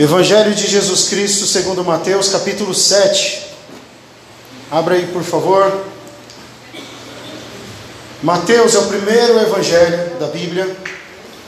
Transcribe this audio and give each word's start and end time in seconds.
Evangelho 0.00 0.54
de 0.54 0.66
Jesus 0.66 1.10
Cristo, 1.10 1.46
segundo 1.46 1.84
Mateus, 1.84 2.30
capítulo 2.30 2.74
7. 2.74 3.48
Abra 4.70 4.94
aí, 4.94 5.06
por 5.08 5.22
favor. 5.22 5.84
Mateus 8.22 8.74
é 8.74 8.78
o 8.78 8.86
primeiro 8.86 9.38
evangelho 9.38 10.18
da 10.18 10.28
Bíblia. 10.28 10.74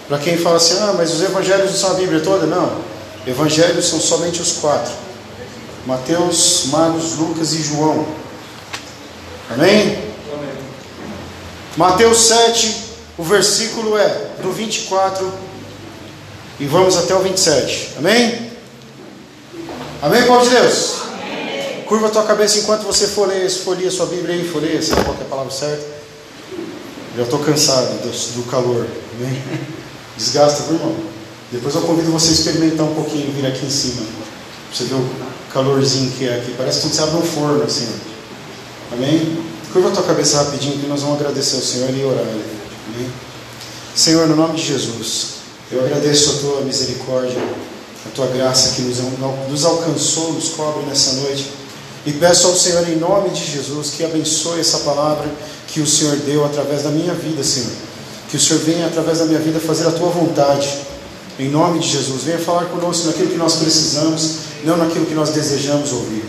Para 0.06 0.18
quem 0.18 0.36
fala 0.36 0.58
assim, 0.58 0.76
ah, 0.80 0.92
mas 0.94 1.14
os 1.14 1.22
evangelhos 1.22 1.70
não 1.70 1.78
são 1.78 1.92
a 1.92 1.94
Bíblia 1.94 2.20
toda? 2.20 2.44
Não. 2.44 2.82
Evangelhos 3.26 3.88
são 3.88 3.98
somente 3.98 4.42
os 4.42 4.58
quatro: 4.58 4.92
Mateus, 5.86 6.64
Marcos, 6.66 7.14
Lucas 7.14 7.54
e 7.54 7.62
João. 7.62 8.06
Amém? 9.48 9.96
Amém. 10.30 10.54
Mateus 11.78 12.20
7, 12.28 12.84
o 13.16 13.24
versículo 13.24 13.96
é 13.96 14.08
do 14.42 14.52
24 14.52 15.51
e 16.62 16.66
vamos 16.66 16.96
até 16.96 17.12
o 17.12 17.18
27. 17.18 17.94
Amém? 17.98 18.52
Amém, 20.00 20.22
povo 20.28 20.44
de 20.44 20.50
Deus? 20.50 20.94
Amém. 21.12 21.82
Curva 21.88 22.06
a 22.06 22.10
tua 22.10 22.22
cabeça 22.22 22.60
enquanto 22.60 22.82
você 22.82 23.08
folheia, 23.08 23.50
folheia 23.50 23.90
sua 23.90 24.06
Bíblia 24.06 24.36
aí, 24.36 24.48
folheia, 24.48 24.80
sabe 24.80 25.02
qual 25.02 25.16
é 25.18 25.22
a 25.22 25.24
palavra 25.24 25.50
certa? 25.50 25.84
Já 27.16 27.24
estou 27.24 27.40
cansado 27.40 28.00
do, 28.02 28.34
do, 28.36 28.48
calor. 28.48 28.86
Amém? 29.16 29.42
Desgasta, 30.16 30.62
viu, 30.68 30.76
irmão? 30.76 30.94
Depois 31.50 31.74
eu 31.74 31.80
convido 31.80 32.12
você 32.12 32.28
a 32.28 32.32
experimentar 32.32 32.86
um 32.86 32.94
pouquinho, 32.94 33.32
vir 33.32 33.44
aqui 33.44 33.66
em 33.66 33.70
cima. 33.70 34.06
Você 34.72 34.84
ver 34.84 34.94
o 34.94 35.10
calorzinho 35.52 36.12
que 36.12 36.28
é 36.28 36.38
aqui. 36.38 36.54
Parece 36.56 36.82
que 36.82 36.94
você 36.94 37.02
abre 37.02 37.16
um 37.16 37.22
forno 37.22 37.64
assim. 37.64 37.88
Amém? 38.92 39.36
Curva 39.72 39.88
a 39.88 39.92
tua 39.92 40.04
cabeça 40.04 40.36
rapidinho 40.36 40.78
que 40.78 40.86
nós 40.86 41.02
vamos 41.02 41.20
agradecer 41.20 41.56
ao 41.56 41.62
Senhor 41.62 41.90
e 41.90 42.04
orar. 42.04 42.22
Amém? 42.22 43.10
Senhor, 43.96 44.28
no 44.28 44.36
nome 44.36 44.54
de 44.54 44.62
Jesus. 44.62 45.41
Eu 45.72 45.80
agradeço 45.80 46.30
a 46.30 46.34
tua 46.34 46.60
misericórdia, 46.60 47.40
a 48.06 48.10
tua 48.14 48.26
graça 48.26 48.74
que 48.74 48.82
nos, 48.82 48.98
nos 49.48 49.64
alcançou, 49.64 50.34
nos 50.34 50.50
cobre 50.50 50.84
nessa 50.84 51.14
noite. 51.14 51.50
E 52.04 52.12
peço 52.12 52.48
ao 52.48 52.54
Senhor, 52.54 52.86
em 52.88 52.96
nome 52.96 53.30
de 53.30 53.42
Jesus, 53.42 53.90
que 53.96 54.04
abençoe 54.04 54.60
essa 54.60 54.78
palavra 54.80 55.26
que 55.68 55.80
o 55.80 55.86
Senhor 55.86 56.16
deu 56.16 56.44
através 56.44 56.82
da 56.82 56.90
minha 56.90 57.14
vida, 57.14 57.42
Senhor. 57.42 57.70
Que 58.28 58.36
o 58.36 58.40
Senhor 58.40 58.60
venha, 58.64 58.86
através 58.86 59.20
da 59.20 59.24
minha 59.24 59.38
vida, 59.38 59.58
fazer 59.60 59.86
a 59.86 59.92
tua 59.92 60.10
vontade. 60.10 60.68
Em 61.38 61.48
nome 61.48 61.78
de 61.78 61.88
Jesus, 61.88 62.24
venha 62.24 62.38
falar 62.38 62.66
conosco 62.66 63.06
naquilo 63.06 63.30
que 63.30 63.38
nós 63.38 63.54
precisamos, 63.54 64.36
não 64.64 64.76
naquilo 64.76 65.06
que 65.06 65.14
nós 65.14 65.30
desejamos 65.30 65.90
ouvir. 65.92 66.24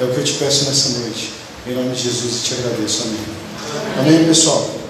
É 0.00 0.04
o 0.04 0.08
que 0.08 0.18
eu 0.18 0.24
te 0.24 0.34
peço 0.34 0.64
nessa 0.64 0.98
noite. 1.00 1.32
Em 1.66 1.74
nome 1.74 1.94
de 1.94 2.02
Jesus, 2.02 2.36
e 2.36 2.42
te 2.44 2.54
agradeço. 2.54 3.02
Amém. 3.02 4.16
Amém, 4.16 4.24
pessoal. 4.26 4.85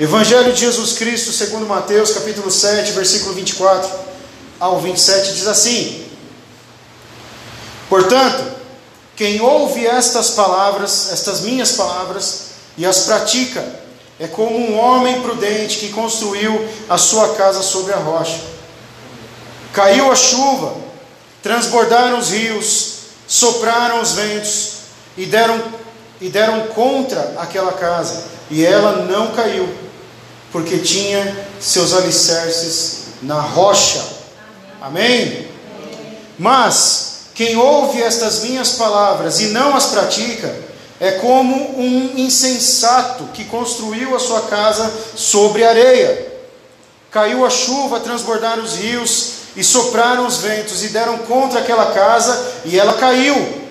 Evangelho 0.00 0.52
de 0.52 0.60
Jesus 0.60 0.92
Cristo, 0.92 1.32
segundo 1.32 1.66
Mateus, 1.66 2.12
capítulo 2.12 2.52
7, 2.52 2.92
versículo 2.92 3.34
24 3.34 3.90
ao 4.60 4.78
27, 4.80 5.32
diz 5.32 5.48
assim: 5.48 6.06
Portanto, 7.88 8.44
quem 9.16 9.40
ouve 9.40 9.84
estas 9.84 10.30
palavras, 10.30 11.12
estas 11.12 11.40
minhas 11.40 11.72
palavras, 11.72 12.50
e 12.76 12.86
as 12.86 13.00
pratica, 13.00 13.64
é 14.20 14.28
como 14.28 14.56
um 14.56 14.78
homem 14.78 15.20
prudente 15.20 15.78
que 15.78 15.88
construiu 15.88 16.64
a 16.88 16.96
sua 16.96 17.34
casa 17.34 17.60
sobre 17.60 17.92
a 17.92 17.96
rocha. 17.96 18.40
Caiu 19.72 20.12
a 20.12 20.14
chuva, 20.14 20.76
transbordaram 21.42 22.20
os 22.20 22.30
rios, 22.30 22.98
sopraram 23.26 24.00
os 24.00 24.12
ventos 24.12 24.74
e 25.16 25.26
deram, 25.26 25.60
e 26.20 26.28
deram 26.28 26.68
contra 26.68 27.34
aquela 27.38 27.72
casa, 27.72 28.22
e 28.48 28.64
ela 28.64 29.04
não 29.04 29.32
caiu 29.32 29.87
porque 30.52 30.78
tinha 30.78 31.46
seus 31.60 31.92
alicerces 31.92 32.98
na 33.22 33.40
rocha. 33.40 34.04
Amém? 34.80 35.48
Mas 36.38 37.08
quem 37.34 37.56
ouve 37.56 38.02
estas 38.02 38.40
minhas 38.40 38.72
palavras 38.72 39.40
e 39.40 39.46
não 39.48 39.76
as 39.76 39.86
pratica, 39.86 40.54
é 41.00 41.12
como 41.12 41.78
um 41.78 42.14
insensato 42.16 43.24
que 43.32 43.44
construiu 43.44 44.16
a 44.16 44.18
sua 44.18 44.42
casa 44.42 44.92
sobre 45.14 45.64
areia. 45.64 46.26
Caiu 47.10 47.46
a 47.46 47.50
chuva, 47.50 48.00
transbordaram 48.00 48.62
os 48.62 48.74
rios 48.74 49.30
e 49.54 49.62
sopraram 49.62 50.26
os 50.26 50.38
ventos 50.38 50.82
e 50.82 50.88
deram 50.88 51.18
contra 51.18 51.60
aquela 51.60 51.92
casa 51.92 52.54
e 52.64 52.78
ela 52.78 52.94
caiu. 52.94 53.68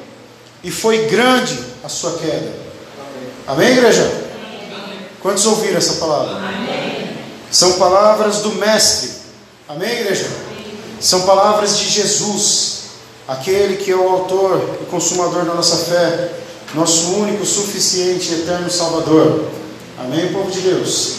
E 0.63 0.71
foi 0.71 1.05
grande 1.07 1.59
a 1.83 1.89
sua 1.89 2.17
queda. 2.17 2.53
Amém, 3.45 3.69
igreja? 3.73 4.09
Quantos 5.21 5.45
ouviram 5.45 5.77
essa 5.77 5.94
palavra? 5.95 6.46
São 7.51 7.73
palavras 7.73 8.37
do 8.37 8.53
Mestre. 8.53 9.11
Amém, 9.67 10.01
igreja? 10.01 10.29
São 10.99 11.21
palavras 11.21 11.77
de 11.77 11.89
Jesus, 11.89 12.77
aquele 13.27 13.77
que 13.77 13.91
é 13.91 13.95
o 13.95 14.09
autor 14.09 14.79
e 14.81 14.85
consumador 14.85 15.45
da 15.45 15.53
nossa 15.53 15.77
fé, 15.85 16.31
nosso 16.73 17.13
único, 17.13 17.45
suficiente 17.45 18.31
e 18.31 18.41
eterno 18.41 18.69
Salvador. 18.69 19.45
Amém, 19.99 20.31
povo 20.33 20.51
de 20.51 20.61
Deus? 20.61 21.17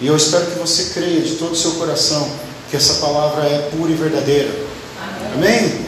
E 0.00 0.06
eu 0.06 0.16
espero 0.16 0.46
que 0.46 0.58
você 0.58 0.90
creia 0.94 1.20
de 1.20 1.36
todo 1.36 1.52
o 1.52 1.56
seu 1.56 1.72
coração 1.72 2.28
que 2.70 2.76
essa 2.76 2.94
palavra 2.94 3.44
é 3.44 3.70
pura 3.70 3.92
e 3.92 3.94
verdadeira. 3.94 4.52
Amém? 5.34 5.58
Amém? 5.58 5.86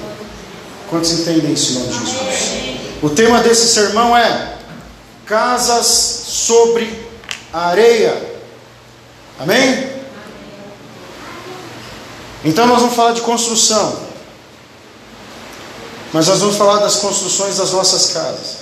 Quantos 0.89 1.11
entendem 1.13 1.53
isso 1.53 1.73
em 1.73 1.75
nome 1.77 1.89
de 1.89 1.99
Jesus? 1.99 2.75
O 3.03 3.11
tema 3.11 3.41
desse 3.41 3.69
sermão 3.69 4.17
é 4.17 4.55
Casas 5.27 5.87
sobre 5.87 7.07
a 7.53 7.69
areia. 7.69 8.34
Amém? 9.39 9.93
Então 12.45 12.67
nós 12.67 12.81
vamos 12.81 12.95
falar 12.95 13.13
de 13.13 13.21
construção. 13.23 14.05
Mas 16.13 16.29
nós 16.29 16.41
vamos 16.41 16.57
falar 16.57 16.79
das 16.79 16.97
construções 16.97 17.57
das 17.57 17.73
nossas 17.73 18.13
casas. 18.13 18.57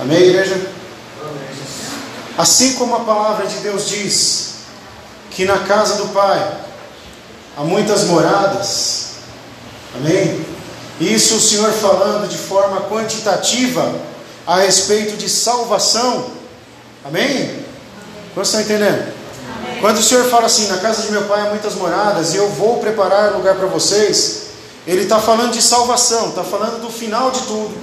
Amém, 0.00 0.18
igreja? 0.18 0.70
Assim 2.36 2.74
como 2.74 2.96
a 2.96 3.00
palavra 3.00 3.46
de 3.46 3.56
Deus 3.58 3.88
diz 3.88 4.54
que 5.30 5.44
na 5.44 5.60
casa 5.60 5.96
do 5.96 6.08
Pai 6.08 6.56
há 7.56 7.62
muitas 7.62 8.04
moradas. 8.04 9.10
Amém? 9.94 10.44
Isso 11.00 11.36
o 11.36 11.40
Senhor 11.40 11.72
falando 11.72 12.28
de 12.28 12.38
forma 12.38 12.80
quantitativa 12.82 13.94
a 14.46 14.60
respeito 14.60 15.16
de 15.16 15.28
salvação 15.28 16.40
Amém? 17.04 17.64
Vocês 18.34 18.60
estão 18.60 18.76
entendendo? 18.76 19.19
Quando 19.80 19.96
o 19.96 20.02
Senhor 20.02 20.28
fala 20.28 20.44
assim, 20.44 20.66
na 20.66 20.76
casa 20.76 21.02
de 21.02 21.10
meu 21.10 21.22
pai 21.24 21.40
há 21.40 21.50
muitas 21.50 21.74
moradas 21.74 22.34
e 22.34 22.36
eu 22.36 22.50
vou 22.50 22.78
preparar 22.80 23.32
lugar 23.32 23.56
para 23.56 23.66
vocês, 23.66 24.42
Ele 24.86 25.02
está 25.02 25.18
falando 25.18 25.52
de 25.52 25.62
salvação, 25.62 26.28
está 26.28 26.44
falando 26.44 26.82
do 26.82 26.90
final 26.90 27.30
de 27.30 27.40
tudo, 27.40 27.74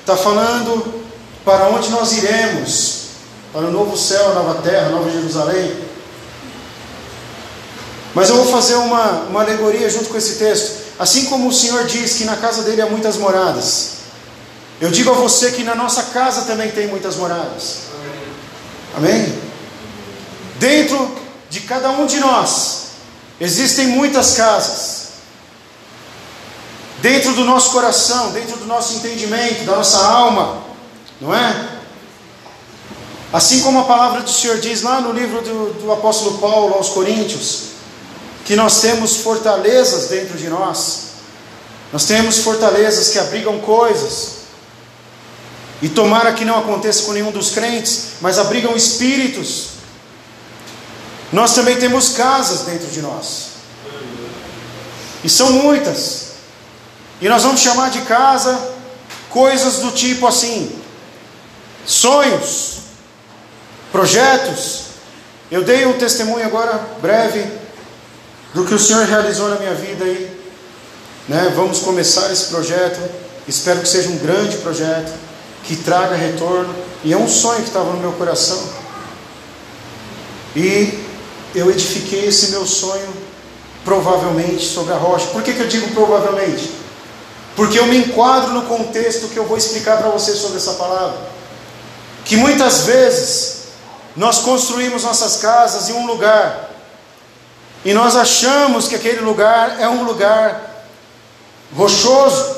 está 0.00 0.16
falando 0.16 1.04
para 1.44 1.68
onde 1.68 1.90
nós 1.90 2.12
iremos, 2.12 3.02
para 3.52 3.62
o 3.62 3.70
novo 3.70 3.96
céu, 3.96 4.32
a 4.32 4.34
nova 4.34 4.62
terra, 4.62 4.88
a 4.88 4.90
nova 4.90 5.08
Jerusalém. 5.08 5.76
Mas 8.14 8.30
eu 8.30 8.36
vou 8.36 8.46
fazer 8.46 8.74
uma, 8.74 9.22
uma 9.28 9.42
alegoria 9.42 9.88
junto 9.88 10.08
com 10.08 10.16
esse 10.16 10.36
texto. 10.36 10.82
Assim 10.98 11.26
como 11.26 11.48
o 11.48 11.52
Senhor 11.52 11.84
diz 11.84 12.14
que 12.14 12.24
na 12.24 12.36
casa 12.36 12.62
dele 12.62 12.82
há 12.82 12.86
muitas 12.86 13.16
moradas, 13.16 13.90
eu 14.80 14.90
digo 14.90 15.10
a 15.10 15.14
você 15.14 15.52
que 15.52 15.62
na 15.62 15.76
nossa 15.76 16.02
casa 16.04 16.42
também 16.42 16.72
tem 16.72 16.88
muitas 16.88 17.14
moradas. 17.14 17.78
Amém? 18.96 19.38
Dentro 20.58 21.23
de 21.54 21.60
cada 21.60 21.88
um 21.90 22.04
de 22.04 22.18
nós 22.18 22.86
existem 23.40 23.86
muitas 23.86 24.34
casas. 24.34 25.04
Dentro 27.00 27.32
do 27.34 27.44
nosso 27.44 27.70
coração, 27.70 28.32
dentro 28.32 28.56
do 28.56 28.66
nosso 28.66 28.94
entendimento, 28.94 29.64
da 29.64 29.76
nossa 29.76 30.04
alma, 30.04 30.64
não 31.20 31.32
é? 31.32 31.78
Assim 33.32 33.60
como 33.60 33.78
a 33.78 33.84
palavra 33.84 34.22
do 34.22 34.30
Senhor 34.30 34.58
diz 34.58 34.82
lá 34.82 35.00
no 35.00 35.12
livro 35.12 35.42
do, 35.42 35.74
do 35.74 35.92
apóstolo 35.92 36.38
Paulo 36.38 36.74
aos 36.74 36.88
Coríntios, 36.88 37.74
que 38.44 38.56
nós 38.56 38.80
temos 38.80 39.18
fortalezas 39.18 40.08
dentro 40.08 40.36
de 40.36 40.48
nós, 40.48 41.02
nós 41.92 42.04
temos 42.04 42.38
fortalezas 42.38 43.10
que 43.10 43.18
abrigam 43.18 43.60
coisas, 43.60 44.38
e 45.80 45.88
tomara 45.88 46.32
que 46.32 46.44
não 46.44 46.58
aconteça 46.58 47.04
com 47.04 47.12
nenhum 47.12 47.30
dos 47.30 47.50
crentes, 47.50 48.14
mas 48.20 48.40
abrigam 48.40 48.74
espíritos. 48.74 49.73
Nós 51.34 51.52
também 51.52 51.76
temos 51.76 52.10
casas 52.10 52.60
dentro 52.60 52.86
de 52.86 53.02
nós. 53.02 53.54
E 55.24 55.28
são 55.28 55.50
muitas. 55.50 56.26
E 57.20 57.28
nós 57.28 57.42
vamos 57.42 57.60
chamar 57.60 57.90
de 57.90 58.02
casa 58.02 58.56
coisas 59.30 59.80
do 59.80 59.90
tipo 59.90 60.28
assim: 60.28 60.70
sonhos, 61.84 62.76
projetos. 63.90 64.84
Eu 65.50 65.64
dei 65.64 65.84
um 65.86 65.94
testemunho 65.94 66.46
agora 66.46 66.80
breve 67.02 67.44
do 68.54 68.64
que 68.64 68.72
o 68.72 68.78
Senhor 68.78 69.04
realizou 69.04 69.48
na 69.48 69.56
minha 69.56 69.74
vida 69.74 70.04
aí. 70.04 70.40
Né? 71.28 71.52
Vamos 71.56 71.80
começar 71.80 72.30
esse 72.30 72.44
projeto. 72.44 73.00
Espero 73.48 73.80
que 73.80 73.88
seja 73.88 74.08
um 74.08 74.18
grande 74.18 74.58
projeto 74.58 75.12
que 75.64 75.74
traga 75.74 76.14
retorno. 76.14 76.72
E 77.02 77.12
é 77.12 77.16
um 77.16 77.28
sonho 77.28 77.62
que 77.62 77.68
estava 77.68 77.90
no 77.90 77.98
meu 77.98 78.12
coração. 78.12 78.62
E 80.54 81.03
eu 81.54 81.70
edifiquei 81.70 82.26
esse 82.26 82.50
meu 82.50 82.66
sonho 82.66 83.12
provavelmente 83.84 84.64
sobre 84.64 84.92
a 84.92 84.96
rocha. 84.96 85.26
Por 85.26 85.42
que, 85.42 85.52
que 85.52 85.60
eu 85.60 85.68
digo 85.68 85.92
provavelmente? 85.92 86.70
Porque 87.54 87.78
eu 87.78 87.86
me 87.86 87.98
enquadro 87.98 88.52
no 88.52 88.62
contexto 88.62 89.28
que 89.28 89.36
eu 89.36 89.46
vou 89.46 89.56
explicar 89.56 89.98
para 89.98 90.08
você 90.08 90.34
sobre 90.34 90.56
essa 90.56 90.72
palavra. 90.74 91.16
Que 92.24 92.36
muitas 92.36 92.82
vezes 92.82 93.64
nós 94.16 94.38
construímos 94.38 95.04
nossas 95.04 95.36
casas 95.36 95.88
em 95.88 95.92
um 95.92 96.06
lugar 96.06 96.70
e 97.84 97.92
nós 97.92 98.16
achamos 98.16 98.88
que 98.88 98.94
aquele 98.94 99.20
lugar 99.20 99.78
é 99.78 99.88
um 99.88 100.04
lugar 100.04 100.86
rochoso, 101.76 102.56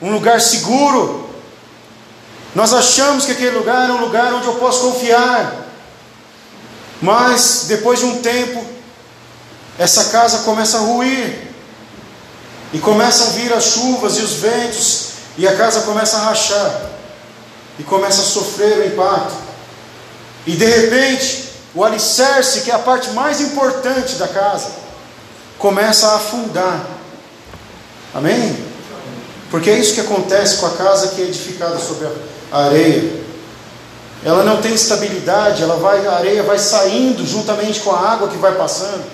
um 0.00 0.12
lugar 0.12 0.40
seguro. 0.40 1.30
Nós 2.54 2.74
achamos 2.74 3.24
que 3.24 3.32
aquele 3.32 3.56
lugar 3.56 3.88
é 3.88 3.92
um 3.92 4.00
lugar 4.00 4.34
onde 4.34 4.46
eu 4.46 4.56
posso 4.56 4.92
confiar. 4.92 5.65
Mas 7.06 7.66
depois 7.68 8.00
de 8.00 8.04
um 8.04 8.20
tempo, 8.20 8.64
essa 9.78 10.06
casa 10.06 10.38
começa 10.38 10.78
a 10.78 10.80
ruir. 10.80 11.46
E 12.72 12.80
começam 12.80 13.28
a 13.28 13.30
vir 13.30 13.52
as 13.52 13.62
chuvas 13.62 14.16
e 14.16 14.22
os 14.22 14.32
ventos, 14.32 15.10
e 15.38 15.46
a 15.46 15.56
casa 15.56 15.82
começa 15.82 16.16
a 16.16 16.20
rachar. 16.22 16.90
E 17.78 17.84
começa 17.84 18.22
a 18.22 18.24
sofrer 18.24 18.78
o 18.78 18.86
impacto. 18.86 19.36
E 20.48 20.56
de 20.56 20.64
repente, 20.64 21.48
o 21.76 21.84
alicerce, 21.84 22.62
que 22.62 22.72
é 22.72 22.74
a 22.74 22.80
parte 22.80 23.10
mais 23.10 23.40
importante 23.40 24.16
da 24.16 24.26
casa, 24.26 24.72
começa 25.60 26.08
a 26.08 26.16
afundar. 26.16 26.86
Amém? 28.12 28.66
Porque 29.48 29.70
é 29.70 29.78
isso 29.78 29.94
que 29.94 30.00
acontece 30.00 30.56
com 30.56 30.66
a 30.66 30.70
casa 30.70 31.08
que 31.14 31.22
é 31.22 31.26
edificada 31.26 31.78
sobre 31.78 32.08
a 32.50 32.64
areia. 32.64 33.25
Ela 34.24 34.44
não 34.44 34.60
tem 34.60 34.74
estabilidade, 34.74 35.62
ela 35.62 35.76
vai, 35.76 36.06
a 36.06 36.16
areia 36.16 36.42
vai 36.42 36.58
saindo 36.58 37.24
juntamente 37.24 37.80
com 37.80 37.92
a 37.92 38.12
água 38.12 38.28
que 38.28 38.36
vai 38.36 38.54
passando. 38.54 39.04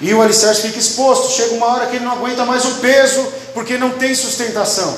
E 0.00 0.14
o 0.14 0.22
alicerce 0.22 0.62
fica 0.62 0.78
exposto. 0.78 1.32
Chega 1.32 1.54
uma 1.54 1.66
hora 1.66 1.86
que 1.86 1.96
ele 1.96 2.04
não 2.04 2.12
aguenta 2.12 2.44
mais 2.44 2.64
o 2.64 2.74
peso, 2.76 3.26
porque 3.52 3.76
não 3.76 3.90
tem 3.90 4.14
sustentação. 4.14 4.96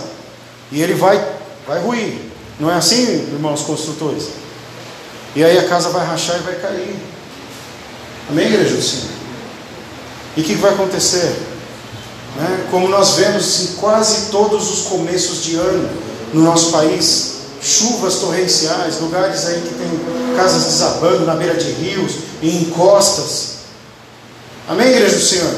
E 0.71 0.83
ele 0.83 0.95
vai, 0.95 1.25
vai 1.67 1.81
ruir. 1.81 2.19
Não 2.59 2.71
é 2.71 2.75
assim, 2.75 3.05
irmãos 3.33 3.63
construtores? 3.63 4.29
E 5.35 5.43
aí 5.43 5.59
a 5.59 5.69
casa 5.69 5.89
vai 5.89 6.05
rachar 6.05 6.37
e 6.37 6.41
vai 6.41 6.57
cair. 6.57 6.97
Amém, 8.29 8.47
igreja 8.47 8.77
do 8.77 8.83
Senhor? 8.83 9.11
E 10.37 10.41
o 10.43 10.45
que 10.45 10.55
vai 10.55 10.75
acontecer? 10.75 11.35
Né? 12.37 12.67
Como 12.71 12.89
nós 12.89 13.17
vemos 13.17 13.61
em 13.63 13.67
quase 13.77 14.31
todos 14.31 14.71
os 14.71 14.83
começos 14.83 15.43
de 15.43 15.57
ano 15.57 15.89
no 16.33 16.43
nosso 16.43 16.71
país, 16.71 17.40
chuvas 17.63 18.17
torrenciais, 18.17 19.01
lugares 19.01 19.47
aí 19.47 19.61
que 19.61 19.75
tem 19.75 20.37
casas 20.37 20.65
desabando 20.65 21.27
na 21.27 21.35
beira 21.35 21.55
de 21.55 21.71
rios 21.73 22.13
e 22.41 22.63
encostas. 22.63 23.59
Amém, 24.69 24.89
igreja 24.89 25.17
do 25.17 25.23
Senhor? 25.23 25.55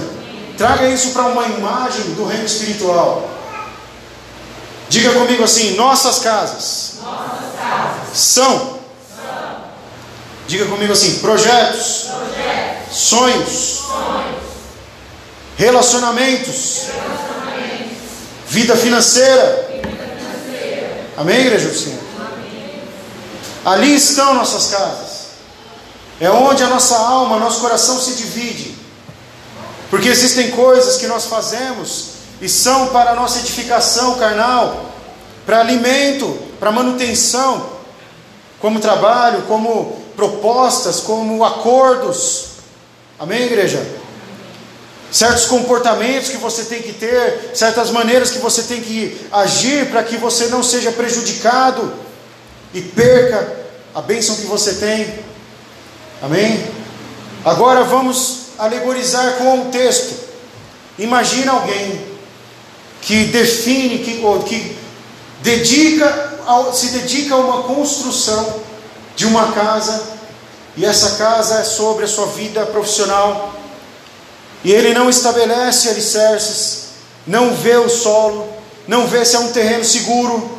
Traga 0.56 0.88
isso 0.88 1.10
para 1.10 1.28
uma 1.28 1.46
imagem 1.46 2.04
do 2.14 2.25
reino 2.25 2.44
espiritual. 2.44 3.28
Diga 4.88 5.12
comigo 5.12 5.44
assim: 5.44 5.75
nossas 5.76 6.19
casas, 6.19 6.94
nossas 7.02 7.54
casas 7.58 8.19
são 8.19 8.82
Diga 10.52 10.66
comigo 10.66 10.93
assim: 10.93 11.19
projetos, 11.20 12.08
projetos 12.08 12.99
sonhos, 12.99 13.49
sonhos, 13.49 14.46
relacionamentos, 15.56 16.82
relacionamentos, 16.87 17.99
vida 18.49 18.76
financeira. 18.76 19.62
Amém, 21.17 21.41
igreja 21.41 21.69
do 21.69 21.79
Senhor? 21.79 22.00
Ali 23.64 23.94
estão 23.94 24.35
nossas 24.35 24.69
casas. 24.69 25.12
É 26.20 26.31
onde 26.31 26.62
a 26.62 26.69
nossa 26.69 26.97
alma, 26.97 27.38
nosso 27.38 27.61
coração 27.61 28.00
se 28.00 28.14
divide. 28.14 28.75
Porque 29.91 30.09
existem 30.09 30.50
coisas 30.53 30.97
que 30.97 31.06
nós 31.06 31.26
fazemos 31.26 32.12
e 32.41 32.49
são 32.49 32.88
para 32.88 33.11
a 33.11 33.14
nossa 33.14 33.41
edificação 33.41 34.19
carnal, 34.19 34.87
para 35.44 35.61
alimento, 35.61 36.38
para 36.59 36.73
manutenção, 36.73 37.70
como 38.61 38.81
trabalho, 38.81 39.43
como 39.43 40.00
propostas, 40.17 41.00
como 41.00 41.44
acordos. 41.44 42.47
Amém, 43.19 43.43
igreja? 43.43 44.01
Certos 45.12 45.44
comportamentos 45.44 46.31
que 46.31 46.38
você 46.38 46.64
tem 46.64 46.81
que 46.81 46.94
ter, 46.94 47.50
certas 47.55 47.91
maneiras 47.91 48.31
que 48.31 48.38
você 48.38 48.62
tem 48.62 48.81
que 48.81 49.20
agir 49.31 49.91
para 49.91 50.03
que 50.03 50.17
você 50.17 50.47
não 50.47 50.62
seja 50.62 50.91
prejudicado 50.91 51.93
e 52.73 52.81
perca 52.81 53.61
a 53.94 54.00
bênção 54.00 54.35
que 54.37 54.47
você 54.47 54.73
tem. 54.75 55.19
Amém? 56.23 56.67
Agora 57.44 57.85
vamos 57.85 58.47
alegorizar 58.59 59.35
com 59.35 59.69
o 59.69 59.70
texto. 59.70 60.14
Imagina 60.99 61.53
alguém 61.53 62.00
que 63.03 63.25
define, 63.26 63.99
que, 63.99 64.23
que 64.49 64.79
dedica, 65.43 66.38
se 66.73 66.87
dedica 66.88 67.35
a 67.35 67.38
uma 67.38 67.64
construção 67.64 68.62
de 69.14 69.26
uma 69.26 69.53
casa, 69.53 70.03
e 70.75 70.87
essa 70.87 71.17
casa 71.17 71.56
é 71.56 71.64
sobre 71.64 72.05
a 72.06 72.09
sua 72.09 72.26
vida 72.29 72.64
profissional, 72.64 73.53
e 74.64 74.73
ele 74.73 74.94
não 74.94 75.11
estabelece 75.11 75.88
alicerces, 75.88 76.82
não 77.26 77.55
vê 77.55 77.76
o 77.76 77.88
solo, 77.88 78.49
não 78.87 79.06
vê 79.06 79.25
se 79.25 79.37
é 79.37 79.38
um 79.38 79.53
terreno 79.53 79.85
seguro. 79.85 80.59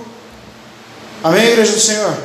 Amém, 1.23 1.49
igreja 1.49 1.71
do 1.71 1.79
Senhor? 1.79 2.17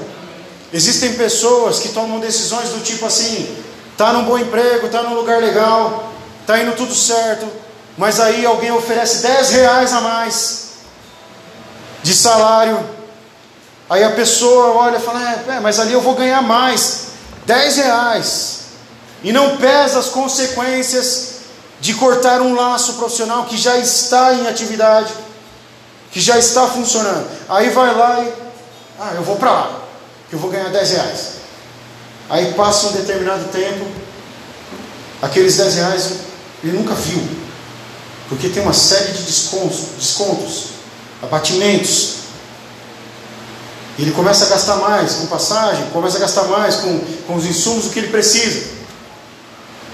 Existem 0.73 1.15
pessoas 1.15 1.79
que 1.79 1.91
tomam 1.91 2.21
decisões 2.21 2.71
do 2.71 2.81
tipo 2.81 3.07
assim: 3.07 3.57
está 3.93 4.13
num 4.13 4.25
bom 4.25 4.39
emprego, 4.39 4.87
está 4.87 5.03
num 5.03 5.15
lugar 5.15 5.41
legal, 5.41 6.13
está 6.41 6.59
indo 6.61 6.77
tudo 6.77 6.95
certo, 6.95 7.47
mas 7.97 8.21
aí 8.21 8.45
alguém 8.45 8.73
oferece 8.73 9.23
10 9.23 9.51
reais 9.51 9.93
a 9.93 10.01
mais 10.01 10.69
de 12.03 12.15
salário 12.15 12.99
Aí 13.91 14.05
a 14.05 14.11
pessoa 14.11 14.75
olha 14.75 14.99
e 14.99 15.01
fala: 15.01 15.45
é, 15.49 15.61
mas 15.61 15.81
ali 15.81 15.93
eu 15.93 16.01
vou 16.01 16.15
ganhar 16.15 16.43
mais, 16.43 17.09
10 17.47 17.77
reais. 17.77 18.59
E 19.23 19.33
não 19.33 19.57
pesa 19.57 19.99
as 19.99 20.07
consequências 20.07 21.38
de 21.81 21.95
cortar 21.95 22.41
um 22.41 22.55
laço 22.55 22.95
profissional 22.95 23.45
que 23.45 23.57
já 23.57 23.77
está 23.77 24.35
em 24.35 24.47
atividade, 24.47 25.13
que 26.11 26.21
já 26.21 26.39
está 26.39 26.67
funcionando. 26.67 27.29
Aí 27.49 27.71
vai 27.71 27.95
lá 27.95 28.25
e, 28.25 28.33
ah, 28.99 29.13
eu 29.15 29.23
vou 29.23 29.37
para 29.37 29.53
lá, 29.53 29.81
que 30.29 30.35
eu 30.35 30.39
vou 30.39 30.51
ganhar 30.51 30.69
10 30.71 30.91
reais. 30.91 31.29
Aí 32.29 32.53
passa 32.55 32.89
um 32.89 32.93
determinado 32.93 33.45
tempo, 33.45 33.87
aqueles 35.23 35.57
10 35.57 35.75
reais 35.77 36.13
ele 36.63 36.77
nunca 36.77 36.95
viu, 36.95 37.23
porque 38.29 38.49
tem 38.49 38.63
uma 38.63 38.75
série 38.75 39.13
de 39.13 39.23
descontos, 39.23 39.79
descontos 39.97 40.65
abatimentos, 41.23 42.19
ele 43.99 44.13
começa 44.13 44.45
a 44.45 44.49
gastar 44.49 44.77
mais 44.77 45.15
com 45.15 45.27
passagem, 45.27 45.87
começa 45.91 46.19
a 46.19 46.21
gastar 46.21 46.45
mais 46.45 46.77
com, 46.77 47.01
com 47.27 47.35
os 47.35 47.45
insumos 47.45 47.85
do 47.85 47.91
que 47.91 47.99
ele 47.99 48.09
precisa. 48.09 48.78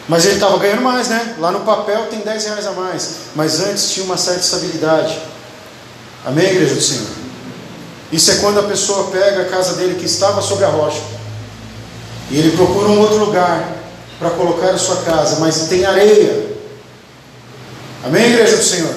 Mas 0.08 0.24
ele 0.26 0.34
estava 0.34 0.58
ganhando 0.58 0.82
mais, 0.82 1.08
né? 1.08 1.34
Lá 1.38 1.50
no 1.50 1.60
papel 1.60 2.06
tem 2.10 2.20
10 2.20 2.44
reais 2.44 2.66
a 2.66 2.72
mais. 2.72 3.10
Mas 3.34 3.60
antes 3.60 3.90
tinha 3.90 4.04
uma 4.04 4.18
certa 4.18 4.40
estabilidade. 4.40 5.18
Amém, 6.26 6.46
igreja 6.46 6.74
do 6.74 6.80
Senhor? 6.80 7.06
Isso 8.12 8.30
é 8.30 8.36
quando 8.36 8.60
a 8.60 8.64
pessoa 8.64 9.10
pega 9.10 9.42
a 9.42 9.44
casa 9.46 9.74
dele 9.74 9.98
que 9.98 10.06
estava 10.06 10.42
sobre 10.42 10.64
a 10.64 10.68
rocha. 10.68 11.00
E 12.30 12.38
ele 12.38 12.56
procura 12.56 12.88
um 12.88 13.00
outro 13.00 13.16
lugar 13.18 13.66
para 14.18 14.30
colocar 14.30 14.70
a 14.70 14.78
sua 14.78 14.96
casa, 15.02 15.40
mas 15.40 15.68
tem 15.68 15.84
areia. 15.84 16.54
Amém, 18.04 18.26
igreja 18.26 18.56
do 18.56 18.62
Senhor? 18.62 18.94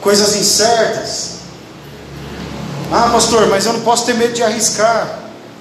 Coisas 0.00 0.36
incertas. 0.36 1.38
Ah, 2.90 3.10
pastor, 3.12 3.46
mas 3.48 3.66
eu 3.66 3.74
não 3.74 3.80
posso 3.80 4.06
ter 4.06 4.14
medo 4.14 4.32
de 4.32 4.42
arriscar. 4.42 5.18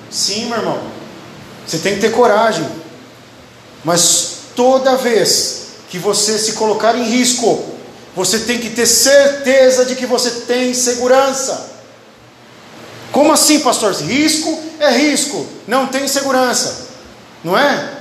Sim, 0.09 0.45
meu 0.45 0.59
irmão. 0.59 0.79
Você 1.65 1.79
tem 1.79 1.95
que 1.95 2.01
ter 2.01 2.11
coragem. 2.11 2.65
Mas 3.83 4.37
toda 4.55 4.97
vez 4.97 5.67
que 5.89 5.97
você 5.97 6.37
se 6.37 6.53
colocar 6.53 6.95
em 6.95 7.03
risco, 7.03 7.63
você 8.15 8.39
tem 8.39 8.59
que 8.59 8.71
ter 8.71 8.85
certeza 8.85 9.85
de 9.85 9.95
que 9.95 10.05
você 10.05 10.31
tem 10.31 10.73
segurança. 10.73 11.71
Como 13.11 13.31
assim, 13.31 13.59
pastor? 13.59 13.93
Risco 13.93 14.59
é 14.79 14.91
risco, 14.91 15.45
não 15.67 15.87
tem 15.87 16.07
segurança, 16.07 16.87
não 17.43 17.57
é? 17.57 17.97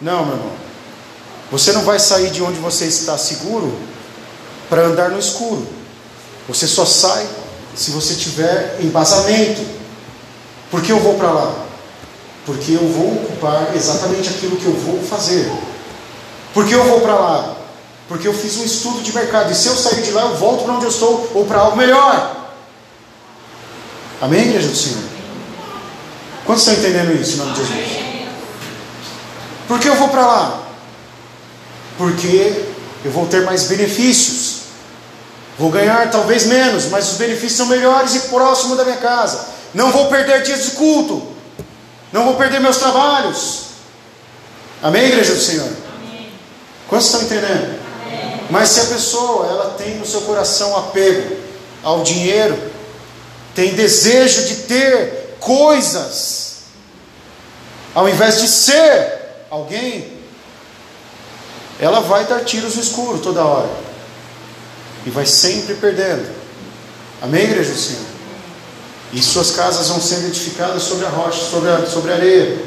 Não, 0.00 0.24
meu 0.26 0.34
irmão. 0.36 0.52
Você 1.50 1.72
não 1.72 1.82
vai 1.82 1.98
sair 1.98 2.30
de 2.30 2.42
onde 2.42 2.58
você 2.58 2.84
está 2.84 3.18
seguro 3.18 3.76
para 4.68 4.82
andar 4.82 5.10
no 5.10 5.18
escuro. 5.18 5.66
Você 6.46 6.66
só 6.66 6.84
sai 6.84 7.26
se 7.74 7.90
você 7.90 8.14
tiver 8.14 8.78
embasamento. 8.80 9.60
Por 10.70 10.82
que 10.82 10.92
eu 10.92 11.00
vou 11.00 11.14
para 11.14 11.30
lá? 11.30 11.66
Porque 12.50 12.72
eu 12.72 12.88
vou 12.88 13.12
ocupar 13.12 13.76
exatamente 13.76 14.28
aquilo 14.28 14.56
que 14.56 14.66
eu 14.66 14.74
vou 14.74 15.02
fazer. 15.02 15.50
Por 16.52 16.66
que 16.66 16.74
eu 16.74 16.84
vou 16.84 17.00
para 17.00 17.14
lá? 17.14 17.56
Porque 18.08 18.26
eu 18.26 18.34
fiz 18.34 18.56
um 18.56 18.64
estudo 18.64 19.02
de 19.02 19.12
mercado. 19.14 19.52
E 19.52 19.54
se 19.54 19.68
eu 19.68 19.76
sair 19.76 20.02
de 20.02 20.10
lá, 20.10 20.22
eu 20.22 20.36
volto 20.36 20.64
para 20.64 20.74
onde 20.74 20.84
eu 20.84 20.90
estou 20.90 21.30
ou 21.34 21.44
para 21.44 21.60
algo 21.60 21.76
melhor. 21.76 22.50
Amém, 24.20 24.48
igreja 24.48 24.68
do 24.68 24.76
Senhor? 24.76 25.02
Quantos 26.44 26.66
estão 26.66 26.82
entendendo 26.82 27.20
isso 27.20 27.34
em 27.34 27.36
nome 27.36 27.52
de 27.52 27.64
Jesus? 27.64 28.00
Por 29.68 29.78
que 29.78 29.88
eu 29.88 29.94
vou 29.94 30.08
para 30.08 30.26
lá? 30.26 30.60
porque 32.00 32.64
eu 33.04 33.10
vou 33.10 33.26
ter 33.26 33.44
mais 33.44 33.64
benefícios. 33.64 34.60
Vou 35.58 35.70
ganhar 35.70 36.10
talvez 36.10 36.46
menos, 36.46 36.86
mas 36.86 37.12
os 37.12 37.18
benefícios 37.18 37.58
são 37.58 37.66
melhores 37.66 38.14
e 38.14 38.20
próximo 38.20 38.74
da 38.74 38.84
minha 38.84 38.96
casa. 38.96 39.46
Não 39.74 39.92
vou 39.92 40.06
perder 40.06 40.42
dias 40.42 40.64
de 40.64 40.70
culto. 40.70 41.22
Não 42.12 42.24
vou 42.24 42.36
perder 42.36 42.60
meus 42.60 42.78
trabalhos. 42.78 43.66
Amém, 44.82 45.06
igreja 45.06 45.34
do 45.34 45.40
Senhor? 45.40 45.68
Amém. 45.96 46.32
Quantos 46.88 47.06
estão 47.06 47.22
entendendo? 47.22 47.78
Amém. 48.04 48.46
Mas 48.50 48.68
se 48.70 48.80
a 48.80 48.84
pessoa 48.86 49.46
ela 49.46 49.74
tem 49.78 49.96
no 49.96 50.06
seu 50.06 50.22
coração 50.22 50.76
apego 50.76 51.36
ao 51.82 52.02
dinheiro, 52.02 52.58
tem 53.54 53.74
desejo 53.74 54.46
de 54.46 54.56
ter 54.62 55.36
coisas, 55.38 56.62
ao 57.94 58.08
invés 58.08 58.40
de 58.40 58.48
ser 58.48 59.46
alguém, 59.50 60.18
ela 61.78 62.00
vai 62.00 62.24
dar 62.26 62.44
tiros 62.44 62.76
no 62.76 62.82
escuro 62.82 63.18
toda 63.18 63.44
hora 63.44 63.70
e 65.06 65.10
vai 65.10 65.26
sempre 65.26 65.74
perdendo. 65.74 66.28
Amém, 67.22 67.44
igreja 67.44 67.72
do 67.72 67.78
Senhor? 67.78 68.09
E 69.12 69.22
suas 69.22 69.50
casas 69.50 69.88
vão 69.88 70.00
sendo 70.00 70.28
edificadas 70.28 70.82
sobre 70.82 71.04
a 71.04 71.08
rocha, 71.08 71.42
sobre 71.44 71.68
a, 71.68 71.86
sobre 71.86 72.12
a 72.12 72.14
areia. 72.14 72.64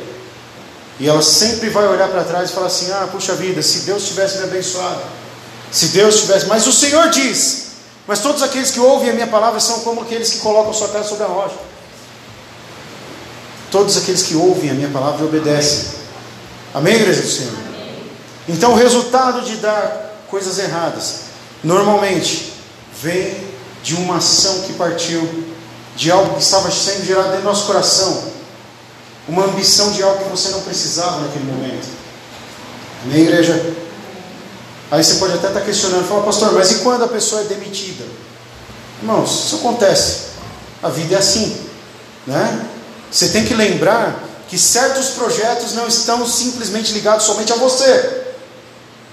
E 1.00 1.07
ela 1.07 1.21
sempre 1.21 1.69
vai 1.69 1.88
olhar 1.88 2.09
para 2.09 2.23
trás 2.23 2.50
e 2.50 2.53
falar 2.53 2.67
assim: 2.67 2.91
Ah, 2.91 3.07
puxa 3.12 3.33
vida, 3.33 3.62
se 3.62 3.79
Deus 3.79 4.05
tivesse 4.05 4.38
me 4.39 4.43
abençoado, 4.43 5.01
se 5.71 5.88
Deus 5.88 6.21
tivesse. 6.21 6.45
Mas 6.47 6.67
o 6.67 6.73
Senhor 6.73 7.09
diz: 7.09 7.67
Mas 8.05 8.19
todos 8.19 8.43
aqueles 8.43 8.71
que 8.71 8.79
ouvem 8.79 9.09
a 9.09 9.13
minha 9.13 9.27
palavra 9.27 9.59
são 9.59 9.79
como 9.79 10.01
aqueles 10.01 10.29
que 10.29 10.39
colocam 10.39 10.73
sua 10.73 10.89
casa 10.89 11.09
sobre 11.09 11.23
a 11.23 11.27
rocha. 11.27 11.55
Todos 13.71 13.97
aqueles 13.97 14.21
que 14.21 14.35
ouvem 14.35 14.69
a 14.69 14.73
minha 14.73 14.89
palavra 14.89 15.25
obedecem. 15.25 15.93
Amém, 16.73 16.95
igreja 16.95 17.21
do 17.21 17.27
Senhor? 17.27 17.53
Então, 18.47 18.73
o 18.73 18.75
resultado 18.75 19.41
de 19.41 19.55
dar 19.57 20.25
coisas 20.29 20.59
erradas, 20.59 21.21
normalmente, 21.63 22.53
vem 23.01 23.35
de 23.81 23.95
uma 23.95 24.17
ação 24.17 24.62
que 24.62 24.73
partiu 24.73 25.27
de 25.95 26.12
algo 26.12 26.35
que 26.35 26.41
estava 26.41 26.71
sendo 26.71 27.05
gerado 27.05 27.27
dentro 27.29 27.41
do 27.41 27.50
nosso 27.50 27.65
coração, 27.65 28.23
uma 29.27 29.45
ambição 29.45 29.91
de 29.91 30.03
algo 30.03 30.23
que 30.23 30.29
você 30.29 30.50
não 30.50 30.62
precisava 30.62 31.21
naquele 31.21 31.45
momento. 31.45 31.88
Amém, 33.05 33.21
igreja? 33.21 33.75
Aí 34.91 35.03
você 35.03 35.15
pode 35.15 35.33
até 35.33 35.47
estar 35.47 35.62
questionando, 35.62 36.07
fala, 36.07 36.23
pastor, 36.23 36.53
mas 36.53 36.71
e 36.71 36.75
quando 36.75 37.03
a 37.03 37.07
pessoa 37.07 37.41
é 37.41 37.45
demitida? 37.45 38.03
Irmãos, 39.01 39.45
isso 39.45 39.55
acontece. 39.57 40.33
A 40.81 40.89
vida 40.89 41.15
é 41.15 41.17
assim, 41.17 41.57
né? 42.27 42.65
Você 43.09 43.29
tem 43.29 43.45
que 43.45 43.53
lembrar 43.53 44.23
que 44.50 44.57
certos 44.57 45.09
projetos 45.09 45.73
não 45.73 45.88
estão 45.88 46.25
simplesmente 46.27 46.93
ligados 46.93 47.25
somente 47.25 47.51
a 47.51 47.55
você. 47.55 48.23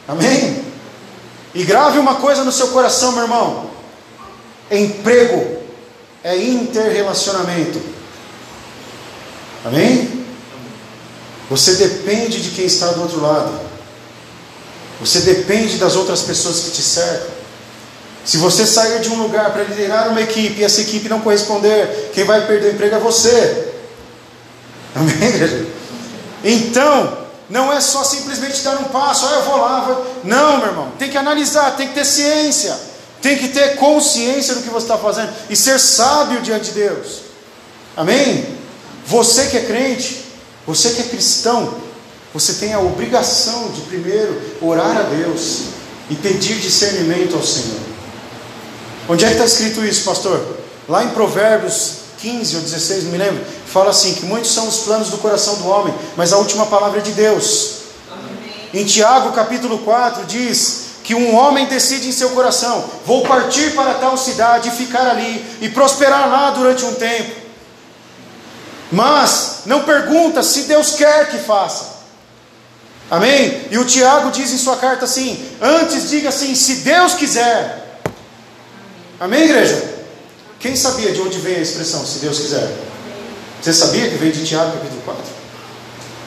Amém? 0.06 0.64
E 1.54 1.64
grave 1.64 1.98
uma 1.98 2.16
coisa 2.16 2.44
no 2.44 2.52
seu 2.52 2.68
coração, 2.68 3.12
meu 3.12 3.22
irmão: 3.22 3.70
emprego 4.70 5.59
é 6.22 6.36
interrelacionamento. 6.36 7.80
Amém? 9.64 10.24
Você 11.48 11.74
depende 11.74 12.40
de 12.40 12.50
quem 12.50 12.66
está 12.66 12.92
do 12.92 13.02
outro 13.02 13.20
lado. 13.20 13.52
Você 15.00 15.20
depende 15.20 15.78
das 15.78 15.96
outras 15.96 16.22
pessoas 16.22 16.60
que 16.60 16.70
te 16.70 16.82
cercam. 16.82 17.40
Se 18.24 18.36
você 18.36 18.66
sair 18.66 19.00
de 19.00 19.08
um 19.08 19.22
lugar 19.22 19.50
para 19.52 19.64
liderar 19.64 20.08
uma 20.08 20.20
equipe 20.20 20.60
e 20.60 20.64
essa 20.64 20.82
equipe 20.82 21.08
não 21.08 21.20
corresponder, 21.20 22.10
quem 22.14 22.24
vai 22.24 22.46
perder 22.46 22.68
o 22.68 22.72
emprego 22.74 22.96
é 22.96 22.98
você. 22.98 23.72
Amém, 24.94 25.28
igreja? 25.28 25.66
Então, 26.44 27.18
não 27.48 27.72
é 27.72 27.80
só 27.80 28.04
simplesmente 28.04 28.62
dar 28.62 28.78
um 28.78 28.84
passo, 28.84 29.26
ah, 29.26 29.36
eu 29.36 29.42
vou 29.42 29.56
lá. 29.56 29.80
Vou... 29.80 30.20
Não, 30.24 30.58
meu 30.58 30.68
irmão, 30.68 30.92
tem 30.98 31.10
que 31.10 31.16
analisar, 31.16 31.76
tem 31.76 31.88
que 31.88 31.94
ter 31.94 32.04
ciência. 32.04 32.89
Tem 33.20 33.36
que 33.36 33.48
ter 33.48 33.76
consciência 33.76 34.54
do 34.54 34.62
que 34.62 34.70
você 34.70 34.84
está 34.84 34.98
fazendo 34.98 35.32
e 35.48 35.56
ser 35.56 35.78
sábio 35.78 36.40
diante 36.40 36.66
de 36.66 36.72
Deus. 36.72 37.20
Amém? 37.96 38.46
Você 39.06 39.46
que 39.46 39.56
é 39.58 39.64
crente, 39.64 40.24
você 40.66 40.90
que 40.90 41.02
é 41.02 41.04
cristão, 41.04 41.74
você 42.32 42.54
tem 42.54 42.72
a 42.72 42.80
obrigação 42.80 43.70
de 43.72 43.82
primeiro 43.82 44.40
orar 44.60 44.96
a 44.96 45.02
Deus 45.02 45.62
e 46.08 46.14
pedir 46.14 46.58
discernimento 46.60 47.34
ao 47.34 47.42
Senhor. 47.42 47.80
Onde 49.08 49.24
é 49.24 49.28
que 49.28 49.34
está 49.34 49.44
escrito 49.44 49.84
isso, 49.84 50.04
pastor? 50.04 50.58
Lá 50.88 51.04
em 51.04 51.10
Provérbios 51.10 52.00
15 52.20 52.56
ou 52.56 52.62
16, 52.62 53.04
não 53.04 53.12
me 53.12 53.18
lembro, 53.18 53.44
fala 53.66 53.90
assim: 53.90 54.14
que 54.14 54.24
muitos 54.24 54.52
são 54.52 54.68
os 54.68 54.80
planos 54.80 55.08
do 55.08 55.18
coração 55.18 55.56
do 55.56 55.68
homem, 55.68 55.94
mas 56.16 56.32
a 56.32 56.38
última 56.38 56.66
palavra 56.66 57.00
é 57.00 57.02
de 57.02 57.12
Deus. 57.12 57.78
Amém. 58.10 58.82
Em 58.82 58.84
Tiago 58.84 59.32
capítulo 59.32 59.78
4 59.78 60.26
diz 60.26 60.89
que 61.10 61.14
um 61.16 61.34
homem 61.34 61.66
decide 61.66 62.08
em 62.08 62.12
seu 62.12 62.30
coração: 62.30 62.88
vou 63.04 63.22
partir 63.22 63.74
para 63.74 63.94
tal 63.94 64.16
cidade 64.16 64.68
e 64.68 64.70
ficar 64.70 65.08
ali 65.08 65.44
e 65.60 65.68
prosperar 65.68 66.30
lá 66.30 66.52
durante 66.52 66.84
um 66.84 66.94
tempo. 66.94 67.34
Mas 68.92 69.62
não 69.66 69.82
pergunta 69.82 70.40
se 70.44 70.62
Deus 70.62 70.92
quer 70.92 71.28
que 71.28 71.38
faça. 71.38 71.98
Amém? 73.10 73.66
E 73.72 73.76
o 73.78 73.84
Tiago 73.84 74.30
diz 74.30 74.52
em 74.52 74.56
sua 74.56 74.76
carta 74.76 75.04
assim: 75.04 75.50
antes 75.60 76.10
diga 76.10 76.28
assim, 76.28 76.54
se 76.54 76.76
Deus 76.76 77.14
quiser. 77.14 78.00
Amém, 79.18 79.42
igreja? 79.42 79.92
Quem 80.60 80.76
sabia 80.76 81.10
de 81.10 81.20
onde 81.20 81.40
vem 81.40 81.56
a 81.56 81.60
expressão, 81.60 82.06
se 82.06 82.20
Deus 82.20 82.38
quiser? 82.38 82.72
Você 83.60 83.74
sabia 83.74 84.08
que 84.08 84.14
veio 84.14 84.32
de 84.32 84.46
Tiago 84.46 84.70
capítulo 84.74 85.02
4? 85.04 85.24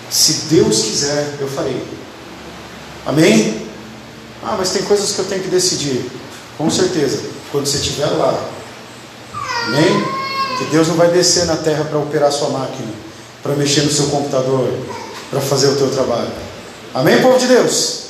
Se 0.09 0.33
Deus 0.49 0.81
quiser, 0.81 1.37
eu 1.39 1.47
farei. 1.47 1.81
Amém? 3.05 3.72
Ah, 4.45 4.55
mas 4.57 4.71
tem 4.71 4.83
coisas 4.83 5.11
que 5.11 5.19
eu 5.19 5.25
tenho 5.25 5.41
que 5.41 5.49
decidir. 5.49 6.09
Com 6.57 6.69
certeza, 6.69 7.21
quando 7.51 7.65
você 7.65 7.77
estiver 7.77 8.05
lá. 8.05 8.37
Amém? 9.67 10.05
Que 10.57 10.65
Deus 10.65 10.87
não 10.87 10.95
vai 10.95 11.09
descer 11.09 11.45
na 11.45 11.55
terra 11.55 11.85
para 11.85 11.97
operar 11.97 12.31
sua 12.31 12.49
máquina, 12.49 12.91
para 13.41 13.53
mexer 13.55 13.81
no 13.81 13.91
seu 13.91 14.07
computador, 14.07 14.69
para 15.29 15.39
fazer 15.41 15.67
o 15.67 15.75
teu 15.75 15.89
trabalho. 15.89 16.31
Amém, 16.93 17.21
povo 17.21 17.39
de 17.39 17.47
Deus? 17.47 18.03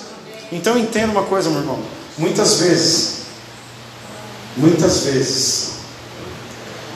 Então 0.51 0.77
entenda 0.77 1.11
uma 1.11 1.23
coisa, 1.23 1.49
meu 1.49 1.59
irmão. 1.59 1.79
Muitas 2.17 2.55
vezes, 2.55 3.13
muitas 4.57 4.99
vezes, 4.99 5.69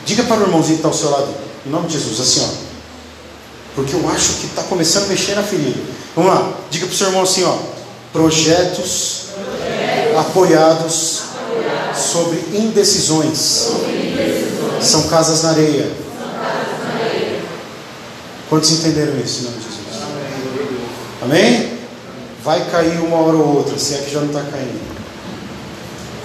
diga 0.06 0.24
para 0.24 0.42
o 0.42 0.44
irmãozinho 0.44 0.76
que 0.76 0.80
está 0.80 0.88
ao 0.90 0.94
seu 0.94 1.10
lado, 1.10 1.34
em 1.66 1.70
nome 1.70 1.88
de 1.88 1.94
Jesus, 1.94 2.20
assim, 2.20 2.42
ó. 2.42 2.68
Porque 3.76 3.96
eu 3.96 4.10
acho 4.10 4.34
que 4.34 4.48
está 4.48 4.64
começando 4.64 5.06
a 5.06 5.08
mexer 5.08 5.36
na 5.36 5.44
ferida. 5.44 5.80
Vamos 6.16 6.32
lá, 6.32 6.54
diga 6.70 6.88
para 6.88 6.94
o 6.94 6.98
seu 6.98 7.08
irmão 7.08 7.24
assim, 7.24 7.44
ó. 7.44 7.58
Projetos 8.12 9.17
apoiados 10.18 11.22
sobre 11.96 12.38
indecisões. 12.54 13.72
São 14.82 15.08
casas 15.08 15.44
na 15.44 15.50
areia. 15.50 15.92
Quantos 18.50 18.72
entenderam 18.72 19.18
isso 19.20 19.42
em 19.42 19.44
nome 19.44 19.58
de 19.58 19.64
Jesus? 19.64 20.04
Amém? 21.22 21.78
Vai 22.44 22.70
cair 22.70 23.00
uma 23.00 23.18
hora 23.18 23.36
ou 23.36 23.58
outra, 23.58 23.78
se 23.78 23.96
é 23.96 23.98
que 23.98 24.12
já 24.12 24.20
não 24.20 24.28
está 24.28 24.42
caindo. 24.42 24.80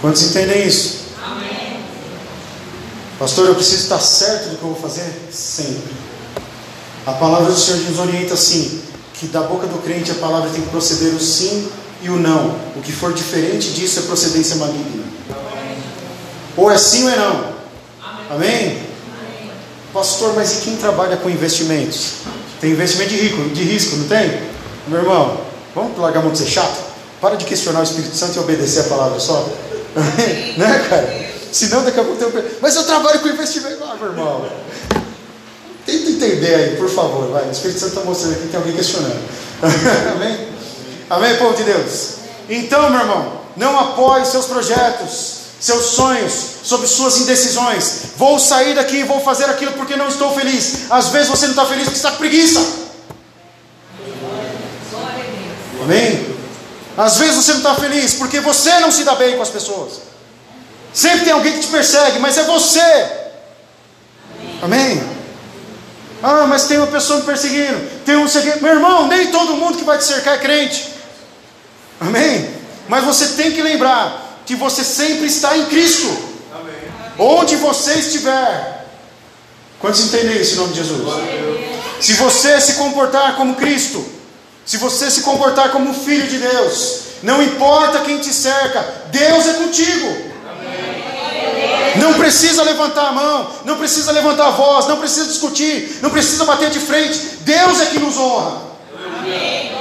Quantos 0.01 0.23
entendem 0.23 0.67
isso? 0.67 1.03
Pastor, 3.19 3.47
eu 3.47 3.55
preciso 3.55 3.83
estar 3.83 4.01
certo 4.01 4.51
do 4.51 4.57
que 4.57 4.63
eu 4.63 4.71
vou 4.71 4.81
fazer? 4.81 5.13
Sempre. 5.31 5.93
A 7.07 7.13
palavra 7.13 7.53
do 7.53 7.59
Senhor 7.59 7.81
nos 7.89 7.99
orienta 7.99 8.35
assim: 8.35 8.83
que 9.15 9.27
da 9.27 9.43
boca 9.43 9.67
do 9.67 9.81
crente 9.83 10.11
a 10.11 10.15
palavra 10.15 10.51
tem 10.51 10.61
que 10.61 10.71
proceder 10.71 11.15
o 11.15 11.21
sim 11.21 11.71
e 12.03 12.09
o 12.11 12.17
não. 12.17 12.57
O 12.77 12.83
que 12.83 12.93
for 12.93 13.13
diferente 13.13 13.73
disso 13.73 14.01
é 14.01 14.03
procedência 14.03 14.57
maligna. 14.57 15.05
Ou 16.57 16.71
é 16.71 16.77
sim 16.77 17.05
ou 17.05 17.11
é 17.11 17.17
não. 17.17 17.53
Amém? 18.31 18.51
Amém? 18.59 18.81
Pastor, 19.93 20.35
mas 20.35 20.53
e 20.53 20.57
quem 20.63 20.77
trabalha 20.77 21.17
com 21.17 21.31
investimentos? 21.31 22.15
Tem 22.61 22.71
investimento 22.71 23.11
de, 23.11 23.17
rico, 23.17 23.49
de 23.51 23.63
risco, 23.63 23.97
não 23.97 24.09
tem? 24.09 24.43
Meu 24.89 25.01
irmão, 25.01 25.41
vamos 25.75 25.99
largar 25.99 26.21
a 26.21 26.23
mão 26.23 26.33
de 26.33 26.39
ser 26.39 26.47
chato? 26.47 26.93
Para 27.21 27.37
de 27.37 27.45
questionar 27.45 27.81
o 27.81 27.85
Espírito 27.85 28.17
Santo 28.17 28.37
e 28.37 28.41
obedecer 28.41 28.81
a 28.81 28.85
palavra 28.85 29.21
só. 29.21 29.49
né, 30.57 30.87
cara? 30.89 31.31
Senão 31.53 31.85
daqui 31.85 32.01
a 32.01 32.05
pouco 32.05 32.19
tem 32.19 32.29
um... 32.29 32.45
Mas 32.61 32.75
eu 32.77 32.85
trabalho 32.85 33.21
com 33.21 33.29
investimento. 33.29 33.79
Ah, 33.85 33.97
meu 34.01 34.09
irmão. 34.09 34.47
Tenta 35.85 36.11
entender 36.11 36.55
aí, 36.55 36.77
por 36.77 36.89
favor. 36.89 37.31
Vai. 37.31 37.49
O 37.49 37.51
Espírito 37.51 37.79
Santo 37.81 37.95
está 37.95 38.05
mostrando 38.05 38.33
aqui 38.33 38.43
que 38.43 38.49
tem 38.49 38.59
alguém 38.59 38.75
questionando. 38.75 39.21
Amém? 40.17 40.49
Amém, 41.13 41.37
povo 41.37 41.55
de 41.55 41.65
Deus? 41.65 42.15
Então, 42.49 42.89
meu 42.89 43.01
irmão, 43.01 43.41
não 43.55 43.79
apoie 43.79 44.25
seus 44.25 44.47
projetos, 44.47 45.41
seus 45.61 45.85
sonhos, 45.89 46.33
sobre 46.65 46.87
suas 46.87 47.19
indecisões. 47.19 48.13
Vou 48.17 48.39
sair 48.39 48.75
daqui 48.75 48.97
e 48.97 49.05
vou 49.05 49.21
fazer 49.21 49.45
aquilo 49.45 49.73
porque 49.73 49.95
não 49.95 50.09
estou 50.09 50.35
feliz. 50.35 50.91
Às 50.91 51.09
vezes 51.09 51.29
você 51.29 51.45
não 51.45 51.53
está 51.53 51.67
feliz 51.67 51.85
porque 51.85 51.99
está 51.99 52.13
com 52.13 52.17
preguiça. 52.17 52.61
Amém? 55.83 56.35
Às 56.97 57.19
vezes 57.19 57.37
você 57.37 57.51
não 57.53 57.59
está 57.59 57.75
feliz 57.75 58.15
porque 58.15 58.41
você 58.41 58.81
não 58.81 58.91
se 58.91 59.05
dá 59.05 59.15
bem 59.15 59.37
com 59.37 59.43
as 59.43 59.51
pessoas. 59.51 60.01
Sempre 60.95 61.25
tem 61.25 61.35
alguém 61.35 61.53
que 61.53 61.61
te 61.61 61.67
persegue, 61.67 62.21
mas 62.21 62.39
é 62.39 62.45
você. 62.45 63.07
Amém? 64.63 65.03
Ah, 66.23 66.47
mas 66.49 66.65
tem 66.65 66.79
uma 66.79 66.87
pessoa 66.87 67.19
me 67.19 67.27
perseguindo. 67.27 67.79
Tem 68.07 68.17
um 68.17 68.27
Meu 68.63 68.73
irmão, 68.73 69.09
nem 69.09 69.31
todo 69.31 69.57
mundo 69.57 69.77
que 69.77 69.85
vai 69.85 69.99
te 69.99 70.05
cercar 70.05 70.37
é 70.37 70.39
crente. 70.39 70.92
Amém? 72.07 72.51
Mas 72.89 73.05
você 73.05 73.29
tem 73.29 73.53
que 73.53 73.63
lembrar 73.63 74.41
que 74.45 74.55
você 74.57 74.85
sempre 74.85 75.27
está 75.27 75.57
em 75.57 75.67
Cristo. 75.67 76.09
Amém. 76.55 76.75
Onde 77.19 77.57
você 77.57 77.95
estiver. 77.95 78.87
Quantos 79.81 80.01
entendem 80.01 80.41
isso 80.41 80.55
em 80.55 80.59
nome 80.59 80.73
de 80.73 80.79
Jesus? 80.79 81.05
Se 82.01 82.15
você 82.15 82.61
se 82.61 82.75
comportar 82.75 83.37
como 83.37 83.55
Cristo, 83.55 84.05
se 84.65 84.77
você 84.77 85.11
se 85.11 85.23
comportar 85.23 85.71
como 85.71 85.95
filho 85.95 86.27
de 86.27 86.39
Deus, 86.39 87.01
não 87.23 87.43
importa 87.43 88.01
quem 88.01 88.19
te 88.19 88.33
cerca, 88.33 88.85
Deus 89.11 89.47
é 89.47 89.53
contigo. 89.55 90.33
Não 91.97 92.15
precisa 92.15 92.63
levantar 92.63 93.09
a 93.09 93.13
mão, 93.13 93.51
não 93.65 93.77
precisa 93.77 94.13
levantar 94.13 94.47
a 94.47 94.51
voz, 94.51 94.87
não 94.87 94.97
precisa 94.97 95.27
discutir, 95.27 95.99
não 96.01 96.11
precisa 96.11 96.45
bater 96.45 96.71
de 96.71 96.79
frente. 96.79 97.19
Deus 97.41 97.81
é 97.81 97.87
que 97.87 97.99
nos 97.99 98.17
honra. 98.17 98.63
Amém, 99.19 99.73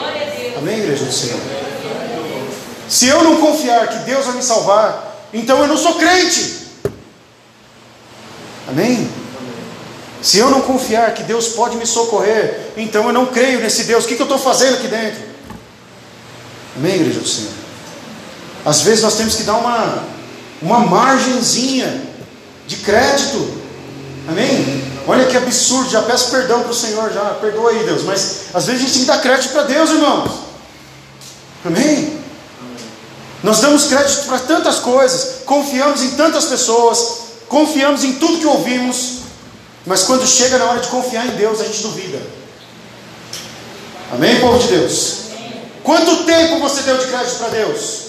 Amém 0.58 0.80
igreja 0.80 1.06
do 1.06 1.12
Senhor? 1.12 1.40
Se 2.92 3.08
eu 3.08 3.24
não 3.24 3.38
confiar 3.38 3.88
que 3.88 4.00
Deus 4.00 4.26
vai 4.26 4.36
me 4.36 4.44
salvar, 4.44 5.30
então 5.34 5.60
eu 5.60 5.68
não 5.68 5.78
sou 5.78 5.96
crente. 5.96 6.68
Amém? 8.68 9.10
Se 10.22 10.40
eu 10.40 10.50
não 10.50 10.60
confiar 10.60 11.14
que 11.14 11.24
Deus 11.24 11.48
pode 11.48 11.78
me 11.78 11.86
socorrer, 11.86 12.74
então 12.76 13.08
eu 13.08 13.14
não 13.14 13.28
creio 13.28 13.62
nesse 13.62 13.86
Deus. 13.86 14.04
O 14.04 14.08
que, 14.10 14.18
que 14.18 14.22
eu 14.22 14.26
estou 14.26 14.38
fazendo 14.38 14.74
aqui 14.74 14.90
dentro? 14.90 15.22
Amém, 16.76 16.96
igreja 16.96 17.22
do 17.22 17.28
Senhor? 17.30 17.54
Às 18.66 18.82
vezes 18.82 19.04
nós 19.04 19.16
temos 19.16 19.36
que 19.36 19.44
dar 19.44 19.56
uma, 19.56 20.04
uma 20.62 20.80
margenzinha 20.80 22.04
de 22.68 22.76
crédito. 22.76 23.62
Amém? 24.28 24.84
Olha 25.08 25.28
que 25.28 25.38
absurdo, 25.38 25.90
já 25.90 26.02
peço 26.02 26.30
perdão 26.30 26.60
para 26.60 26.72
o 26.72 26.76
Senhor, 26.76 27.10
já 27.14 27.24
perdoa 27.40 27.70
aí, 27.72 27.86
Deus. 27.86 28.04
Mas 28.04 28.48
às 28.54 28.66
vezes 28.66 28.82
a 28.82 28.84
gente 28.84 28.94
tem 28.96 29.02
que 29.04 29.08
dar 29.08 29.22
crédito 29.22 29.54
para 29.54 29.64
Deus, 29.64 29.90
irmãos. 29.92 30.32
Amém? 31.64 32.21
Nós 33.44 33.60
damos 33.60 33.86
crédito 33.86 34.28
para 34.28 34.40
tantas 34.40 34.80
coisas, 34.80 35.44
confiamos 35.46 36.02
em 36.04 36.12
tantas 36.12 36.46
pessoas, 36.46 37.22
confiamos 37.48 38.04
em 38.04 38.14
tudo 38.14 38.40
que 38.40 38.46
ouvimos, 38.46 39.22
mas 39.86 40.04
quando 40.04 40.28
chega 40.28 40.60
na 40.60 40.66
hora 40.66 40.80
de 40.80 40.90
confiar 40.90 41.26
em 41.26 41.32
Deus, 41.32 41.60
a 41.60 41.64
gente 41.64 41.82
duvida. 41.82 42.22
Amém, 44.14 44.40
povo 44.40 44.60
de 44.60 44.68
Deus? 44.68 45.16
Quanto 45.84 46.24
tempo 46.26 46.60
você 46.60 46.82
deu 46.84 46.98
de 46.98 47.08
crédito 47.08 47.38
para 47.38 47.48
Deus? 47.48 48.02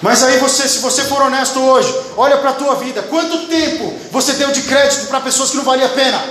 Mas 0.00 0.22
aí 0.22 0.38
você, 0.38 0.68
se 0.68 0.78
você 0.78 1.02
for 1.04 1.20
honesto 1.20 1.60
hoje, 1.60 1.92
olha 2.16 2.38
para 2.38 2.50
a 2.50 2.54
tua 2.54 2.76
vida, 2.76 3.02
quanto 3.02 3.46
tempo 3.48 3.92
você 4.10 4.32
deu 4.34 4.50
de 4.50 4.62
crédito 4.62 5.08
para 5.08 5.20
pessoas 5.20 5.50
que 5.50 5.56
não 5.56 5.64
valia 5.64 5.86
a 5.86 5.90
pena? 5.90 6.22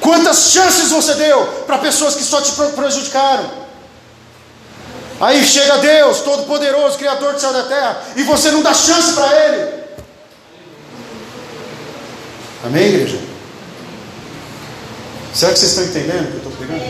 Quantas 0.00 0.50
chances 0.50 0.90
você 0.90 1.14
deu 1.14 1.46
para 1.66 1.78
pessoas 1.78 2.16
que 2.16 2.24
só 2.24 2.40
te 2.40 2.50
prejudicaram? 2.74 3.61
Aí 5.22 5.44
chega 5.44 5.78
Deus, 5.78 6.18
Todo-Poderoso, 6.22 6.98
Criador 6.98 7.34
do 7.34 7.40
céu 7.40 7.50
e 7.50 7.52
da 7.52 7.62
terra, 7.62 8.02
e 8.16 8.24
você 8.24 8.50
não 8.50 8.60
dá 8.60 8.74
chance 8.74 9.12
para 9.12 9.30
Ele. 9.32 9.82
Amém, 12.64 12.88
igreja? 12.88 13.20
Será 15.32 15.52
que 15.52 15.60
vocês 15.60 15.70
estão 15.70 15.84
entendendo 15.84 16.24
o 16.24 16.26
que 16.26 16.32
eu 16.32 16.38
estou 16.38 16.52
pregando? 16.52 16.82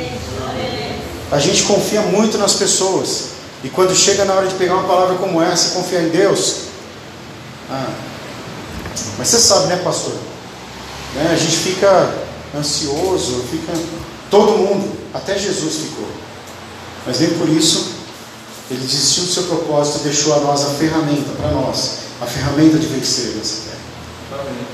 A 1.30 1.38
gente 1.38 1.64
confia 1.64 2.00
muito 2.00 2.38
nas 2.38 2.54
pessoas. 2.54 3.32
E 3.62 3.68
quando 3.68 3.94
chega 3.94 4.24
na 4.24 4.32
hora 4.32 4.46
de 4.46 4.54
pegar 4.54 4.76
uma 4.76 4.88
palavra 4.88 5.16
como 5.16 5.42
essa 5.42 5.68
e 5.68 5.70
confiar 5.72 6.02
em 6.02 6.08
Deus, 6.08 6.56
ah, 7.70 7.90
mas 9.18 9.28
você 9.28 9.38
sabe, 9.38 9.66
né, 9.66 9.76
pastor? 9.84 10.14
Né, 11.14 11.30
a 11.30 11.36
gente 11.36 11.56
fica 11.58 12.14
ansioso, 12.56 13.44
fica. 13.50 13.74
Todo 14.30 14.56
mundo, 14.56 14.90
até 15.12 15.38
Jesus 15.38 15.74
ficou. 15.74 16.08
Mas 17.06 17.20
nem 17.20 17.30
por 17.34 17.46
isso 17.50 18.01
ele 18.70 18.80
desistiu 18.80 19.24
do 19.24 19.32
seu 19.32 19.42
propósito 19.44 20.00
e 20.00 20.02
deixou 20.04 20.34
a 20.34 20.40
nós 20.40 20.64
a 20.64 20.70
ferramenta, 20.70 21.30
para 21.36 21.50
nós, 21.50 21.98
a 22.20 22.26
ferramenta 22.26 22.78
de 22.78 22.86
vencer 22.86 23.34
nessa 23.36 23.62
terra. 23.62 23.82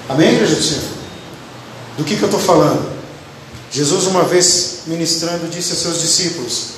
Amém, 0.09 0.35
igreja 0.35 0.55
do 0.55 0.63
Senhor? 0.63 0.85
Do 1.97 2.05
que, 2.05 2.17
que 2.17 2.23
eu 2.23 2.29
estou 2.29 2.41
falando? 2.41 2.99
Jesus, 3.71 4.07
uma 4.07 4.23
vez 4.23 4.81
ministrando, 4.87 5.49
disse 5.49 5.73
a 5.73 5.77
seus 5.77 6.01
discípulos: 6.01 6.69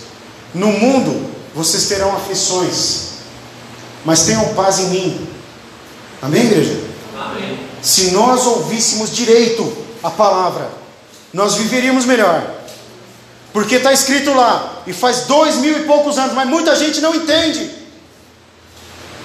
No 0.54 0.68
mundo 0.68 1.30
vocês 1.54 1.86
terão 1.86 2.14
aflições, 2.16 3.10
mas 4.04 4.22
tenham 4.22 4.54
paz 4.54 4.78
em 4.80 4.88
mim. 4.88 5.28
Amém, 6.22 6.46
igreja? 6.46 6.80
Amém. 7.18 7.58
Se 7.82 8.10
nós 8.10 8.46
ouvíssemos 8.46 9.14
direito 9.14 9.70
a 10.02 10.10
palavra, 10.10 10.70
nós 11.32 11.54
viveríamos 11.54 12.04
melhor. 12.04 12.56
Porque 13.52 13.76
está 13.76 13.92
escrito 13.92 14.32
lá, 14.32 14.79
e 14.90 14.92
faz 14.92 15.20
dois 15.20 15.56
mil 15.58 15.78
e 15.78 15.84
poucos 15.84 16.18
anos, 16.18 16.34
mas 16.34 16.48
muita 16.48 16.74
gente 16.74 17.00
não 17.00 17.14
entende. 17.14 17.70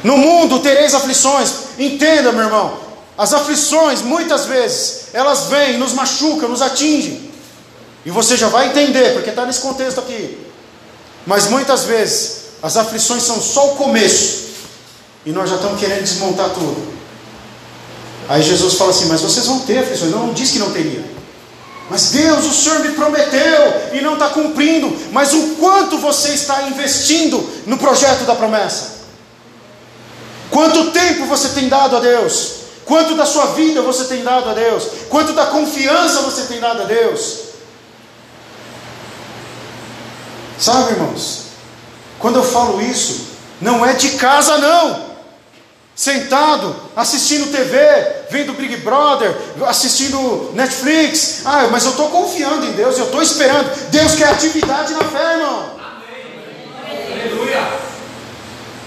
No 0.04 0.16
mundo 0.16 0.60
tereis 0.60 0.94
aflições. 0.94 1.52
Entenda, 1.80 2.32
meu 2.32 2.44
irmão. 2.44 2.78
As 3.18 3.34
aflições, 3.34 4.04
muitas 4.04 4.46
vezes, 4.46 5.08
elas 5.12 5.46
vêm, 5.46 5.78
nos 5.78 5.94
machucam, 5.94 6.48
nos 6.48 6.62
atingem. 6.62 7.32
E 8.06 8.12
você 8.12 8.38
já 8.38 8.48
vai 8.48 8.68
entender, 8.68 9.14
porque 9.14 9.32
está 9.32 9.44
nesse 9.44 9.60
contexto 9.60 10.00
aqui. 10.00 10.38
Mas 11.26 11.48
muitas 11.48 11.86
vezes, 11.86 12.42
as 12.62 12.78
aflições 12.78 13.24
são 13.24 13.42
só 13.42 13.74
o 13.74 13.76
começo. 13.76 14.44
E 15.26 15.32
nós 15.32 15.50
já 15.50 15.56
estamos 15.56 15.80
querendo 15.80 16.04
desmontar 16.04 16.52
tudo. 16.52 16.94
Aí 18.30 18.44
Jesus 18.44 18.76
fala 18.76 18.92
assim: 18.92 19.06
Mas 19.06 19.22
vocês 19.22 19.48
vão 19.48 19.62
ter 19.62 19.80
aflições. 19.80 20.12
Eu 20.12 20.20
não 20.20 20.32
disse 20.32 20.54
que 20.54 20.60
não 20.60 20.72
teria. 20.72 21.15
Mas 21.90 22.10
Deus, 22.10 22.46
o 22.46 22.54
Senhor 22.54 22.80
me 22.80 22.94
prometeu 22.94 23.92
e 23.94 24.02
não 24.02 24.14
está 24.14 24.30
cumprindo. 24.30 24.96
Mas 25.12 25.34
o 25.34 25.56
quanto 25.56 25.98
você 25.98 26.34
está 26.34 26.64
investindo 26.64 27.48
no 27.66 27.78
projeto 27.78 28.26
da 28.26 28.36
promessa? 28.36 28.96
Quanto 30.50 30.92
tempo 30.92 31.26
você 31.26 31.50
tem 31.50 31.70
dado 31.70 31.98
a 31.98 32.00
Deus? 32.00 32.54
Quanto 32.86 33.16
da 33.16 33.26
sua 33.26 33.48
vida 33.48 33.82
você 33.82 34.06
tem 34.06 34.24
dado 34.24 34.50
a 34.50 34.54
Deus? 34.54 34.84
Quanto 35.10 35.34
da 35.34 35.48
confiança 35.48 36.22
você 36.22 36.44
tem 36.44 36.60
dado 36.60 36.82
a 36.82 36.86
Deus? 36.86 37.40
Sabe, 40.58 40.92
irmãos? 40.92 41.46
Quando 42.20 42.38
eu 42.38 42.44
falo 42.44 42.82
isso, 42.82 43.28
não 43.62 43.86
é 43.86 43.94
de 43.94 44.12
casa, 44.12 44.58
não 44.58 45.15
sentado, 45.96 46.76
assistindo 46.94 47.52
TV, 47.52 47.78
vendo 48.30 48.54
Big 48.54 48.78
Brother, 48.78 49.34
assistindo 49.66 50.52
Netflix. 50.54 51.44
Ah, 51.46 51.70
mas 51.72 51.86
eu 51.86 51.92
estou 51.92 52.10
confiando 52.10 52.66
em 52.66 52.74
Deus, 52.74 52.98
eu 52.98 53.06
estou 53.06 53.22
esperando. 53.22 53.70
Deus 53.90 54.14
quer 54.16 54.28
atividade 54.28 54.94
na 54.94 55.04
fé, 55.06 55.34
irmão. 55.34 55.70
Amém. 55.80 57.22
Aleluia. 57.22 57.80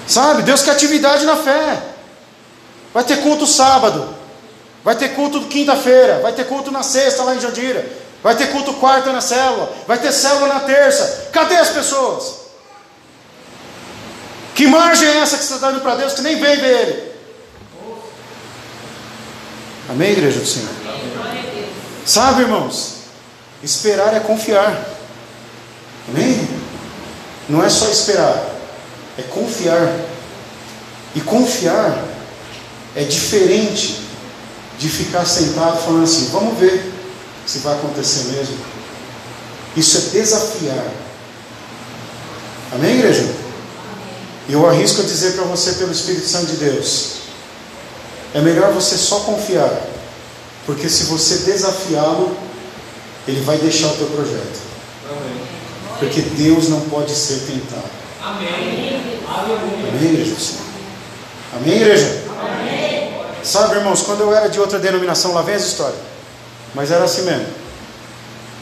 Sabe, 0.06 0.42
Deus 0.42 0.62
quer 0.62 0.72
atividade 0.72 1.24
na 1.24 1.36
fé. 1.36 1.82
Vai 2.92 3.04
ter 3.04 3.18
culto 3.22 3.46
sábado, 3.46 4.14
vai 4.84 4.94
ter 4.94 5.10
culto 5.10 5.40
quinta-feira, 5.46 6.20
vai 6.20 6.32
ter 6.32 6.44
culto 6.44 6.70
na 6.70 6.82
sexta 6.82 7.22
lá 7.22 7.34
em 7.34 7.40
Jandira, 7.40 7.86
vai 8.22 8.34
ter 8.34 8.50
culto 8.50 8.72
quarta 8.74 9.12
na 9.12 9.20
célula, 9.20 9.72
vai 9.86 9.98
ter 9.98 10.12
célula 10.12 10.54
na 10.54 10.60
terça. 10.60 11.28
Cadê 11.32 11.56
as 11.56 11.68
pessoas? 11.68 12.38
Que 14.58 14.66
margem 14.66 15.06
é 15.06 15.18
essa 15.18 15.38
que 15.38 15.44
você 15.44 15.54
está 15.54 15.70
dando 15.70 15.82
para 15.82 15.94
Deus 15.94 16.14
que 16.14 16.20
nem 16.20 16.40
vem 16.40 16.56
ver 16.56 16.80
Ele? 16.80 17.12
Amém, 19.88 20.10
igreja 20.10 20.40
do 20.40 20.46
Senhor? 20.46 20.68
Sabe, 22.04 22.42
irmãos? 22.42 22.94
Esperar 23.62 24.16
é 24.16 24.18
confiar. 24.18 24.84
Amém? 26.08 26.48
Não 27.48 27.64
é 27.64 27.68
só 27.68 27.86
esperar, 27.86 28.50
é 29.16 29.22
confiar. 29.22 29.96
E 31.14 31.20
confiar 31.20 31.96
é 32.96 33.04
diferente 33.04 34.00
de 34.76 34.88
ficar 34.88 35.24
sentado 35.24 35.84
falando 35.84 36.02
assim: 36.02 36.30
vamos 36.32 36.58
ver 36.58 36.92
se 37.46 37.60
vai 37.60 37.76
acontecer 37.76 38.24
mesmo. 38.32 38.58
Isso 39.76 39.98
é 39.98 40.00
desafiar. 40.18 40.84
Amém, 42.72 42.98
igreja? 42.98 43.46
Eu 44.48 44.66
arrisco 44.66 45.02
a 45.02 45.04
dizer 45.04 45.32
para 45.32 45.44
você, 45.44 45.72
pelo 45.72 45.92
Espírito 45.92 46.26
Santo 46.26 46.46
de 46.46 46.56
Deus, 46.56 47.18
é 48.34 48.40
melhor 48.40 48.72
você 48.72 48.96
só 48.96 49.20
confiar, 49.20 49.82
porque 50.64 50.88
se 50.88 51.04
você 51.04 51.38
desafiá-lo, 51.50 52.37
ele 53.26 53.40
vai 53.42 53.58
deixar 53.58 53.88
o 53.88 53.96
teu 53.96 54.06
projeto. 54.06 54.61
Amém. 55.11 55.42
Porque 55.98 56.22
Deus 56.22 56.68
não 56.68 56.80
pode 56.82 57.14
ser 57.14 57.40
tentado. 57.40 57.90
Amém. 58.22 59.20
Amém, 59.28 60.12
igreja? 60.12 60.37
Amém, 61.54 61.74
igreja? 61.74 62.22
Amém. 62.40 63.12
Sabe, 63.42 63.76
irmãos, 63.76 64.02
quando 64.02 64.20
eu 64.20 64.34
era 64.34 64.48
de 64.48 64.58
outra 64.58 64.78
denominação, 64.78 65.34
lá 65.34 65.42
vem 65.42 65.54
essa 65.54 65.66
história, 65.66 65.96
mas 66.74 66.90
era 66.90 67.04
assim 67.04 67.22
mesmo. 67.22 67.46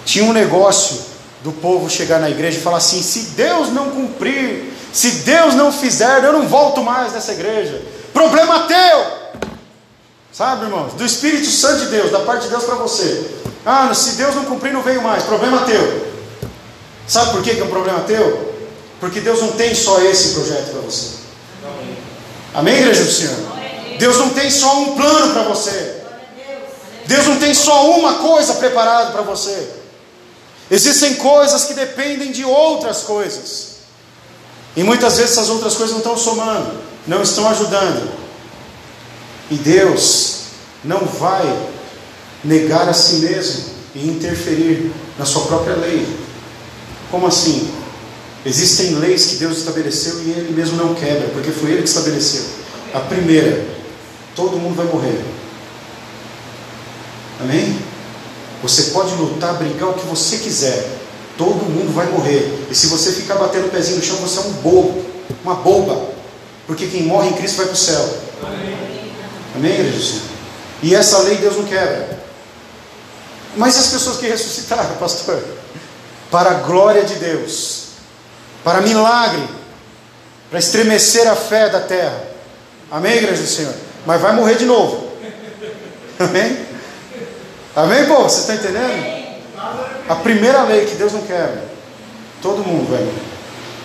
Tinha 0.05 0.25
um 0.25 0.33
negócio 0.33 0.99
do 1.43 1.53
povo 1.53 1.89
chegar 1.89 2.21
na 2.21 2.31
igreja 2.31 2.59
e 2.59 2.63
falar 2.63 2.79
assim: 2.79 3.03
se 3.03 3.31
Deus 3.37 3.73
não 3.73 3.91
cumprir 3.91 4.73
se 4.97 5.11
Deus 5.11 5.53
não 5.53 5.71
fizer, 5.71 6.25
eu 6.25 6.33
não 6.33 6.49
volto 6.49 6.83
mais 6.83 7.13
nessa 7.13 7.33
igreja. 7.33 7.83
Problema 8.15 8.61
teu. 8.61 9.51
Sabe, 10.33 10.65
irmãos? 10.65 10.95
Do 10.95 11.05
Espírito 11.05 11.51
Santo 11.51 11.81
de 11.81 11.87
Deus, 11.89 12.11
da 12.11 12.21
parte 12.21 12.45
de 12.45 12.49
Deus 12.49 12.65
para 12.65 12.77
você. 12.77 13.31
Ah, 13.67 13.93
se 13.93 14.13
Deus 14.13 14.35
não 14.35 14.47
cumprir, 14.47 14.73
não 14.73 14.81
veio 14.81 15.03
mais. 15.03 15.23
Problema 15.25 15.67
teu. 15.67 16.07
Sabe 17.07 17.33
por 17.33 17.43
que 17.43 17.61
é 17.61 17.63
um 17.63 17.69
problema 17.69 18.01
teu? 18.07 18.55
Porque 18.99 19.21
Deus 19.21 19.43
não 19.43 19.53
tem 19.53 19.75
só 19.75 20.01
esse 20.01 20.31
projeto 20.31 20.71
para 20.71 20.81
você. 20.81 21.17
Amém, 22.55 22.77
igreja 22.79 23.05
do 23.05 23.13
Senhor? 23.13 23.37
Deus 23.99 24.17
não 24.17 24.31
tem 24.31 24.51
só 24.51 24.79
um 24.81 24.97
plano 24.97 25.35
para 25.35 25.43
você. 25.43 25.97
Deus 27.05 27.27
não 27.27 27.37
tem 27.37 27.53
só 27.53 27.91
uma 27.91 28.15
coisa 28.15 28.55
preparada 28.55 29.11
para 29.11 29.21
você. 29.21 29.69
Existem 30.71 31.17
coisas 31.17 31.65
que 31.65 31.75
dependem 31.75 32.33
de 32.33 32.47
outras 32.47 33.03
coisas. 33.03 33.76
E 34.77 34.83
muitas 34.83 35.17
vezes 35.17 35.33
essas 35.33 35.49
outras 35.49 35.75
coisas 35.75 35.93
não 35.93 35.99
estão 35.99 36.17
somando, 36.17 36.71
não 37.07 37.23
estão 37.23 37.49
ajudando. 37.49 38.13
E 39.51 39.55
Deus 39.55 40.41
não 40.85 41.01
vai 41.01 41.69
negar 42.45 42.89
a 42.89 42.93
si 42.93 43.17
mesmo 43.17 43.65
e 43.95 44.07
interferir 44.07 44.93
na 45.19 45.25
sua 45.25 45.43
própria 45.47 45.77
lei. 45.77 46.07
Como 47.11 47.27
assim? 47.27 47.73
Existem 48.45 48.97
leis 48.97 49.27
que 49.27 49.37
Deus 49.37 49.59
estabeleceu 49.59 50.23
e 50.23 50.31
Ele 50.31 50.53
mesmo 50.53 50.77
não 50.77 50.95
quebra, 50.95 51.29
porque 51.31 51.51
foi 51.51 51.71
Ele 51.71 51.83
que 51.83 51.89
estabeleceu. 51.89 52.45
A 52.93 53.01
primeira, 53.01 53.67
todo 54.35 54.59
mundo 54.59 54.77
vai 54.77 54.87
morrer. 54.87 55.25
Amém? 57.41 57.79
Você 58.63 58.91
pode 58.91 59.15
lutar, 59.15 59.55
brigar 59.55 59.91
o 59.91 59.95
que 59.95 60.07
você 60.07 60.39
quiser. 60.39 61.06
Todo 61.37 61.67
mundo 61.67 61.95
vai 61.95 62.07
morrer. 62.07 62.67
E 62.71 62.75
se 62.75 62.87
você 62.87 63.13
ficar 63.13 63.35
batendo 63.35 63.67
o 63.67 63.71
pezinho 63.71 63.99
no 63.99 64.03
chão, 64.03 64.17
você 64.17 64.39
é 64.39 64.43
um 64.43 64.53
bobo, 64.55 65.05
uma 65.45 65.55
boba. 65.55 66.09
Porque 66.67 66.87
quem 66.87 67.03
morre 67.03 67.29
em 67.29 67.35
Cristo 67.35 67.59
vai 67.59 67.67
para 67.67 67.75
o 67.75 67.77
céu. 67.77 68.19
Amém, 68.43 69.13
Amém 69.55 69.73
igreja? 69.73 70.21
E 70.83 70.95
essa 70.95 71.19
lei 71.19 71.37
Deus 71.37 71.57
não 71.57 71.65
quebra. 71.65 72.19
Mas 73.57 73.77
as 73.79 73.89
pessoas 73.89 74.19
que 74.19 74.27
ressuscitaram, 74.27 74.97
pastor? 75.01 75.43
Para 76.31 76.51
a 76.51 76.55
glória 76.55 77.05
de 77.05 77.15
Deus, 77.15 77.85
para 78.65 78.81
milagre, 78.81 79.47
para 80.51 80.59
estremecer 80.59 81.27
a 81.29 81.37
fé 81.37 81.69
da 81.69 81.81
terra. 81.81 82.21
Amém, 82.91 83.17
igreja 83.17 83.43
do 83.43 83.49
Senhor? 83.49 83.75
Mas 84.05 84.21
vai 84.21 84.35
morrer 84.35 84.57
de 84.57 84.65
novo. 84.65 85.13
Amém? 86.19 86.67
Amém, 87.75 88.07
povo? 88.07 88.29
Você 88.29 88.41
está 88.41 88.55
entendendo? 88.55 89.16
A 90.09 90.15
primeira 90.17 90.63
lei 90.65 90.87
que 90.87 90.95
Deus 90.97 91.13
não 91.13 91.23
quebra. 91.23 91.65
Todo 92.43 92.65
mundo 92.65 92.89
morrer. 92.91 93.13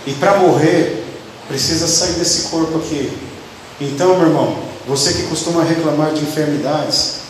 E 0.05 0.13
para 0.13 0.37
morrer, 0.37 1.03
precisa 1.47 1.87
sair 1.87 2.13
desse 2.13 2.49
corpo 2.49 2.77
aqui. 2.77 3.11
Então, 3.79 4.17
meu 4.17 4.27
irmão, 4.27 4.57
você 4.87 5.13
que 5.13 5.23
costuma 5.23 5.63
reclamar 5.63 6.13
de 6.13 6.21
enfermidades. 6.21 7.21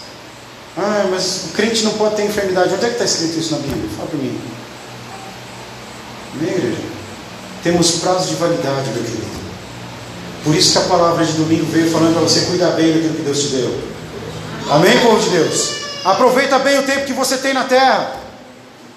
Ah, 0.78 1.06
mas 1.10 1.46
o 1.46 1.54
crente 1.54 1.84
não 1.84 1.94
pode 1.94 2.16
ter 2.16 2.26
enfermidade. 2.26 2.74
Onde 2.74 2.86
é 2.86 2.88
que 2.88 2.94
está 2.94 3.06
escrito 3.06 3.40
isso 3.40 3.52
na 3.52 3.60
Bíblia? 3.60 3.90
Fala 3.96 4.08
para 4.10 4.18
mim. 4.20 4.40
Amém, 6.34 6.50
igreja? 6.50 6.78
Temos 7.64 7.92
prazo 7.92 8.30
de 8.30 8.36
validade, 8.36 8.90
meu 8.92 9.04
querido. 9.04 9.42
Por 10.44 10.56
isso 10.56 10.72
que 10.72 10.78
a 10.80 10.90
palavra 10.90 11.24
de 11.24 11.34
domingo 11.34 11.66
veio 11.66 11.92
falando 11.92 12.14
para 12.14 12.24
você 12.24 12.42
cuidar 12.42 12.72
bem 12.72 12.94
daquilo 12.94 13.16
que 13.16 13.22
Deus 13.22 13.40
te 13.40 13.48
deu. 13.48 13.80
Amém, 14.70 14.98
povo 15.00 15.20
de 15.20 15.30
Deus? 15.30 15.82
Aproveita 16.04 16.58
bem 16.60 16.80
o 16.80 16.84
tempo 16.84 17.06
que 17.06 17.14
você 17.14 17.38
tem 17.38 17.54
na 17.54 17.66
terra. 17.66 18.21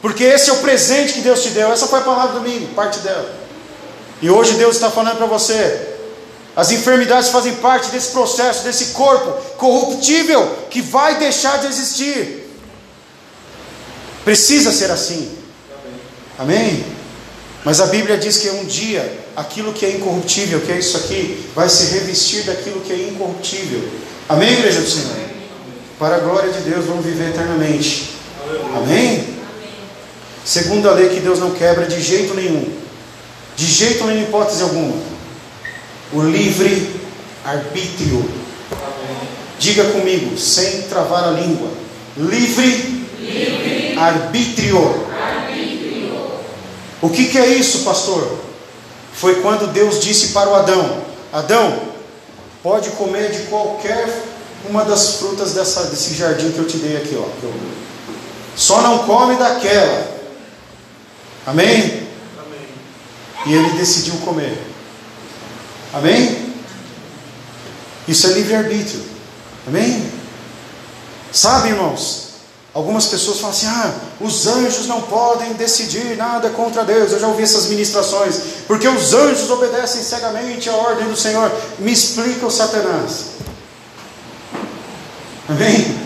Porque 0.05 0.23
esse 0.23 0.51
é 0.51 0.53
o 0.53 0.59
presente 0.59 1.15
que 1.15 1.21
Deus 1.23 1.43
te 1.43 1.49
deu. 1.49 1.73
Essa 1.73 1.87
foi 1.87 2.01
a 2.01 2.03
palavra 2.03 2.35
do 2.35 2.41
domingo, 2.41 2.75
parte 2.75 2.99
dela. 2.99 3.27
E 4.21 4.29
hoje 4.29 4.53
Deus 4.53 4.75
está 4.75 4.91
falando 4.91 5.17
para 5.17 5.25
você. 5.25 5.95
As 6.55 6.71
enfermidades 6.71 7.31
fazem 7.31 7.55
parte 7.55 7.89
desse 7.89 8.11
processo, 8.11 8.65
desse 8.65 8.93
corpo 8.93 9.33
corruptível 9.57 10.59
que 10.69 10.83
vai 10.83 11.17
deixar 11.19 11.59
de 11.61 11.69
existir. 11.69 12.47
Precisa 14.27 14.73
ser 14.73 14.91
assim. 14.91 15.39
Amém? 16.39 16.85
Mas 17.65 17.81
a 17.81 17.87
Bíblia 17.87 18.19
diz 18.19 18.37
que 18.37 18.51
um 18.51 18.67
dia 18.67 19.11
aquilo 19.35 19.73
que 19.73 19.87
é 19.87 19.91
incorruptível, 19.93 20.61
que 20.61 20.71
é 20.71 20.79
isso 20.81 20.99
aqui, 20.99 21.49
vai 21.55 21.71
se 21.71 21.95
revestir 21.95 22.43
daquilo 22.43 22.83
que 22.83 22.93
é 22.93 23.09
incorruptível. 23.09 23.89
Amém, 24.29 24.53
igreja 24.53 24.83
do 24.83 24.91
Senhor? 24.91 25.17
Para 25.99 26.17
a 26.17 26.19
glória 26.19 26.53
de 26.53 26.61
Deus, 26.61 26.85
vamos 26.85 27.07
viver 27.07 27.31
eternamente. 27.31 28.11
Amém? 28.77 29.44
Segunda 30.45 30.93
lei 30.93 31.09
que 31.09 31.21
Deus 31.21 31.39
não 31.39 31.53
quebra 31.53 31.87
de 31.87 32.01
jeito 32.03 32.35
nenhum. 32.35 32.71
De 33.57 33.67
jeito 33.67 34.05
nenhum, 34.05 34.25
hipótese 34.25 34.63
alguma. 34.63 34.95
O 36.13 36.23
livre 36.23 37.01
arbítrio. 37.45 38.29
Diga 39.59 39.85
comigo, 39.85 40.37
sem 40.37 40.83
travar 40.83 41.25
a 41.25 41.31
língua. 41.31 41.71
Livre, 42.17 43.07
livre. 43.19 43.99
Arbítrio. 43.99 45.07
arbítrio. 45.11 46.31
O 47.01 47.09
que, 47.09 47.27
que 47.27 47.39
é 47.39 47.47
isso, 47.47 47.79
pastor? 47.79 48.39
Foi 49.15 49.41
quando 49.41 49.73
Deus 49.73 50.01
disse 50.01 50.29
para 50.29 50.51
o 50.51 50.55
Adão: 50.55 50.99
Adão, 51.33 51.81
pode 52.63 52.91
comer 52.91 53.31
de 53.31 53.45
qualquer 53.45 54.09
uma 54.69 54.85
das 54.85 55.17
frutas 55.17 55.53
dessa, 55.53 55.85
desse 55.85 56.15
jardim 56.15 56.51
que 56.51 56.59
eu 56.59 56.67
te 56.67 56.77
dei 56.79 56.97
aqui, 56.97 57.17
ó. 57.17 57.27
Só 58.57 58.83
não 58.83 58.99
come 59.01 59.37
daquela. 59.37 60.15
Amém? 61.47 62.09
Amém? 62.39 62.69
E 63.47 63.53
ele 63.53 63.71
decidiu 63.79 64.15
comer. 64.19 64.59
Amém? 65.93 66.55
Isso 68.09 68.27
é 68.27 68.31
livre-arbítrio. 68.33 69.03
Amém? 69.67 70.11
Sabe, 71.33 71.69
irmãos? 71.69 72.25
Algumas 72.75 73.07
pessoas 73.07 73.39
falam 73.39 73.55
assim: 73.55 73.67
ah, 73.67 73.95
os 74.21 74.47
anjos 74.49 74.87
não 74.87 75.03
podem 75.03 75.53
decidir 75.55 76.17
nada 76.17 76.51
contra 76.51 76.85
Deus. 76.85 77.13
Eu 77.13 77.21
já 77.21 77.29
ouvi 77.29 77.45
essas 77.45 77.67
ministrações, 77.67 78.41
porque 78.67 78.89
os 78.89 79.15
anjos 79.15 79.49
obedecem 79.49 80.03
cegamente 80.03 80.69
à 80.69 80.75
ordem 80.75 81.07
do 81.07 81.17
Senhor. 81.17 81.53
Me 81.79 81.93
explica 81.93 82.45
o 82.45 82.51
Satanás. 82.51 83.27
Amém? 85.49 86.03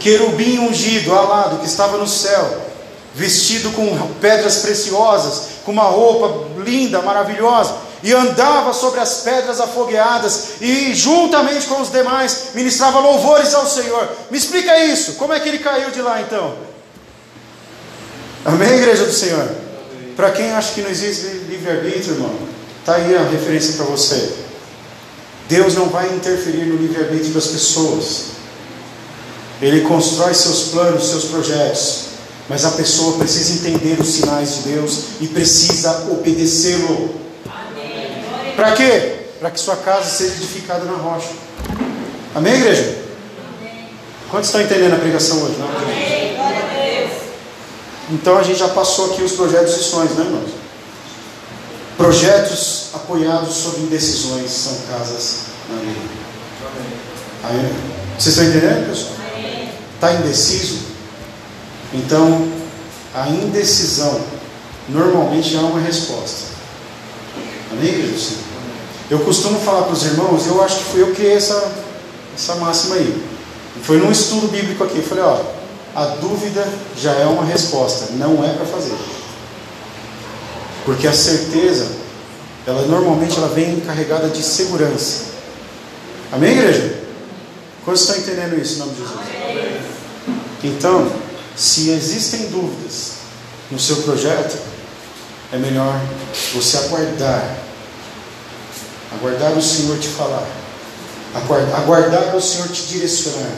Querubim 0.00 0.60
ungido, 0.60 1.14
alado, 1.14 1.58
que 1.58 1.66
estava 1.66 1.98
no 1.98 2.08
céu, 2.08 2.71
vestido 3.14 3.70
com 3.70 4.14
pedras 4.20 4.56
preciosas, 4.58 5.42
com 5.64 5.72
uma 5.72 5.84
roupa 5.84 6.48
linda, 6.64 7.02
maravilhosa, 7.02 7.74
e 8.02 8.12
andava 8.12 8.72
sobre 8.72 9.00
as 9.00 9.20
pedras 9.20 9.60
afogueadas, 9.60 10.60
e 10.60 10.92
juntamente 10.94 11.66
com 11.66 11.80
os 11.80 11.90
demais 11.90 12.48
ministrava 12.54 12.98
louvores 12.98 13.54
ao 13.54 13.66
Senhor. 13.66 14.08
Me 14.30 14.38
explica 14.38 14.76
isso, 14.84 15.14
como 15.14 15.32
é 15.32 15.40
que 15.40 15.48
ele 15.48 15.58
caiu 15.58 15.90
de 15.90 16.02
lá 16.02 16.20
então? 16.20 16.54
Amém, 18.44 18.72
igreja 18.72 19.04
do 19.04 19.12
Senhor? 19.12 19.48
Para 20.16 20.32
quem 20.32 20.50
acha 20.50 20.72
que 20.72 20.82
não 20.82 20.90
existe 20.90 21.26
livre-arbítrio, 21.48 22.14
irmão, 22.14 22.34
está 22.80 22.96
aí 22.96 23.14
a 23.14 23.22
referência 23.22 23.74
para 23.74 23.86
você. 23.86 24.34
Deus 25.48 25.74
não 25.74 25.88
vai 25.88 26.12
interferir 26.12 26.64
no 26.64 26.76
livre-arbítrio 26.76 27.34
das 27.34 27.46
pessoas. 27.46 28.32
Ele 29.60 29.82
constrói 29.82 30.34
seus 30.34 30.70
planos, 30.70 31.08
seus 31.08 31.26
projetos, 31.26 32.11
mas 32.48 32.64
a 32.64 32.72
pessoa 32.72 33.18
precisa 33.18 33.54
entender 33.54 34.00
os 34.00 34.08
sinais 34.08 34.56
de 34.56 34.62
Deus 34.70 34.98
e 35.20 35.26
precisa 35.28 36.08
obedecê-lo. 36.10 37.14
Para 38.56 38.72
quê? 38.72 39.26
Para 39.40 39.50
que 39.50 39.60
sua 39.60 39.76
casa 39.76 40.08
seja 40.08 40.34
edificada 40.34 40.84
na 40.84 40.96
rocha. 40.96 41.30
Amém, 42.34 42.54
igreja? 42.54 43.02
Amém. 43.60 43.88
Quantos 44.30 44.48
estão 44.48 44.60
entendendo 44.60 44.94
a 44.94 44.98
pregação 44.98 45.42
hoje? 45.42 45.56
Não? 45.58 45.68
Amém. 45.68 46.34
Glória 46.34 46.58
a 46.58 47.00
Deus. 47.00 47.12
Então 48.10 48.38
a 48.38 48.42
gente 48.42 48.58
já 48.58 48.68
passou 48.68 49.12
aqui 49.12 49.22
os 49.22 49.32
projetos 49.32 49.76
e 49.76 49.82
sonhos, 49.84 50.12
né, 50.12 50.24
irmãos? 50.24 50.50
Projetos 51.96 52.88
apoiados 52.94 53.54
sobre 53.54 53.82
indecisões 53.82 54.50
são 54.50 54.76
casas 54.90 55.36
na 55.68 55.76
vida. 55.80 56.00
Amém. 57.44 57.72
Vocês 58.18 58.36
estão 58.36 58.48
entendendo, 58.48 58.88
pessoal? 58.88 59.12
Está 59.94 60.12
indeciso? 60.14 60.91
Então, 61.94 62.48
a 63.14 63.28
indecisão 63.28 64.20
normalmente 64.88 65.56
há 65.56 65.60
uma 65.60 65.80
resposta. 65.80 66.52
Amém, 67.70 67.88
igreja? 67.88 68.36
Eu 69.10 69.18
costumo 69.20 69.60
falar 69.60 69.82
para 69.82 69.92
os 69.92 70.04
irmãos, 70.04 70.46
eu 70.46 70.62
acho 70.62 70.78
que 70.78 70.84
fui 70.84 71.02
eu 71.02 71.08
que 71.08 71.16
criei 71.16 71.34
essa, 71.34 71.70
essa 72.34 72.54
máxima 72.56 72.94
aí. 72.94 73.22
Foi 73.82 73.98
num 73.98 74.10
estudo 74.10 74.48
bíblico 74.48 74.84
aqui. 74.84 74.98
Eu 74.98 75.02
falei, 75.02 75.24
ó, 75.24 75.38
a 75.94 76.06
dúvida 76.16 76.66
já 76.96 77.12
é 77.12 77.26
uma 77.26 77.44
resposta, 77.44 78.12
não 78.12 78.42
é 78.44 78.54
para 78.54 78.64
fazer. 78.64 78.94
Porque 80.84 81.06
a 81.06 81.12
certeza, 81.12 81.90
ela 82.66 82.86
normalmente 82.86 83.36
ela 83.36 83.48
vem 83.48 83.80
carregada 83.80 84.28
de 84.28 84.42
segurança. 84.42 85.32
Amém, 86.32 86.52
igreja? 86.52 87.00
Quantos 87.84 88.02
estão 88.02 88.16
entendendo 88.16 88.60
isso 88.60 88.76
em 88.76 88.78
nome 88.78 88.92
de 88.92 88.98
Jesus? 88.98 89.18
Amém. 89.18 89.80
Então, 90.64 91.12
se 91.56 91.90
existem 91.90 92.48
dúvidas 92.48 93.12
no 93.70 93.78
seu 93.78 93.96
projeto, 93.96 94.58
é 95.52 95.56
melhor 95.58 96.00
você 96.54 96.76
aguardar. 96.78 97.58
Aguardar 99.14 99.52
o 99.52 99.62
Senhor 99.62 99.98
te 99.98 100.08
falar. 100.08 100.46
Aguardar, 101.34 102.34
o 102.34 102.40
Senhor 102.40 102.68
te 102.68 102.82
direcionar. 102.86 103.52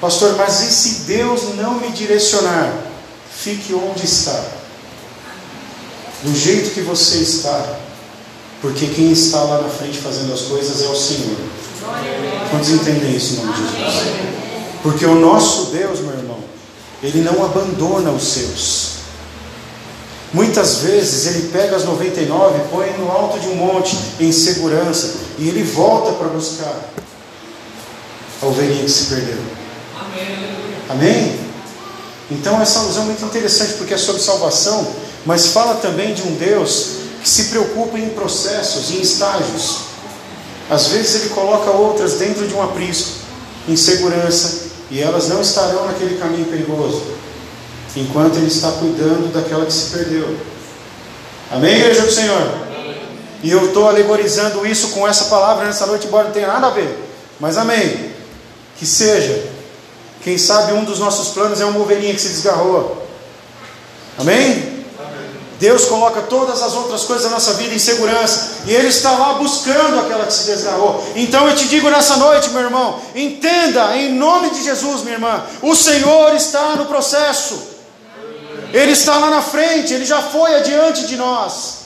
Pastor, 0.00 0.36
mas 0.36 0.60
e 0.60 0.72
se 0.72 1.00
Deus 1.06 1.54
não 1.56 1.74
me 1.74 1.90
direcionar? 1.90 2.72
Fique 3.34 3.74
onde 3.74 4.04
está. 4.04 4.44
do 6.22 6.34
jeito 6.34 6.70
que 6.70 6.80
você 6.80 7.18
está, 7.18 7.76
porque 8.60 8.86
quem 8.88 9.12
está 9.12 9.42
lá 9.42 9.62
na 9.62 9.68
frente 9.68 9.98
fazendo 9.98 10.32
as 10.32 10.42
coisas 10.42 10.82
é 10.82 10.88
o 10.88 10.96
Senhor. 10.96 11.36
Quantos 12.50 12.70
entendem 12.70 13.16
isso 13.16 13.34
em 13.34 13.36
nome 13.36 13.52
de 13.52 13.60
Jesus? 13.60 14.38
Porque 14.82 15.06
o 15.06 15.14
nosso 15.14 15.66
Deus, 15.66 16.00
meu 16.00 16.12
irmão, 16.12 16.27
ele 17.02 17.22
não 17.22 17.44
abandona 17.44 18.10
os 18.10 18.22
seus. 18.22 18.98
Muitas 20.32 20.78
vezes 20.78 21.26
ele 21.26 21.48
pega 21.48 21.76
as 21.76 21.84
99, 21.84 22.60
põe 22.70 22.90
no 22.98 23.10
alto 23.10 23.38
de 23.40 23.48
um 23.48 23.54
monte 23.54 23.96
em 24.20 24.30
segurança 24.30 25.14
e 25.38 25.48
ele 25.48 25.62
volta 25.62 26.12
para 26.12 26.28
buscar 26.28 26.74
a 28.42 28.46
ovelhinha 28.46 28.84
que 28.84 28.90
se 28.90 29.04
perdeu. 29.04 29.38
Amém. 29.98 30.56
Amém? 30.90 31.40
Então 32.30 32.60
essa 32.60 32.80
alusão 32.80 33.04
é 33.04 33.06
muito 33.06 33.24
interessante 33.24 33.74
porque 33.74 33.94
é 33.94 33.98
sobre 33.98 34.20
salvação, 34.20 34.86
mas 35.24 35.46
fala 35.46 35.76
também 35.76 36.12
de 36.12 36.22
um 36.22 36.34
Deus 36.34 36.98
que 37.22 37.28
se 37.28 37.44
preocupa 37.44 37.98
em 37.98 38.10
processos, 38.10 38.90
em 38.90 39.00
estágios. 39.00 39.78
Às 40.68 40.88
vezes 40.88 41.22
ele 41.22 41.30
coloca 41.30 41.70
outras 41.70 42.14
dentro 42.14 42.46
de 42.46 42.52
um 42.54 42.62
aprisco, 42.62 43.12
em 43.66 43.76
segurança, 43.76 44.67
e 44.90 45.00
elas 45.00 45.28
não 45.28 45.40
estarão 45.40 45.86
naquele 45.86 46.18
caminho 46.18 46.46
perigoso, 46.46 47.02
enquanto 47.96 48.36
ele 48.36 48.46
está 48.46 48.70
cuidando 48.72 49.32
daquela 49.32 49.66
que 49.66 49.72
se 49.72 49.90
perdeu. 49.96 50.36
Amém, 51.50 51.76
igreja 51.76 52.02
do 52.02 52.12
Senhor? 52.12 52.40
Amém. 52.40 52.96
E 53.42 53.50
eu 53.50 53.66
estou 53.66 53.88
alegorizando 53.88 54.66
isso 54.66 54.88
com 54.90 55.06
essa 55.06 55.24
palavra 55.26 55.64
nessa 55.64 55.86
noite, 55.86 56.06
embora 56.06 56.24
não 56.24 56.32
tenha 56.32 56.46
nada 56.46 56.66
a 56.68 56.70
ver. 56.70 56.98
Mas 57.40 57.56
amém. 57.56 58.12
Que 58.78 58.86
seja. 58.86 59.50
Quem 60.22 60.36
sabe 60.36 60.72
um 60.72 60.84
dos 60.84 60.98
nossos 60.98 61.28
planos 61.28 61.60
é 61.60 61.64
uma 61.64 61.80
ovelhinha 61.80 62.14
que 62.14 62.20
se 62.20 62.28
desgarrou. 62.28 63.06
Amém? 64.18 64.77
Deus 65.58 65.86
coloca 65.86 66.22
todas 66.22 66.62
as 66.62 66.74
outras 66.74 67.02
coisas 67.02 67.24
da 67.24 67.30
nossa 67.30 67.54
vida 67.54 67.74
em 67.74 67.78
segurança, 67.78 68.58
e 68.66 68.72
Ele 68.72 68.88
está 68.88 69.10
lá 69.12 69.34
buscando 69.34 69.98
aquela 69.98 70.24
que 70.24 70.32
se 70.32 70.44
desgarrou. 70.44 71.04
Então 71.16 71.48
eu 71.48 71.56
te 71.56 71.66
digo 71.66 71.90
nessa 71.90 72.16
noite, 72.16 72.50
meu 72.50 72.62
irmão, 72.62 73.00
entenda 73.14 73.96
em 73.96 74.12
nome 74.14 74.50
de 74.50 74.62
Jesus, 74.62 75.02
minha 75.02 75.14
irmã, 75.14 75.42
o 75.60 75.74
Senhor 75.74 76.32
está 76.34 76.76
no 76.76 76.86
processo, 76.86 77.60
Ele 78.72 78.92
está 78.92 79.16
lá 79.16 79.30
na 79.30 79.42
frente, 79.42 79.92
Ele 79.92 80.04
já 80.04 80.22
foi 80.22 80.54
adiante 80.54 81.06
de 81.06 81.16
nós. 81.16 81.78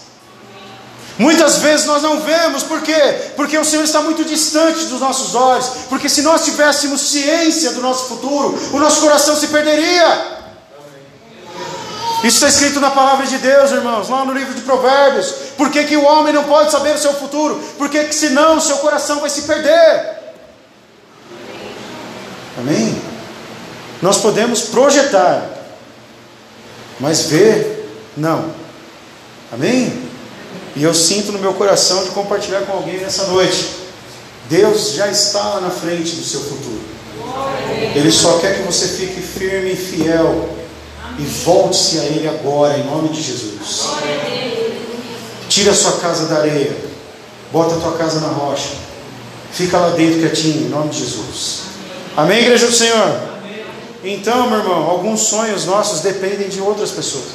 Muitas 1.18 1.58
vezes 1.58 1.86
nós 1.86 2.02
não 2.02 2.20
vemos, 2.20 2.62
por 2.62 2.82
quê? 2.82 3.32
Porque 3.36 3.56
o 3.56 3.64
Senhor 3.64 3.84
está 3.84 4.00
muito 4.00 4.24
distante 4.24 4.84
dos 4.86 5.00
nossos 5.00 5.34
olhos, 5.34 5.66
porque 5.88 6.08
se 6.08 6.20
nós 6.20 6.44
tivéssemos 6.44 7.00
ciência 7.00 7.72
do 7.72 7.80
nosso 7.80 8.06
futuro, 8.06 8.58
o 8.72 8.78
nosso 8.78 9.00
coração 9.00 9.34
se 9.36 9.46
perderia. 9.46 10.41
Isso 12.24 12.36
está 12.36 12.48
escrito 12.48 12.78
na 12.78 12.90
palavra 12.90 13.26
de 13.26 13.36
Deus, 13.38 13.72
irmãos, 13.72 14.08
lá 14.08 14.24
no 14.24 14.32
livro 14.32 14.54
de 14.54 14.60
Provérbios. 14.60 15.34
Por 15.56 15.70
que, 15.70 15.82
que 15.84 15.96
o 15.96 16.04
homem 16.04 16.32
não 16.32 16.44
pode 16.44 16.70
saber 16.70 16.94
o 16.94 16.98
seu 16.98 17.12
futuro? 17.14 17.60
Porque 17.76 18.04
que 18.04 18.14
senão 18.14 18.58
o 18.58 18.60
seu 18.60 18.76
coração 18.78 19.20
vai 19.20 19.28
se 19.28 19.42
perder. 19.42 20.22
Amém? 22.58 23.00
Nós 24.00 24.18
podemos 24.18 24.62
projetar, 24.62 25.48
mas 27.00 27.22
ver, 27.22 27.88
não. 28.16 28.52
Amém? 29.52 30.08
E 30.76 30.82
eu 30.82 30.94
sinto 30.94 31.32
no 31.32 31.40
meu 31.40 31.54
coração 31.54 32.04
de 32.04 32.10
compartilhar 32.10 32.62
com 32.62 32.72
alguém 32.72 32.98
nessa 32.98 33.26
noite. 33.26 33.68
Deus 34.48 34.92
já 34.92 35.08
está 35.08 35.40
lá 35.40 35.60
na 35.60 35.70
frente 35.70 36.14
do 36.14 36.24
seu 36.24 36.40
futuro. 36.40 36.82
Ele 37.94 38.12
só 38.12 38.38
quer 38.38 38.58
que 38.58 38.62
você 38.62 38.86
fique 38.86 39.20
firme 39.20 39.72
e 39.72 39.76
fiel 39.76 40.61
e 41.18 41.22
volte-se 41.22 41.98
a 41.98 42.04
Ele 42.04 42.28
agora, 42.28 42.78
em 42.78 42.84
nome 42.84 43.08
de 43.10 43.22
Jesus. 43.22 43.86
Tira 45.48 45.72
a 45.72 45.74
sua 45.74 45.92
casa 45.98 46.26
da 46.26 46.36
areia, 46.36 46.74
bota 47.52 47.74
a 47.74 47.78
tua 47.78 47.92
casa 47.92 48.20
na 48.20 48.28
rocha, 48.28 48.70
fica 49.52 49.78
lá 49.78 49.90
dentro 49.90 50.20
quietinho, 50.20 50.66
em 50.66 50.70
nome 50.70 50.90
de 50.90 51.00
Jesus. 51.00 51.60
Amém, 52.16 52.40
igreja 52.40 52.66
do 52.66 52.72
Senhor? 52.72 53.20
Então, 54.04 54.48
meu 54.48 54.58
irmão, 54.58 54.90
alguns 54.90 55.20
sonhos 55.20 55.64
nossos 55.64 56.00
dependem 56.00 56.48
de 56.48 56.60
outras 56.60 56.90
pessoas, 56.90 57.26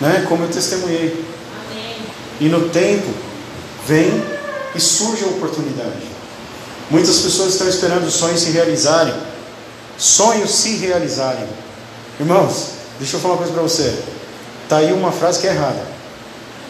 né? 0.00 0.24
Como 0.28 0.44
eu 0.44 0.48
testemunhei. 0.48 1.24
E 2.40 2.48
no 2.48 2.68
tempo 2.68 3.08
vem 3.86 4.22
e 4.74 4.80
surge 4.80 5.24
a 5.24 5.28
oportunidade. 5.28 6.14
Muitas 6.90 7.18
pessoas 7.18 7.52
estão 7.52 7.68
esperando 7.68 8.06
os 8.06 8.14
sonhos 8.14 8.40
se 8.40 8.50
realizarem, 8.50 9.14
sonhos 9.96 10.50
se 10.50 10.76
realizarem. 10.76 11.48
Irmãos, 12.18 12.68
deixa 12.98 13.16
eu 13.16 13.20
falar 13.20 13.34
uma 13.34 13.38
coisa 13.38 13.52
para 13.52 13.62
você. 13.62 13.94
Está 14.62 14.78
aí 14.78 14.92
uma 14.92 15.12
frase 15.12 15.40
que 15.40 15.46
é 15.46 15.50
errada. 15.50 15.82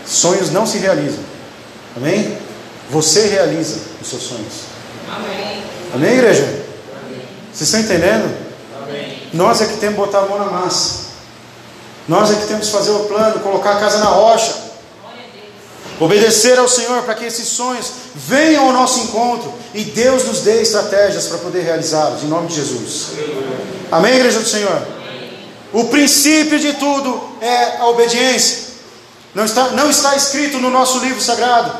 Sonhos 0.06 0.50
não 0.50 0.66
se 0.66 0.78
realizam. 0.78 1.22
Amém? 1.96 2.36
Você 2.90 3.26
realiza 3.26 3.78
os 4.00 4.08
seus 4.08 4.22
sonhos. 4.22 4.54
Amém. 5.08 5.62
Amém, 5.94 6.12
igreja? 6.14 6.42
Amém. 6.42 7.20
Vocês 7.52 7.68
estão 7.68 7.80
entendendo? 7.80 8.34
Amém. 8.82 9.22
Nós 9.32 9.60
é 9.60 9.66
que 9.66 9.76
temos 9.76 9.94
que 9.94 10.00
botar 10.00 10.20
a 10.20 10.26
mão 10.26 10.38
na 10.38 10.46
massa. 10.46 11.04
Nós 12.08 12.30
é 12.30 12.34
que 12.34 12.46
temos 12.46 12.66
que 12.66 12.72
fazer 12.72 12.90
o 12.90 13.00
plano, 13.04 13.40
colocar 13.40 13.76
a 13.76 13.80
casa 13.80 13.98
na 13.98 14.06
rocha. 14.06 14.64
Obedecer 16.00 16.58
ao 16.58 16.68
Senhor 16.68 17.02
para 17.04 17.14
que 17.14 17.24
esses 17.24 17.46
sonhos 17.46 17.86
venham 18.14 18.66
ao 18.66 18.72
nosso 18.72 19.00
encontro 19.00 19.52
e 19.72 19.84
Deus 19.84 20.24
nos 20.24 20.40
dê 20.40 20.60
estratégias 20.60 21.28
para 21.28 21.38
poder 21.38 21.60
realizá-los, 21.62 22.24
em 22.24 22.26
nome 22.26 22.48
de 22.48 22.56
Jesus. 22.56 23.10
Amém, 23.92 24.16
igreja 24.16 24.40
do 24.40 24.48
Senhor? 24.48 24.93
O 25.74 25.86
princípio 25.86 26.56
de 26.60 26.74
tudo 26.74 27.20
é 27.40 27.78
a 27.78 27.88
obediência. 27.88 28.58
Não 29.34 29.44
está, 29.44 29.70
não 29.70 29.90
está 29.90 30.14
escrito 30.14 30.58
no 30.58 30.70
nosso 30.70 31.00
livro 31.00 31.20
sagrado. 31.20 31.72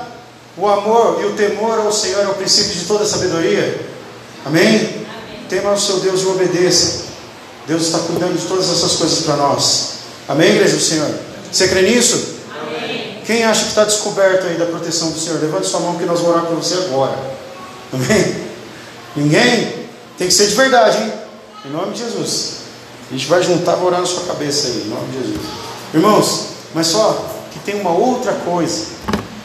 O 0.56 0.68
amor 0.68 1.20
e 1.22 1.26
o 1.26 1.34
temor 1.34 1.78
ao 1.78 1.92
Senhor 1.92 2.24
é 2.24 2.26
o 2.26 2.34
princípio 2.34 2.74
de 2.74 2.86
toda 2.86 3.06
sabedoria. 3.06 3.88
Amém? 4.44 4.66
Amém. 4.66 5.06
Tema 5.48 5.70
ao 5.70 5.78
seu 5.78 6.00
Deus 6.00 6.22
e 6.22 6.26
obedeça. 6.26 7.04
Deus 7.68 7.82
está 7.82 8.00
cuidando 8.00 8.36
de 8.36 8.44
todas 8.46 8.68
essas 8.68 8.94
coisas 8.96 9.20
para 9.20 9.36
nós. 9.36 9.90
Amém, 10.28 10.50
igreja 10.50 10.74
do 10.74 10.82
Senhor? 10.82 11.14
Você 11.52 11.68
crê 11.68 11.82
nisso? 11.82 12.34
Amém. 12.50 13.22
Quem 13.24 13.44
acha 13.44 13.62
que 13.62 13.68
está 13.68 13.84
descoberto 13.84 14.44
aí 14.48 14.56
da 14.56 14.66
proteção 14.66 15.12
do 15.12 15.20
Senhor? 15.20 15.40
Levante 15.40 15.68
sua 15.68 15.78
mão 15.78 15.96
que 15.96 16.04
nós 16.04 16.18
vamos 16.18 16.34
orar 16.34 16.46
para 16.46 16.56
você 16.56 16.74
agora. 16.74 17.16
Amém? 17.92 18.44
Ninguém? 19.14 19.86
Tem 20.18 20.26
que 20.26 20.34
ser 20.34 20.48
de 20.48 20.56
verdade, 20.56 20.98
hein? 20.98 21.12
Em 21.66 21.70
nome 21.70 21.92
de 21.92 22.00
Jesus. 22.00 22.63
A 23.10 23.12
gente 23.12 23.26
vai 23.26 23.42
juntar, 23.42 23.74
vai 23.76 23.86
orar 23.86 24.00
na 24.00 24.06
sua 24.06 24.24
cabeça 24.24 24.68
aí, 24.68 24.84
em 24.86 24.88
nome 24.88 25.06
de 25.12 25.18
Jesus. 25.18 25.46
Irmãos, 25.92 26.46
mas 26.74 26.86
só 26.88 27.30
que 27.52 27.58
tem 27.60 27.80
uma 27.80 27.92
outra 27.92 28.32
coisa. 28.32 28.86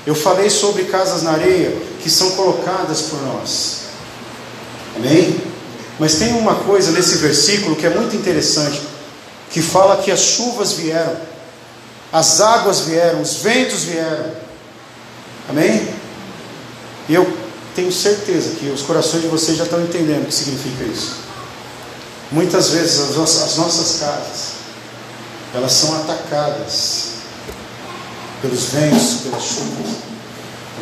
Eu 0.05 0.15
falei 0.15 0.49
sobre 0.49 0.85
casas 0.85 1.23
na 1.23 1.31
areia 1.31 1.75
que 2.01 2.09
são 2.09 2.31
colocadas 2.31 3.01
por 3.03 3.21
nós. 3.21 3.81
Amém? 4.95 5.39
Mas 5.99 6.15
tem 6.15 6.33
uma 6.33 6.55
coisa 6.55 6.91
nesse 6.91 7.17
versículo 7.17 7.75
que 7.75 7.85
é 7.85 7.89
muito 7.89 8.15
interessante, 8.15 8.81
que 9.51 9.61
fala 9.61 9.97
que 9.97 10.11
as 10.11 10.21
chuvas 10.21 10.71
vieram, 10.71 11.17
as 12.11 12.39
águas 12.39 12.81
vieram, 12.81 13.21
os 13.21 13.35
ventos 13.35 13.83
vieram. 13.83 14.31
Amém? 15.49 15.87
E 17.07 17.13
eu 17.13 17.31
tenho 17.75 17.91
certeza 17.91 18.55
que 18.55 18.67
os 18.69 18.81
corações 18.81 19.21
de 19.21 19.27
vocês 19.27 19.57
já 19.57 19.65
estão 19.65 19.81
entendendo 19.81 20.23
o 20.23 20.25
que 20.27 20.33
significa 20.33 20.83
isso. 20.85 21.28
Muitas 22.31 22.69
vezes 22.69 22.99
as 22.99 23.15
nossas, 23.15 23.43
as 23.43 23.55
nossas 23.57 23.99
casas, 23.99 24.49
elas 25.53 25.71
são 25.71 25.95
atacadas 25.95 27.09
pelos 28.41 28.65
ventos, 28.65 29.21
pelas 29.23 29.43
chuvas. 29.43 29.95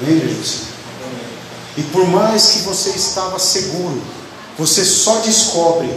Amém, 0.01 0.19
Jesus? 0.19 0.67
E 1.77 1.83
por 1.83 2.05
mais 2.07 2.47
que 2.47 2.59
você 2.59 2.89
estava 2.89 3.39
seguro, 3.39 4.01
você 4.57 4.83
só 4.83 5.19
descobre, 5.19 5.89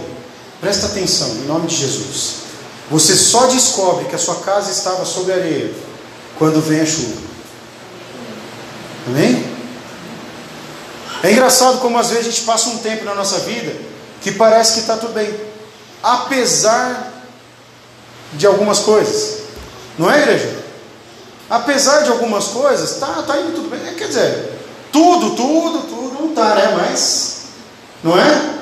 presta 0.61 0.87
atenção, 0.87 1.29
em 1.29 1.47
nome 1.47 1.67
de 1.67 1.77
Jesus, 1.77 2.35
você 2.91 3.17
só 3.17 3.47
descobre 3.47 4.05
que 4.05 4.15
a 4.15 4.19
sua 4.19 4.37
casa 4.37 4.71
estava 4.71 5.05
sob 5.05 5.33
areia 5.33 5.73
quando 6.39 6.61
vem 6.61 6.81
a 6.81 6.87
chuva. 6.87 7.17
Amém? 9.09 9.51
É 11.23 11.33
engraçado 11.33 11.81
como 11.81 11.99
às 11.99 12.09
vezes 12.09 12.27
a 12.27 12.31
gente 12.31 12.43
passa 12.43 12.69
um 12.71 12.79
tempo 12.79 13.05
na 13.05 13.15
nossa 13.15 13.41
vida 13.41 13.75
que 14.21 14.33
parece 14.33 14.75
que 14.75 14.81
está 14.81 14.97
tudo 14.97 15.15
bem, 15.15 15.35
apesar 16.03 17.13
de 18.33 18.47
algumas 18.47 18.81
coisas, 18.81 19.41
não 19.99 20.11
é, 20.11 20.21
igreja? 20.21 20.61
Apesar 21.49 22.03
de 22.03 22.11
algumas 22.11 22.47
coisas, 22.49 23.01
tá, 23.01 23.23
tá 23.27 23.39
indo 23.39 23.55
tudo 23.57 23.71
bem. 23.71 23.95
Quer 23.95 24.07
dizer, 24.07 24.59
tudo, 24.93 25.35
tudo, 25.35 25.81
tudo 25.89 26.15
não 26.21 26.31
está, 26.31 26.55
né? 26.55 26.77
Mas, 26.77 27.39
não 28.05 28.17
é? 28.17 28.61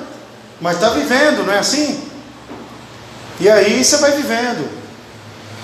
Mas 0.61 0.77
está 0.77 0.91
vivendo, 0.91 1.45
não 1.45 1.53
é 1.53 1.59
assim? 1.59 2.03
E 3.41 3.49
aí 3.49 3.85
você 3.85 3.99
vai 3.99 4.13
vivendo. 4.13 4.69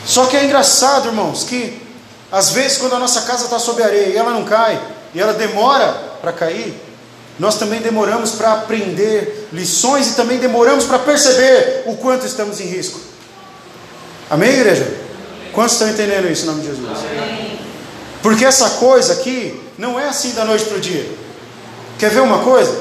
Só 0.06 0.26
que 0.26 0.36
é 0.36 0.44
engraçado, 0.44 1.08
irmãos, 1.08 1.44
que 1.44 1.82
às 2.30 2.50
vezes 2.50 2.78
quando 2.78 2.94
a 2.94 2.98
nossa 2.98 3.22
casa 3.22 3.44
está 3.44 3.58
sob 3.58 3.82
areia 3.82 4.08
e 4.08 4.16
ela 4.16 4.30
não 4.30 4.44
cai, 4.44 4.80
e 5.14 5.20
ela 5.20 5.32
demora 5.32 5.92
para 6.20 6.32
cair, 6.32 6.78
nós 7.38 7.58
também 7.58 7.80
demoramos 7.80 8.32
para 8.32 8.52
aprender 8.52 9.48
lições 9.52 10.10
e 10.10 10.14
também 10.14 10.38
demoramos 10.38 10.84
para 10.84 10.98
perceber 11.00 11.82
o 11.86 11.96
quanto 11.96 12.26
estamos 12.26 12.60
em 12.60 12.66
risco. 12.66 13.00
Amém, 14.30 14.50
igreja? 14.50 14.86
Quantos 15.52 15.74
estão 15.74 15.88
entendendo 15.88 16.30
isso 16.30 16.44
em 16.44 16.46
nome 16.46 16.60
de 16.62 16.68
Jesus? 16.68 16.98
Porque 18.22 18.44
essa 18.44 18.70
coisa 18.70 19.14
aqui 19.14 19.60
não 19.78 19.98
é 19.98 20.08
assim 20.08 20.30
da 20.30 20.44
noite 20.44 20.64
para 20.64 20.76
o 20.76 20.80
dia. 20.80 21.06
Quer 21.98 22.10
ver 22.10 22.20
uma 22.20 22.38
coisa? 22.38 22.74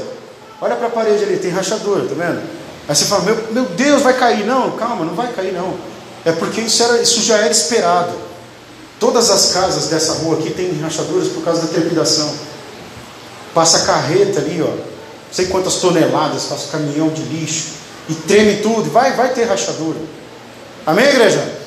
Olha 0.61 0.75
para 0.75 0.87
a 0.87 0.91
parede 0.91 1.23
ali, 1.23 1.37
tem 1.37 1.51
rachadura, 1.51 2.07
tá 2.07 2.15
vendo? 2.15 2.41
Aí 2.87 2.95
você 2.95 3.05
fala, 3.05 3.23
meu, 3.23 3.35
meu 3.51 3.65
Deus, 3.65 4.01
vai 4.01 4.13
cair. 4.13 4.45
Não, 4.45 4.71
calma, 4.71 5.05
não 5.05 5.13
vai 5.13 5.31
cair 5.33 5.53
não. 5.53 5.73
É 6.25 6.31
porque 6.31 6.61
isso, 6.61 6.81
era, 6.81 7.01
isso 7.01 7.21
já 7.21 7.37
era 7.37 7.51
esperado. 7.51 8.13
Todas 8.99 9.29
as 9.29 9.51
casas 9.51 9.87
dessa 9.87 10.13
rua 10.13 10.39
aqui 10.39 10.51
têm 10.51 10.79
rachaduras 10.79 11.27
por 11.27 11.43
causa 11.43 11.61
da 11.61 11.67
trepidação. 11.67 12.33
Passa 13.53 13.85
carreta 13.85 14.39
ali, 14.39 14.61
ó. 14.61 14.67
Não 14.67 14.83
sei 15.31 15.47
quantas 15.47 15.75
toneladas, 15.75 16.43
passa 16.43 16.71
caminhão 16.71 17.09
de 17.09 17.21
lixo. 17.23 17.73
E 18.09 18.13
treme 18.13 18.61
tudo. 18.61 18.89
Vai, 18.89 19.13
vai 19.13 19.33
ter 19.33 19.45
rachadura. 19.45 19.99
Amém, 20.85 21.05
igreja? 21.05 21.63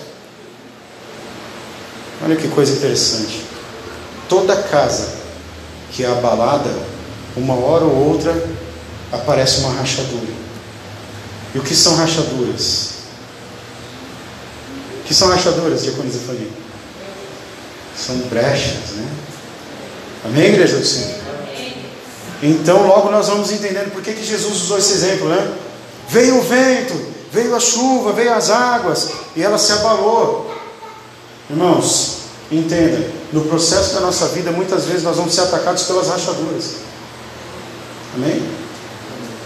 Olha 2.25 2.37
que 2.37 2.49
coisa 2.49 2.73
interessante. 2.73 3.45
Toda 4.29 4.57
casa 4.57 5.09
que 5.93 6.05
é 6.05 6.09
abalada, 6.09 6.71
uma 7.37 7.55
hora 7.55 7.85
ou 7.85 8.09
outra, 8.09 8.35
aparece 9.13 9.61
uma 9.61 9.73
rachadura. 9.73 10.35
E 11.55 11.59
o 11.59 11.63
que 11.63 11.75
são 11.75 11.97
rachaduras? 11.97 12.91
O 15.01 15.05
que 15.05 15.15
são 15.15 15.29
rachaduras, 15.29 15.83
diaconisa? 15.83 16.19
São 17.97 18.17
brechas, 18.29 18.91
né? 18.97 19.09
Amém, 20.25 20.47
igreja 20.47 20.77
do 20.77 20.85
Senhor? 20.85 21.16
Então, 22.43 22.87
logo 22.87 23.11
nós 23.11 23.29
vamos 23.29 23.51
entendendo 23.51 23.93
por 23.93 24.03
que, 24.03 24.13
que 24.13 24.25
Jesus 24.25 24.63
usou 24.63 24.79
esse 24.79 24.93
exemplo, 24.93 25.29
né? 25.29 25.55
Veio 26.09 26.39
o 26.39 26.43
vento, 26.43 26.95
veio 27.33 27.55
a 27.55 27.61
chuva, 27.61 28.13
veio 28.13 28.33
as 28.33 28.51
águas, 28.51 29.11
e 29.35 29.43
ela 29.43 29.59
se 29.59 29.73
abalou. 29.73 30.55
Irmãos, 31.49 32.19
entenda, 32.51 33.11
no 33.33 33.43
processo 33.43 33.95
da 33.95 34.01
nossa 34.01 34.29
vida, 34.29 34.51
muitas 34.51 34.85
vezes 34.85 35.03
nós 35.03 35.17
vamos 35.17 35.35
ser 35.35 35.43
atacados 35.43 35.85
pelas 35.85 36.09
rachaduras. 36.09 36.65
Amém? 38.15 38.47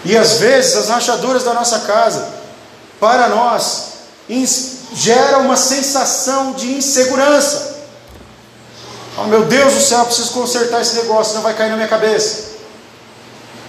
E 0.05 0.17
às 0.17 0.35
vezes 0.35 0.77
as 0.77 0.89
rachaduras 0.89 1.45
da 1.45 1.55
nossa 1.55 1.81
casa, 1.81 2.29
para 2.99 3.29
nós, 3.29 3.91
gera 4.95 5.39
uma 5.39 5.57
sensação 5.57 6.53
de 6.53 6.73
insegurança. 6.75 7.79
Oh 9.19 9.25
meu 9.25 9.45
Deus 9.45 9.75
do 9.75 9.81
céu, 9.81 10.05
preciso 10.05 10.31
consertar 10.33 10.81
esse 10.81 10.97
negócio, 10.97 11.35
não 11.35 11.43
vai 11.43 11.55
cair 11.55 11.71
na 11.71 11.77
minha 11.77 11.89
cabeça. 11.89 12.50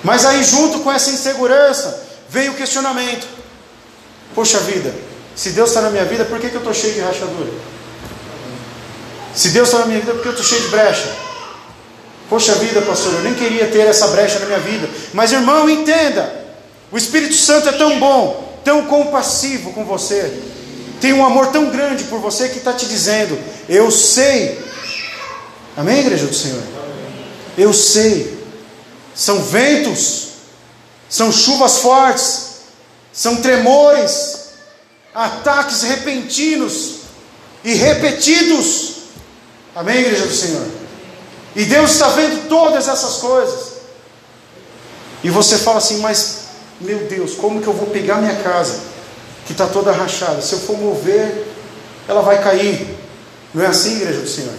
Mas 0.03 0.25
aí, 0.25 0.43
junto 0.43 0.79
com 0.79 0.91
essa 0.91 1.11
insegurança, 1.11 2.03
veio 2.29 2.53
o 2.53 2.55
questionamento: 2.55 3.27
Poxa 4.33 4.59
vida, 4.59 4.93
se 5.35 5.51
Deus 5.51 5.69
está 5.69 5.81
na 5.81 5.89
minha 5.89 6.05
vida, 6.05 6.25
por 6.25 6.39
que, 6.39 6.49
que 6.49 6.55
eu 6.55 6.59
estou 6.59 6.73
cheio 6.73 6.93
de 6.93 7.01
rachadura? 7.01 7.51
Se 9.33 9.49
Deus 9.49 9.67
está 9.67 9.79
na 9.79 9.85
minha 9.85 9.99
vida, 9.99 10.13
por 10.13 10.21
que 10.21 10.27
eu 10.27 10.33
estou 10.33 10.45
cheio 10.45 10.61
de 10.61 10.67
brecha? 10.67 11.15
Poxa 12.29 12.55
vida, 12.55 12.81
pastor, 12.81 13.13
eu 13.13 13.21
nem 13.21 13.33
queria 13.33 13.67
ter 13.67 13.87
essa 13.87 14.07
brecha 14.07 14.39
na 14.39 14.45
minha 14.45 14.59
vida. 14.59 14.89
Mas 15.13 15.31
irmão, 15.31 15.69
entenda: 15.69 16.33
o 16.91 16.97
Espírito 16.97 17.35
Santo 17.35 17.69
é 17.69 17.73
tão 17.73 17.99
bom, 17.99 18.59
tão 18.63 18.85
compassivo 18.85 19.73
com 19.73 19.85
você, 19.85 20.41
tem 21.01 21.13
um 21.13 21.25
amor 21.25 21.47
tão 21.47 21.69
grande 21.69 22.03
por 22.05 22.19
você 22.19 22.47
que 22.49 22.59
está 22.59 22.73
te 22.73 22.85
dizendo: 22.85 23.37
Eu 23.67 23.89
sei. 23.89 24.59
Amém, 25.75 25.99
igreja 25.99 26.25
do 26.25 26.35
Senhor? 26.35 26.61
Eu 27.57 27.73
sei. 27.73 28.40
São 29.13 29.41
ventos, 29.43 30.27
são 31.09 31.31
chuvas 31.31 31.79
fortes, 31.79 32.51
são 33.11 33.37
tremores, 33.37 34.51
ataques 35.13 35.81
repentinos 35.83 37.01
e 37.63 37.73
repetidos. 37.73 38.93
Amém, 39.75 39.99
igreja 39.99 40.25
do 40.25 40.33
Senhor? 40.33 40.67
E 41.55 41.65
Deus 41.65 41.91
está 41.91 42.07
vendo 42.09 42.47
todas 42.47 42.87
essas 42.87 43.17
coisas. 43.17 43.71
E 45.23 45.29
você 45.29 45.57
fala 45.57 45.77
assim, 45.77 45.97
mas 45.97 46.41
meu 46.79 46.99
Deus, 47.07 47.35
como 47.35 47.61
que 47.61 47.67
eu 47.67 47.73
vou 47.73 47.87
pegar 47.87 48.17
minha 48.17 48.35
casa, 48.37 48.79
que 49.45 49.51
está 49.51 49.67
toda 49.67 49.91
rachada? 49.91 50.41
Se 50.41 50.53
eu 50.53 50.59
for 50.59 50.77
mover, 50.77 51.47
ela 52.07 52.21
vai 52.21 52.41
cair. 52.41 52.97
Não 53.53 53.63
é 53.63 53.67
assim, 53.67 53.97
igreja 53.97 54.21
do 54.21 54.27
Senhor? 54.27 54.53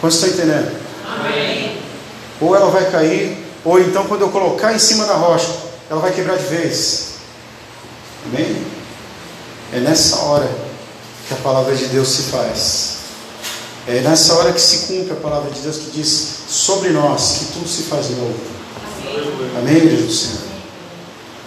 Quantos 0.00 0.22
estão 0.22 0.30
entendendo? 0.30 0.80
Amém. 1.04 1.82
Ou 2.40 2.56
ela 2.56 2.70
vai 2.70 2.90
cair, 2.90 3.36
ou 3.64 3.78
então 3.78 4.06
quando 4.06 4.22
eu 4.22 4.30
colocar 4.30 4.74
em 4.74 4.78
cima 4.78 5.04
da 5.04 5.14
rocha, 5.14 5.50
ela 5.90 6.00
vai 6.00 6.12
quebrar 6.12 6.36
de 6.36 6.44
vez. 6.44 7.10
Amém? 8.26 8.64
É 9.72 9.80
nessa 9.80 10.16
hora 10.16 10.48
que 11.28 11.34
a 11.34 11.36
palavra 11.38 11.74
de 11.74 11.86
Deus 11.86 12.08
se 12.08 12.22
faz. 12.22 13.00
É 13.86 14.00
nessa 14.00 14.34
hora 14.34 14.52
que 14.52 14.60
se 14.60 14.86
cumpre 14.86 15.12
a 15.12 15.16
palavra 15.16 15.50
de 15.50 15.60
Deus 15.60 15.76
que 15.76 15.90
diz 15.90 16.28
sobre 16.48 16.90
nós 16.90 17.38
que 17.38 17.44
tudo 17.52 17.68
se 17.68 17.82
faz 17.84 18.10
novo. 18.10 18.34
Amém, 19.58 19.76
igreja 19.76 20.02
do 20.02 20.12
Senhor? 20.12 20.50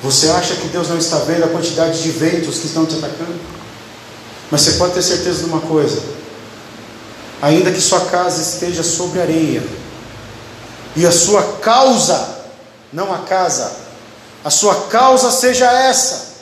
Você 0.04 0.28
acha 0.30 0.56
que 0.56 0.68
Deus 0.68 0.90
não 0.90 0.98
está 0.98 1.20
vendo 1.20 1.46
a 1.46 1.48
quantidade 1.48 2.02
de 2.02 2.10
ventos 2.12 2.60
que 2.60 2.68
estão 2.68 2.86
te 2.86 2.96
atacando? 2.96 3.40
Mas 4.52 4.62
você 4.62 4.74
pode 4.74 4.94
ter 4.94 5.02
certeza 5.02 5.40
de 5.40 5.46
uma 5.46 5.62
coisa: 5.62 6.02
ainda 7.42 7.72
que 7.72 7.80
sua 7.80 8.02
casa 8.02 8.42
esteja 8.42 8.84
sobre 8.84 9.22
areia, 9.22 9.64
e 10.96 11.06
a 11.06 11.12
sua 11.12 11.42
causa, 11.62 12.38
não 12.92 13.14
a 13.14 13.20
casa, 13.20 13.72
a 14.44 14.50
sua 14.50 14.88
causa 14.88 15.32
seja 15.32 15.66
essa. 15.66 16.34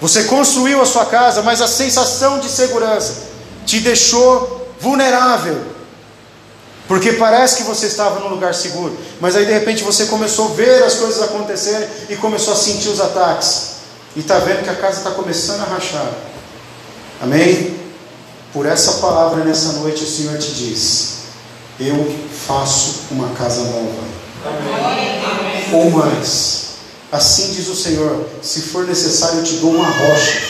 Você 0.00 0.24
construiu 0.24 0.80
a 0.80 0.86
sua 0.86 1.06
casa, 1.06 1.42
mas 1.42 1.60
a 1.60 1.68
sensação 1.68 2.38
de 2.38 2.48
segurança 2.48 3.14
te 3.64 3.80
deixou 3.80 4.74
vulnerável. 4.80 5.76
Porque 6.86 7.14
parece 7.14 7.56
que 7.56 7.62
você 7.64 7.86
estava 7.86 8.20
num 8.20 8.28
lugar 8.28 8.54
seguro, 8.54 8.96
mas 9.20 9.34
aí 9.34 9.44
de 9.44 9.52
repente 9.52 9.82
você 9.82 10.06
começou 10.06 10.52
a 10.52 10.54
ver 10.54 10.84
as 10.84 10.94
coisas 10.94 11.20
acontecerem 11.22 11.88
e 12.08 12.16
começou 12.16 12.52
a 12.52 12.56
sentir 12.56 12.88
os 12.88 13.00
ataques. 13.00 13.76
E 14.14 14.20
está 14.20 14.38
vendo 14.38 14.62
que 14.62 14.70
a 14.70 14.74
casa 14.74 14.98
está 14.98 15.10
começando 15.10 15.62
a 15.62 15.64
rachar. 15.64 16.10
Amém? 17.20 17.76
Por 18.52 18.66
essa 18.66 18.92
palavra 18.94 19.44
nessa 19.44 19.72
noite 19.72 20.04
o 20.04 20.06
Senhor 20.06 20.38
te 20.38 20.52
diz: 20.54 21.16
Eu 21.78 22.14
faço 22.46 23.02
uma 23.10 23.28
casa 23.34 23.62
nova. 23.62 24.16
Amém. 24.44 25.74
Ou 25.74 25.90
mais. 25.90 26.66
Assim 27.12 27.52
diz 27.52 27.68
o 27.68 27.76
Senhor: 27.76 28.26
se 28.42 28.62
for 28.62 28.86
necessário, 28.86 29.40
eu 29.40 29.44
te 29.44 29.54
dou 29.54 29.74
uma 29.74 29.88
rocha. 29.88 30.42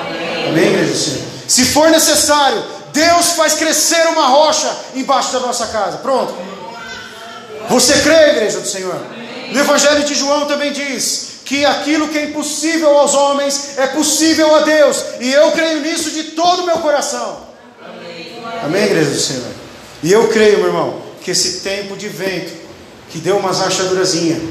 Amém, 0.00 0.48
Amém 0.48 0.66
igreja 0.66 0.92
do 0.92 0.98
Senhor? 0.98 1.22
Se 1.46 1.64
for 1.66 1.90
necessário, 1.90 2.62
Deus 2.92 3.32
faz 3.32 3.54
crescer 3.54 4.06
uma 4.08 4.28
rocha 4.28 4.74
embaixo 4.94 5.32
da 5.32 5.40
nossa 5.40 5.66
casa. 5.66 5.98
Pronto. 5.98 6.34
Você 7.68 8.00
crê, 8.00 8.30
igreja 8.30 8.60
do 8.60 8.68
Senhor? 8.68 8.98
No 9.52 9.60
Evangelho 9.60 10.04
de 10.04 10.14
João 10.14 10.46
também 10.46 10.72
diz 10.72 11.32
que 11.44 11.64
aquilo 11.64 12.08
que 12.08 12.18
é 12.18 12.24
impossível 12.24 12.96
aos 12.96 13.14
homens 13.14 13.76
é 13.76 13.86
possível 13.88 14.54
a 14.56 14.60
Deus. 14.60 15.04
E 15.20 15.30
eu 15.30 15.52
creio 15.52 15.80
nisso 15.80 16.10
de 16.10 16.24
todo 16.24 16.62
o 16.62 16.66
meu 16.66 16.78
coração. 16.78 17.40
Amém, 18.64 18.84
igreja 18.84 19.10
do 19.10 19.20
Senhor? 19.20 19.61
E 20.02 20.10
eu 20.10 20.28
creio, 20.28 20.58
meu 20.58 20.66
irmão, 20.68 21.00
que 21.22 21.30
esse 21.30 21.60
tempo 21.60 21.96
de 21.96 22.08
vento 22.08 22.52
que 23.10 23.18
deu 23.18 23.36
umas 23.36 23.58
rachadurazinhas 23.58 24.42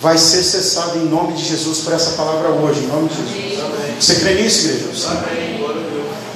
vai 0.00 0.16
ser 0.18 0.42
cessado 0.42 0.98
em 0.98 1.06
nome 1.06 1.34
de 1.34 1.44
Jesus 1.44 1.78
por 1.78 1.92
essa 1.92 2.10
palavra 2.10 2.50
hoje, 2.50 2.80
em 2.80 2.86
nome 2.86 3.08
de 3.08 3.16
Jesus. 3.16 3.64
Você 4.00 4.14
crê 4.16 4.34
nisso, 4.34 4.66
igreja? 4.68 5.08
Amém. 5.08 5.64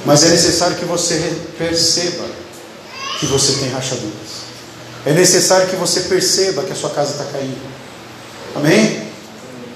Mas 0.05 0.23
é 0.23 0.29
necessário 0.29 0.75
que 0.75 0.85
você 0.85 1.33
perceba 1.57 2.25
que 3.19 3.25
você 3.25 3.53
tem 3.53 3.69
rachaduras. 3.69 4.39
É 5.05 5.13
necessário 5.13 5.67
que 5.67 5.75
você 5.75 6.01
perceba 6.01 6.63
que 6.63 6.71
a 6.71 6.75
sua 6.75 6.89
casa 6.89 7.11
está 7.11 7.25
caindo. 7.25 7.59
Amém? 8.55 9.07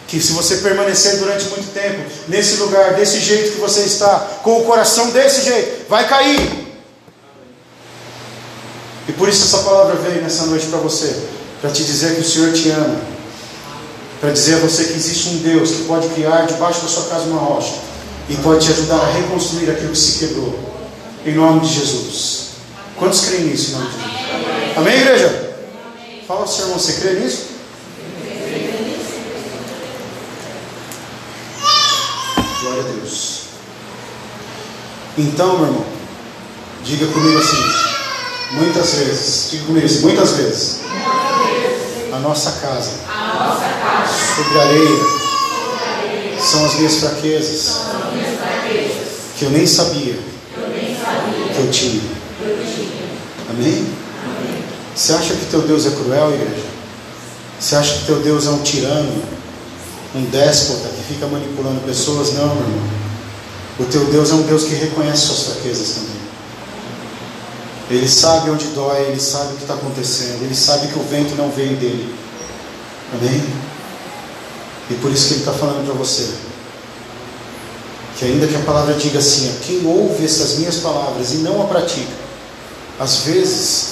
Que 0.07 0.19
se 0.19 0.31
você 0.33 0.57
permanecer 0.57 1.17
durante 1.17 1.45
muito 1.45 1.73
tempo 1.73 2.03
nesse 2.27 2.57
lugar, 2.57 2.93
desse 2.93 3.19
jeito 3.19 3.53
que 3.53 3.59
você 3.59 3.81
está, 3.81 4.19
com 4.43 4.61
o 4.61 4.65
coração 4.65 5.11
desse 5.11 5.43
jeito, 5.43 5.87
vai 5.89 6.07
cair. 6.07 6.62
E 9.07 9.11
por 9.11 9.27
isso 9.27 9.43
essa 9.43 9.63
palavra 9.63 9.95
veio 9.95 10.21
nessa 10.21 10.45
noite 10.45 10.67
para 10.67 10.79
você, 10.79 11.27
para 11.61 11.71
te 11.71 11.83
dizer 11.83 12.15
que 12.15 12.21
o 12.21 12.23
Senhor 12.23 12.53
te 12.53 12.69
ama, 12.69 13.01
para 14.21 14.31
dizer 14.31 14.55
a 14.55 14.59
você 14.59 14.85
que 14.85 14.93
existe 14.93 15.29
um 15.29 15.37
Deus 15.39 15.71
que 15.71 15.83
pode 15.83 16.07
criar 16.09 16.45
debaixo 16.45 16.81
da 16.81 16.87
sua 16.87 17.03
casa 17.09 17.25
uma 17.25 17.39
rocha 17.39 17.73
e 18.29 18.35
pode 18.37 18.65
te 18.65 18.71
ajudar 18.71 18.99
a 18.99 19.11
reconstruir 19.11 19.69
aquilo 19.69 19.91
que 19.91 19.97
se 19.97 20.19
quebrou. 20.19 20.57
Em 21.25 21.35
nome 21.35 21.61
de 21.61 21.73
Jesus. 21.73 22.43
Quantos 22.97 23.21
creem 23.21 23.45
nisso 23.45 23.71
em 23.71 23.73
nome 23.73 23.87
de 23.87 23.93
Jesus? 23.93 24.77
Amém, 24.77 24.97
igreja? 24.97 25.55
Fala 26.27 26.41
ao 26.41 26.47
seu 26.47 26.65
irmão, 26.65 26.79
você 26.79 26.93
crê 26.93 27.13
nisso? 27.19 27.47
Glória 32.61 32.81
a 32.81 32.85
Deus. 32.93 33.41
Então, 35.17 35.57
meu 35.57 35.67
irmão, 35.67 35.85
diga 36.83 37.05
comigo 37.07 37.37
assim, 37.37 37.92
muitas 38.53 38.93
vezes, 38.95 39.47
diga 39.51 39.65
comigo 39.65 39.87
muitas 40.01 40.31
vezes, 40.31 40.79
a 42.11 42.19
nossa 42.19 42.51
casa, 42.53 42.91
sobre 44.35 44.59
areia, 44.59 45.23
são 46.39 46.65
as 46.65 46.75
minhas 46.75 46.95
fraquezas, 46.95 47.77
que 49.37 49.45
eu 49.45 49.49
nem 49.51 49.67
sabia 49.67 50.33
eu 51.59 51.71
tinha. 51.71 52.01
Amém? 53.49 53.85
Você 54.95 55.13
acha 55.13 55.33
que 55.33 55.45
teu 55.45 55.61
Deus 55.61 55.85
é 55.85 55.91
cruel, 55.91 56.33
igreja? 56.33 56.65
Você 57.59 57.75
acha 57.75 57.99
que 57.99 58.05
teu 58.05 58.19
Deus 58.19 58.45
é 58.45 58.49
um 58.49 58.61
tirano, 58.61 59.23
um 60.15 60.25
déspota 60.25 60.89
que 60.89 61.13
fica 61.13 61.27
manipulando 61.27 61.81
pessoas? 61.81 62.33
Não, 62.33 62.55
meu 62.55 62.63
irmão. 62.63 63.03
O 63.79 63.85
teu 63.85 64.05
Deus 64.05 64.31
é 64.31 64.33
um 64.35 64.43
Deus 64.43 64.65
que 64.65 64.75
reconhece 64.75 65.27
suas 65.27 65.43
fraquezas 65.43 65.89
também. 65.95 66.22
Ele 67.93 68.09
sabe 68.09 68.49
onde 68.49 68.65
dói, 68.67 69.03
ele 69.03 69.19
sabe 69.19 69.53
o 69.53 69.57
que 69.57 69.61
está 69.61 69.75
acontecendo, 69.75 70.43
ele 70.43 70.55
sabe 70.55 70.87
que 70.87 70.97
o 70.97 71.03
vento 71.03 71.35
não 71.35 71.51
veio 71.51 71.77
dele. 71.77 72.13
Amém? 73.13 73.43
E 74.89 74.95
por 74.95 75.11
isso 75.11 75.27
que 75.27 75.33
ele 75.35 75.39
está 75.41 75.53
falando 75.53 75.85
para 75.85 75.93
você. 75.93 76.27
Que 78.17 78.25
ainda 78.25 78.47
que 78.47 78.55
a 78.55 78.61
palavra 78.61 78.95
diga 78.95 79.19
assim, 79.19 79.55
quem 79.65 79.85
ouve 79.85 80.25
essas 80.25 80.55
minhas 80.57 80.77
palavras 80.77 81.33
e 81.33 81.37
não 81.37 81.61
a 81.61 81.65
pratica, 81.65 82.11
às 82.99 83.17
vezes, 83.19 83.85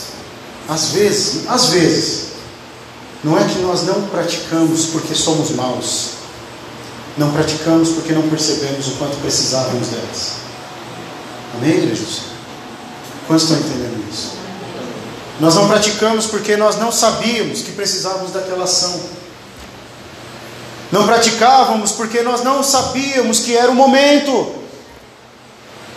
às 0.68 0.90
vezes, 0.90 1.48
às 1.48 1.68
vezes, 1.68 2.22
não 3.24 3.38
é 3.38 3.44
que 3.44 3.60
nós 3.60 3.84
não 3.84 4.02
praticamos 4.08 4.88
porque 4.88 5.14
somos 5.14 5.52
maus. 5.52 6.22
Não 7.18 7.32
praticamos 7.32 7.90
porque 7.90 8.14
não 8.14 8.28
percebemos 8.30 8.88
o 8.88 8.92
quanto 8.92 9.16
precisávamos 9.22 9.90
delas. 9.90 10.32
Amém, 11.56 11.78
igreja? 11.78 12.32
Quantos 13.32 13.50
estão 13.50 13.60
entendendo 13.60 14.12
isso? 14.12 14.34
Nós 15.40 15.56
não 15.56 15.70
praticamos 15.70 16.26
porque 16.26 16.58
nós 16.58 16.76
não 16.76 16.92
sabíamos 16.92 17.62
que 17.62 17.72
precisávamos 17.72 18.34
daquela 18.34 18.66
ação. 18.66 19.00
Não 20.92 21.08
praticávamos 21.08 21.94
porque 21.94 22.24
nós 22.24 22.44
não 22.44 22.62
sabíamos 22.62 23.40
que 23.40 23.56
era 23.56 23.72
o 23.72 23.74
momento. 23.74 24.54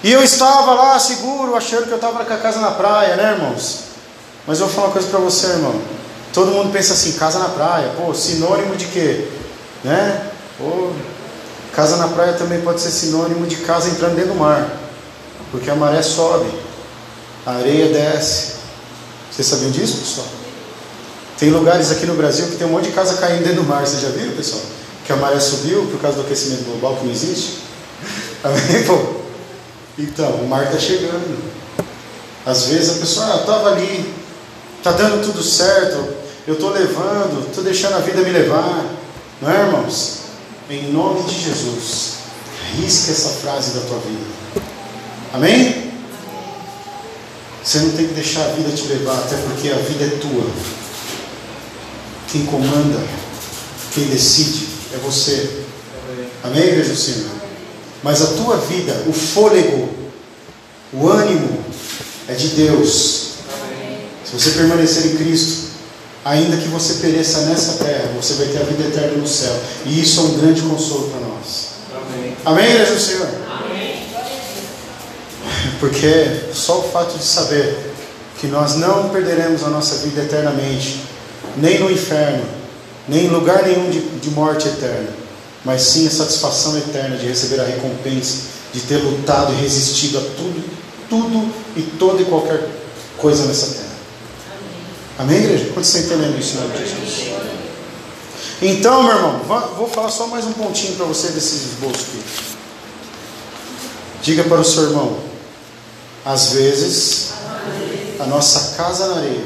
E 0.05 0.12
eu 0.12 0.22
estava 0.22 0.74
lá 0.74 0.97
seguro, 1.01 1.57
achando 1.57 1.87
que 1.87 1.91
eu 1.91 1.97
estava 1.97 2.24
com 2.24 2.32
a 2.32 2.37
casa 2.37 2.61
na 2.61 2.70
praia, 2.70 3.16
né, 3.16 3.32
irmãos? 3.32 3.80
Mas 4.47 4.61
eu 4.61 4.66
vou 4.66 4.74
falar 4.76 4.87
uma 4.87 4.93
coisa 4.93 5.09
para 5.09 5.18
você, 5.18 5.49
irmão. 5.49 5.74
Todo 6.32 6.53
mundo 6.53 6.72
pensa 6.72 6.93
assim, 6.93 7.14
casa 7.14 7.41
na 7.41 7.49
praia, 7.49 7.95
pô, 7.97 8.14
sinônimo 8.14 8.76
de 8.76 8.85
quê? 8.87 9.28
Né? 9.82 10.30
Pô, 10.57 10.93
casa 11.72 11.97
na 11.97 12.07
praia 12.07 12.35
também 12.35 12.61
pode 12.61 12.80
ser 12.80 12.93
sinônimo 12.93 13.45
de 13.45 13.57
casa 13.57 13.89
entrando 13.89 14.14
dentro 14.14 14.35
do 14.35 14.39
mar. 14.39 14.70
Porque 15.51 15.68
a 15.68 15.74
maré 15.74 16.01
sobe, 16.01 16.47
a 17.47 17.53
areia 17.53 17.92
desce. 17.92 18.55
Vocês 19.30 19.47
sabiam 19.49 19.70
disso, 19.70 19.99
pessoal? 19.99 20.26
Tem 21.38 21.51
lugares 21.51 21.90
aqui 21.90 22.07
no 22.07 22.14
Brasil 22.14 22.47
que 22.47 22.57
tem 22.57 22.66
um 22.66 22.70
monte 22.70 22.84
de 22.86 22.92
casa 22.92 23.16
caindo 23.16 23.42
dentro 23.42 23.62
do 23.62 23.64
mar, 23.64 23.86
vocês 23.86 24.01
já 24.01 24.09
viram, 24.09 24.32
pessoal? 24.32 24.62
Que 25.05 25.12
a 25.12 25.16
maré 25.16 25.38
subiu 25.40 25.86
por 25.90 26.01
causa 26.01 26.16
do 26.16 26.22
aquecimento 26.22 26.64
global 26.64 26.97
que 26.97 27.05
não 27.05 27.12
existe? 27.12 27.59
Amém, 28.42 28.84
pô? 28.86 28.99
Então, 29.99 30.30
o 30.36 30.49
mar 30.49 30.64
está 30.64 30.78
chegando. 30.78 31.53
Às 32.47 32.66
vezes 32.66 32.97
a 32.97 33.01
pessoa, 33.01 33.34
ah, 33.34 33.40
estava 33.40 33.70
ali, 33.70 34.14
está 34.78 34.92
dando 34.92 35.24
tudo 35.24 35.42
certo, 35.42 36.07
eu 36.47 36.55
estou 36.55 36.70
levando, 36.70 37.47
estou 37.49 37.64
deixando 37.64 37.97
a 37.97 38.01
vida 38.01 38.20
me 38.22 38.30
levar. 38.30 38.84
Não 39.40 39.51
é, 39.51 39.61
irmãos? 39.61 40.18
Em 40.70 40.92
nome 40.92 41.22
de 41.24 41.42
Jesus, 41.42 42.14
risca 42.76 43.12
essa 43.12 43.30
frase 43.30 43.72
da 43.72 43.80
tua 43.80 43.99
vida. 43.99 44.64
Amém? 45.32 45.93
Você 47.65 47.79
não 47.79 47.93
tem 47.93 48.07
que 48.07 48.15
deixar 48.15 48.45
a 48.45 48.49
vida 48.49 48.71
te 48.73 48.87
levar, 48.89 49.19
até 49.21 49.37
porque 49.37 49.71
a 49.71 49.77
vida 49.77 50.05
é 50.05 50.19
tua. 50.19 50.47
Quem 52.31 52.45
comanda, 52.45 53.01
quem 53.95 54.05
decide 54.05 54.67
é 54.93 54.99
você. 54.99 55.65
Amém, 56.43 56.62
igreja 56.62 56.91
do 56.91 56.97
Senhor? 56.97 57.31
Mas 58.03 58.21
a 58.21 58.27
tua 58.35 58.59
vida, 58.59 59.05
o 59.09 59.12
fôlego, 59.15 59.89
o 60.93 61.09
ânimo 61.09 61.65
é 62.29 62.35
de 62.35 62.49
Deus. 62.49 63.33
Se 64.27 64.33
você 64.35 64.51
permanecer 64.51 65.07
em 65.07 65.17
Cristo, 65.17 65.69
ainda 66.23 66.59
que 66.59 66.69
você 66.69 66.95
pereça 66.95 67.47
nessa 67.47 67.83
terra, 67.83 68.11
você 68.15 68.35
vai 68.35 68.47
ter 68.49 68.59
a 68.59 68.65
vida 68.65 68.89
eterna 68.89 69.17
no 69.17 69.27
céu. 69.27 69.59
E 69.87 70.03
isso 70.03 70.21
é 70.21 70.23
um 70.25 70.39
grande 70.39 70.61
consolo 70.61 71.09
para 71.09 71.21
nós. 71.21 71.69
Amém, 71.95 72.37
Amém 72.45 72.71
igreja 72.73 72.95
do 72.95 73.01
Senhor? 73.01 73.43
Porque 75.89 76.55
só 76.55 76.80
o 76.80 76.82
fato 76.85 77.18
de 77.18 77.24
saber 77.24 77.93
que 78.41 78.47
nós 78.47 78.76
não 78.76 79.11
perderemos 79.11 79.62
a 79.64 79.68
nossa 79.68 79.97
vida 79.97 80.22
eternamente, 80.22 81.05
nem 81.57 81.78
no 81.78 81.91
inferno, 81.91 82.45
nem 83.07 83.26
em 83.26 83.28
lugar 83.28 83.64
nenhum 83.64 83.91
de, 83.91 84.01
de 84.01 84.30
morte 84.30 84.68
eterna 84.68 85.24
mas 85.64 85.80
sim 85.82 86.07
a 86.07 86.11
satisfação 86.11 86.76
eterna 86.76 87.16
de 87.16 87.26
receber 87.26 87.61
a 87.61 87.64
recompensa, 87.64 88.43
de 88.72 88.80
ter 88.80 88.99
lutado 88.99 89.53
e 89.55 89.57
resistido 89.57 90.18
a 90.18 90.20
tudo, 90.20 90.62
tudo 91.09 91.55
e 91.74 91.82
toda 91.99 92.20
e 92.20 92.26
qualquer 92.26 92.68
coisa 93.16 93.47
nessa 93.47 93.68
terra. 93.68 93.95
Amém, 95.18 95.39
Amém 95.39 95.45
igreja? 95.45 95.70
Quanto 95.72 95.87
você 95.87 96.01
está 96.01 96.14
entendendo 96.14 96.39
isso, 96.39 96.53
Senhor 96.53 96.70
Jesus? 96.76 97.35
Então, 98.61 99.03
meu 99.03 99.16
irmão, 99.16 99.41
vou 99.76 99.89
falar 99.89 100.11
só 100.11 100.26
mais 100.26 100.45
um 100.45 100.53
pontinho 100.53 100.97
para 100.97 101.07
você 101.07 101.28
desses 101.28 101.72
esboços 101.72 102.09
aqui. 102.09 102.22
Diga 104.22 104.45
para 104.45 104.61
o 104.61 104.64
seu 104.64 104.85
irmão: 104.85 105.18
às 106.25 106.53
vezes, 106.53 107.35
a 108.18 108.25
nossa 108.25 108.77
casa 108.77 109.09
na 109.09 109.16
areia 109.16 109.45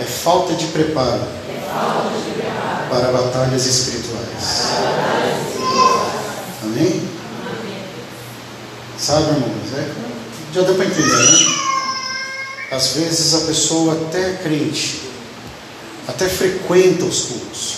é 0.00 0.04
falta 0.04 0.52
de 0.54 0.66
preparo 0.66 1.22
para 2.90 3.10
batalhas 3.10 3.64
espirituais. 3.64 4.66
Amém? 6.62 7.08
Sabe, 8.98 9.22
irmãos? 9.30 9.72
É, 9.76 9.90
já 10.54 10.62
deu 10.62 10.74
para 10.74 10.84
entender, 10.84 11.32
né? 11.32 11.62
Às 12.70 12.88
vezes 12.88 13.34
a 13.34 13.46
pessoa 13.46 13.94
até 13.94 14.30
é 14.30 14.40
crente, 14.42 15.10
até 16.06 16.28
frequenta 16.28 17.04
os 17.04 17.22
cultos, 17.22 17.74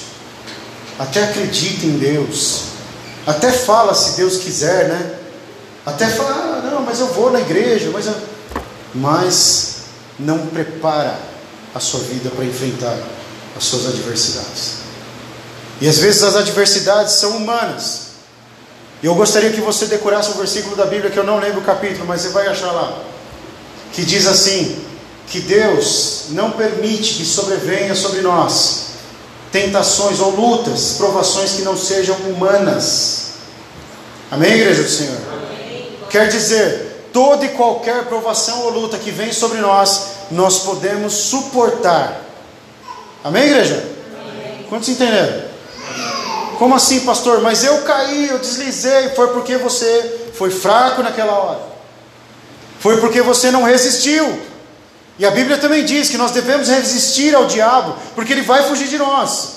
até 0.99 1.25
acredita 1.25 1.87
em 1.87 1.99
Deus, 1.99 2.63
até 3.27 3.53
fala 3.53 3.95
se 3.95 4.17
Deus 4.17 4.39
quiser, 4.39 4.89
né? 4.89 5.24
Até 5.85 6.09
fala, 6.09 6.31
ah, 6.31 6.71
não, 6.71 6.83
mas 6.83 7.01
eu 7.01 7.09
vou 7.09 7.31
na 7.31 7.41
igreja, 7.41 7.91
mas, 7.93 8.07
eu... 8.07 8.15
mas 8.95 9.75
não 10.19 10.47
prepara 10.47 11.19
a 11.75 11.81
sua 11.81 12.01
vida 12.01 12.31
para 12.31 12.45
enfrentar 12.45 12.97
as 13.57 13.65
suas 13.65 13.87
adversidades. 13.87 14.85
E 15.81 15.89
às 15.89 15.99
vezes 15.99 16.23
as 16.23 16.37
adversidades 16.37 17.15
são 17.15 17.37
humanas. 17.37 18.05
Eu 19.03 19.15
gostaria 19.15 19.51
que 19.51 19.61
você 19.61 19.87
decorasse 19.87 20.31
um 20.31 20.35
versículo 20.35 20.77
da 20.77 20.87
Bíblia 20.87 21.11
que 21.11 21.19
eu 21.19 21.25
não 21.25 21.39
lembro 21.39 21.61
o 21.61 21.65
capítulo, 21.65 22.07
mas 22.07 22.23
você 22.23 22.29
vai 22.31 22.47
achar 22.47 22.73
lá. 22.73 23.03
Que 23.93 24.05
diz 24.05 24.27
assim: 24.27 24.83
que 25.29 25.41
Deus 25.41 26.27
não 26.31 26.53
permite 26.53 27.15
que 27.15 27.25
sobrevenha 27.25 27.95
sobre 27.95 28.21
nós 28.21 28.85
tentações 29.51 30.19
ou 30.19 30.31
lutas, 30.31 30.95
provações 30.99 31.53
que 31.53 31.63
não 31.63 31.77
sejam 31.77 32.17
humanas. 32.29 33.35
Amém, 34.29 34.53
igreja 34.53 34.83
do 34.83 34.91
Senhor? 34.91 35.34
Quer 36.15 36.29
dizer, 36.29 37.09
toda 37.13 37.45
e 37.45 37.49
qualquer 37.49 38.05
provação 38.05 38.61
ou 38.61 38.71
luta 38.71 38.97
que 38.97 39.11
vem 39.11 39.33
sobre 39.33 39.59
nós, 39.59 40.11
nós 40.31 40.61
podemos 40.61 41.13
suportar. 41.13 42.21
Amém, 43.25 43.47
igreja? 43.47 43.85
Amém. 44.21 44.65
Quantos 44.69 44.89
entenderam? 44.91 45.43
Como 46.57 46.73
assim, 46.73 47.01
pastor? 47.01 47.41
Mas 47.41 47.65
eu 47.65 47.79
caí, 47.79 48.29
eu 48.29 48.39
deslizei. 48.39 49.09
Foi 49.09 49.33
porque 49.33 49.57
você 49.57 50.31
foi 50.35 50.53
fraco 50.53 51.03
naquela 51.03 51.33
hora. 51.33 51.63
Foi 52.79 53.01
porque 53.01 53.21
você 53.21 53.51
não 53.51 53.65
resistiu. 53.65 54.41
E 55.19 55.27
a 55.27 55.33
Bíblia 55.33 55.59
também 55.59 55.85
diz 55.85 56.09
que 56.09 56.17
nós 56.17 56.31
devemos 56.31 56.69
resistir 56.69 57.35
ao 57.35 57.47
diabo, 57.47 57.97
porque 58.15 58.33
ele 58.33 58.43
vai 58.43 58.63
fugir 58.69 58.87
de 58.87 58.99
nós. 58.99 59.55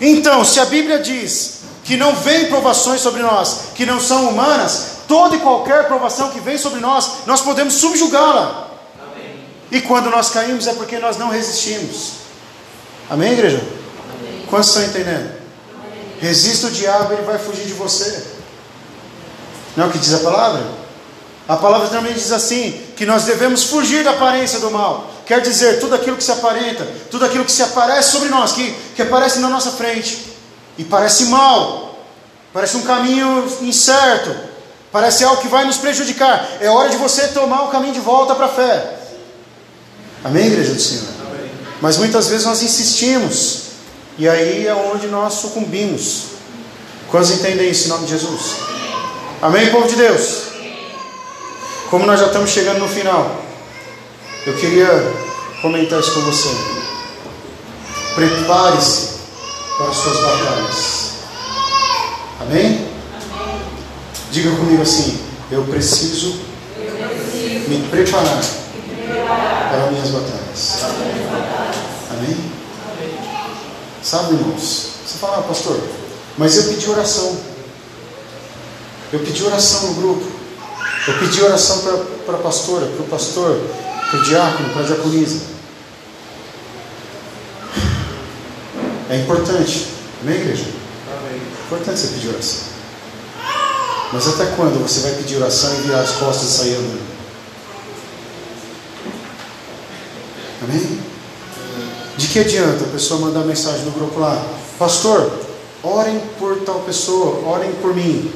Então, 0.00 0.44
se 0.44 0.58
a 0.58 0.64
Bíblia 0.64 0.98
diz 0.98 1.58
que 1.84 1.96
não 1.96 2.16
vem 2.16 2.46
provações 2.46 3.00
sobre 3.00 3.22
nós 3.22 3.58
que 3.76 3.86
não 3.86 4.00
são 4.00 4.28
humanas, 4.28 4.95
toda 5.06 5.36
e 5.36 5.40
qualquer 5.40 5.86
provação 5.86 6.30
que 6.30 6.40
vem 6.40 6.58
sobre 6.58 6.80
nós, 6.80 7.26
nós 7.26 7.40
podemos 7.40 7.74
subjugá-la. 7.74 8.70
E 9.70 9.80
quando 9.80 10.10
nós 10.10 10.30
caímos 10.30 10.66
é 10.66 10.74
porque 10.74 10.98
nós 10.98 11.16
não 11.16 11.28
resistimos. 11.28 12.12
Amém, 13.10 13.32
igreja? 13.32 13.58
Amém. 13.58 14.44
Quantos 14.48 14.68
estão 14.68 14.84
entendendo? 14.84 15.34
Resista 16.20 16.68
o 16.68 16.70
diabo, 16.70 17.12
ele 17.12 17.22
vai 17.22 17.38
fugir 17.38 17.66
de 17.66 17.72
você. 17.72 18.24
Não 19.76 19.84
é 19.84 19.88
o 19.88 19.90
que 19.90 19.98
diz 19.98 20.14
a 20.14 20.18
palavra? 20.20 20.62
A 21.48 21.56
palavra 21.56 21.88
também 21.88 22.14
diz 22.14 22.32
assim: 22.32 22.80
que 22.96 23.04
nós 23.04 23.24
devemos 23.24 23.64
fugir 23.64 24.02
da 24.02 24.10
aparência 24.10 24.58
do 24.58 24.70
mal. 24.70 25.10
Quer 25.26 25.40
dizer, 25.40 25.80
tudo 25.80 25.94
aquilo 25.94 26.16
que 26.16 26.24
se 26.24 26.32
aparenta, 26.32 26.86
tudo 27.10 27.24
aquilo 27.24 27.44
que 27.44 27.52
se 27.52 27.62
aparece 27.62 28.12
sobre 28.12 28.28
nós, 28.28 28.52
que, 28.52 28.72
que 28.94 29.02
aparece 29.02 29.40
na 29.40 29.48
nossa 29.48 29.72
frente, 29.72 30.32
e 30.78 30.84
parece 30.84 31.24
mal, 31.26 31.98
parece 32.52 32.76
um 32.76 32.82
caminho 32.82 33.44
incerto, 33.60 34.34
parece 34.90 35.24
algo 35.24 35.40
que 35.40 35.48
vai 35.48 35.64
nos 35.64 35.76
prejudicar. 35.76 36.48
É 36.60 36.68
hora 36.68 36.88
de 36.88 36.96
você 36.96 37.28
tomar 37.28 37.62
o 37.62 37.68
caminho 37.68 37.94
de 37.94 38.00
volta 38.00 38.34
para 38.34 38.46
a 38.46 38.50
fé. 38.50 38.98
Amém, 40.24 40.46
igreja 40.46 40.74
do 40.74 40.80
Senhor? 40.80 41.04
Amém. 41.26 41.50
Mas 41.80 41.96
muitas 41.96 42.28
vezes 42.28 42.46
nós 42.46 42.62
insistimos 42.62 43.66
e 44.18 44.28
aí 44.28 44.66
é 44.66 44.74
onde 44.74 45.06
nós 45.08 45.34
sucumbimos. 45.34 46.36
Quantos 47.10 47.30
entendem 47.30 47.70
isso 47.70 47.86
em 47.86 47.88
nome 47.88 48.04
de 48.06 48.12
Jesus? 48.12 48.56
Amém, 49.42 49.70
povo 49.70 49.86
de 49.86 49.94
Deus? 49.94 50.46
Como 51.90 52.04
nós 52.06 52.18
já 52.18 52.26
estamos 52.26 52.50
chegando 52.50 52.80
no 52.80 52.88
final, 52.88 53.42
eu 54.46 54.54
queria 54.54 54.88
comentar 55.62 56.00
isso 56.00 56.12
com 56.14 56.20
você. 56.22 56.48
Prepare-se 58.14 59.16
para 59.76 59.88
as 59.88 59.96
suas 59.96 60.20
batalhas. 60.20 61.10
Amém? 62.40 62.95
Diga 64.36 64.50
comigo 64.50 64.82
assim: 64.82 65.18
eu 65.50 65.64
preciso 65.64 66.38
me 67.68 67.88
preparar 67.90 68.44
para 69.70 69.90
minhas 69.90 70.10
batalhas. 70.10 70.84
Amém? 72.10 72.36
Sabe, 74.02 74.34
irmãos? 74.34 74.88
Você 75.06 75.16
fala, 75.18 75.38
ah, 75.38 75.42
pastor, 75.42 75.80
mas 76.36 76.54
eu 76.54 76.64
pedi 76.64 76.86
oração. 76.90 77.34
Eu 79.10 79.20
pedi 79.20 79.42
oração 79.42 79.86
no 79.86 79.94
grupo. 79.94 80.26
Eu 81.08 81.18
pedi 81.18 81.42
oração 81.42 81.82
para 82.26 82.36
a 82.36 82.40
pastora, 82.40 82.84
para 82.88 83.04
o 83.06 83.08
pastor, 83.08 83.58
para 84.10 84.20
o 84.20 84.22
diácono, 84.22 84.68
para 84.68 84.82
a 84.82 84.84
diaconisa. 84.84 85.40
É 89.08 89.16
importante. 89.16 89.86
Amém, 90.20 90.36
igreja? 90.36 90.66
Amém. 91.10 91.40
É 91.40 91.64
importante 91.64 92.00
você 92.00 92.08
pedir 92.08 92.28
oração. 92.28 92.75
Mas 94.12 94.28
até 94.28 94.46
quando 94.56 94.80
você 94.82 95.00
vai 95.00 95.12
pedir 95.12 95.36
oração 95.36 95.74
e 95.74 95.82
virar 95.82 96.00
as 96.00 96.12
costas 96.12 96.48
e 96.48 96.52
sair 96.52 96.74
andando? 96.74 97.16
Amém? 100.62 101.00
De 102.16 102.28
que 102.28 102.38
adianta 102.38 102.84
a 102.84 102.88
pessoa 102.88 103.20
mandar 103.20 103.40
mensagem 103.40 103.84
no 103.84 103.90
grupo 103.90 104.18
lá? 104.20 104.42
Pastor, 104.78 105.30
orem 105.82 106.20
por 106.38 106.60
tal 106.60 106.80
pessoa, 106.80 107.46
orem 107.46 107.72
por 107.82 107.94
mim. 107.94 108.32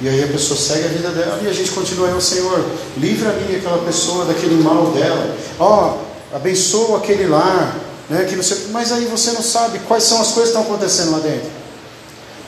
E 0.00 0.08
aí 0.08 0.24
a 0.24 0.28
pessoa 0.28 0.58
segue 0.58 0.86
a 0.86 0.88
vida 0.88 1.10
dela 1.10 1.40
e 1.42 1.48
a 1.48 1.52
gente 1.52 1.70
continua 1.70 2.08
aí, 2.08 2.20
Senhor, 2.20 2.64
livra-me 2.96 3.56
aquela 3.56 3.78
pessoa 3.78 4.24
daquele 4.24 4.62
mal 4.62 4.86
dela. 4.86 5.36
Ó, 5.58 5.94
oh, 5.94 6.36
abençoa 6.36 6.98
aquele 6.98 7.26
lar, 7.26 7.76
né? 8.08 8.24
Que 8.24 8.34
você, 8.34 8.68
mas 8.70 8.90
aí 8.90 9.04
você 9.04 9.32
não 9.32 9.42
sabe 9.42 9.78
quais 9.86 10.02
são 10.02 10.20
as 10.20 10.32
coisas 10.32 10.52
que 10.52 10.58
estão 10.58 10.62
acontecendo 10.62 11.12
lá 11.12 11.18
dentro. 11.18 11.61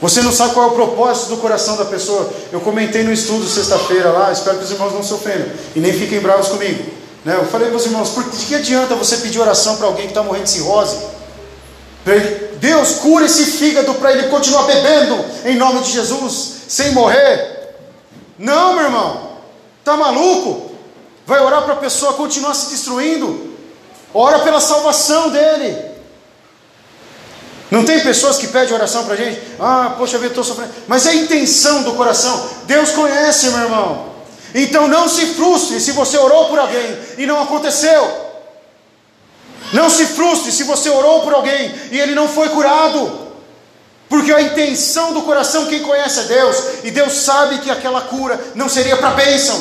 Você 0.05 0.21
não 0.21 0.33
sabe 0.33 0.53
qual 0.53 0.69
é 0.69 0.71
o 0.71 0.75
propósito 0.75 1.31
do 1.31 1.39
coração 1.39 1.79
da 1.79 1.87
pessoa. 1.87 2.31
Eu 2.53 2.61
comentei 2.61 3.03
no 3.03 3.11
estudo 3.11 3.49
sexta-feira 3.49 4.11
lá, 4.11 4.31
espero 4.31 4.59
que 4.59 4.65
os 4.65 4.71
irmãos 4.71 4.93
não 4.93 5.03
se 5.03 5.15
ofendam 5.15 5.49
e 5.75 5.81
nem 5.81 5.95
fiquem 5.95 6.21
bravos 6.21 6.49
comigo. 6.49 6.93
Né? 7.25 7.35
Eu 7.35 7.47
falei 7.47 7.69
para 7.69 7.79
os 7.79 7.87
irmãos, 7.87 8.11
por, 8.11 8.23
que 8.23 8.55
adianta 8.55 8.95
você 8.97 9.17
pedir 9.17 9.41
oração 9.41 9.77
para 9.77 9.87
alguém 9.87 10.05
que 10.05 10.11
está 10.11 10.23
morrendo 10.23 10.45
de 10.45 10.51
cirrose? 10.51 10.99
Ele, 12.07 12.49
Deus 12.59 12.97
cura 12.97 13.25
esse 13.25 13.47
fígado 13.47 13.95
para 13.95 14.13
ele 14.13 14.29
continuar 14.29 14.65
bebendo 14.65 15.25
em 15.47 15.57
nome 15.57 15.81
de 15.81 15.93
Jesus 15.93 16.57
sem 16.69 16.93
morrer. 16.93 17.75
Não, 18.39 18.75
meu 18.75 18.85
irmão, 18.85 19.39
tá 19.83 19.97
maluco? 19.97 20.71
Vai 21.27 21.41
orar 21.41 21.63
para 21.63 21.73
a 21.73 21.79
pessoa 21.79 22.13
continuar 22.13 22.53
se 22.53 22.69
destruindo? 22.69 23.55
Ora 24.13 24.41
pela 24.41 24.61
salvação 24.61 25.31
dele. 25.31 25.94
Não 27.75 27.85
tem 27.85 27.99
pessoas 27.99 28.39
que 28.39 28.47
pedem 28.47 28.73
oração 28.73 29.05
para 29.05 29.15
a 29.15 29.17
gente? 29.17 29.43
Ah, 29.59 29.97
poxa 29.99 30.17
vida, 30.17 30.29
estou 30.29 30.45
sofrendo. 30.45 30.71
Mas 30.87 31.07
é 31.07 31.11
a 31.11 31.15
intenção 31.17 31.83
do 31.83 31.95
coração. 31.95 32.49
Deus 32.67 32.93
conhece, 32.93 33.49
meu 33.49 33.63
irmão. 33.63 34.15
Então 34.55 34.87
não 34.87 35.09
se 35.09 35.27
frustre 35.35 35.81
se 35.81 35.91
você 35.91 36.17
orou 36.17 36.45
por 36.45 36.61
alguém 36.61 36.97
e 37.19 37.27
não 37.27 37.43
aconteceu. 37.43 38.01
Não 39.73 39.91
se 39.91 40.07
frustre 40.07 40.53
se 40.53 40.63
você 40.63 40.89
orou 40.89 41.23
por 41.23 41.35
alguém 41.35 41.75
e 41.91 41.99
ele 41.99 42.15
não 42.15 42.29
foi 42.29 42.49
curado. 42.51 43.33
Porque 44.09 44.33
a 44.33 44.41
intenção 44.41 45.13
do 45.13 45.23
coração, 45.23 45.67
quem 45.67 45.83
conhece 45.83 46.21
é 46.21 46.23
Deus, 46.25 46.57
e 46.85 46.93
Deus 46.93 47.13
sabe 47.13 47.59
que 47.59 47.73
aquela 47.73 48.03
cura 48.03 48.39
não 48.55 48.69
seria 48.69 48.97
para 48.97 49.11
bênção. 49.11 49.61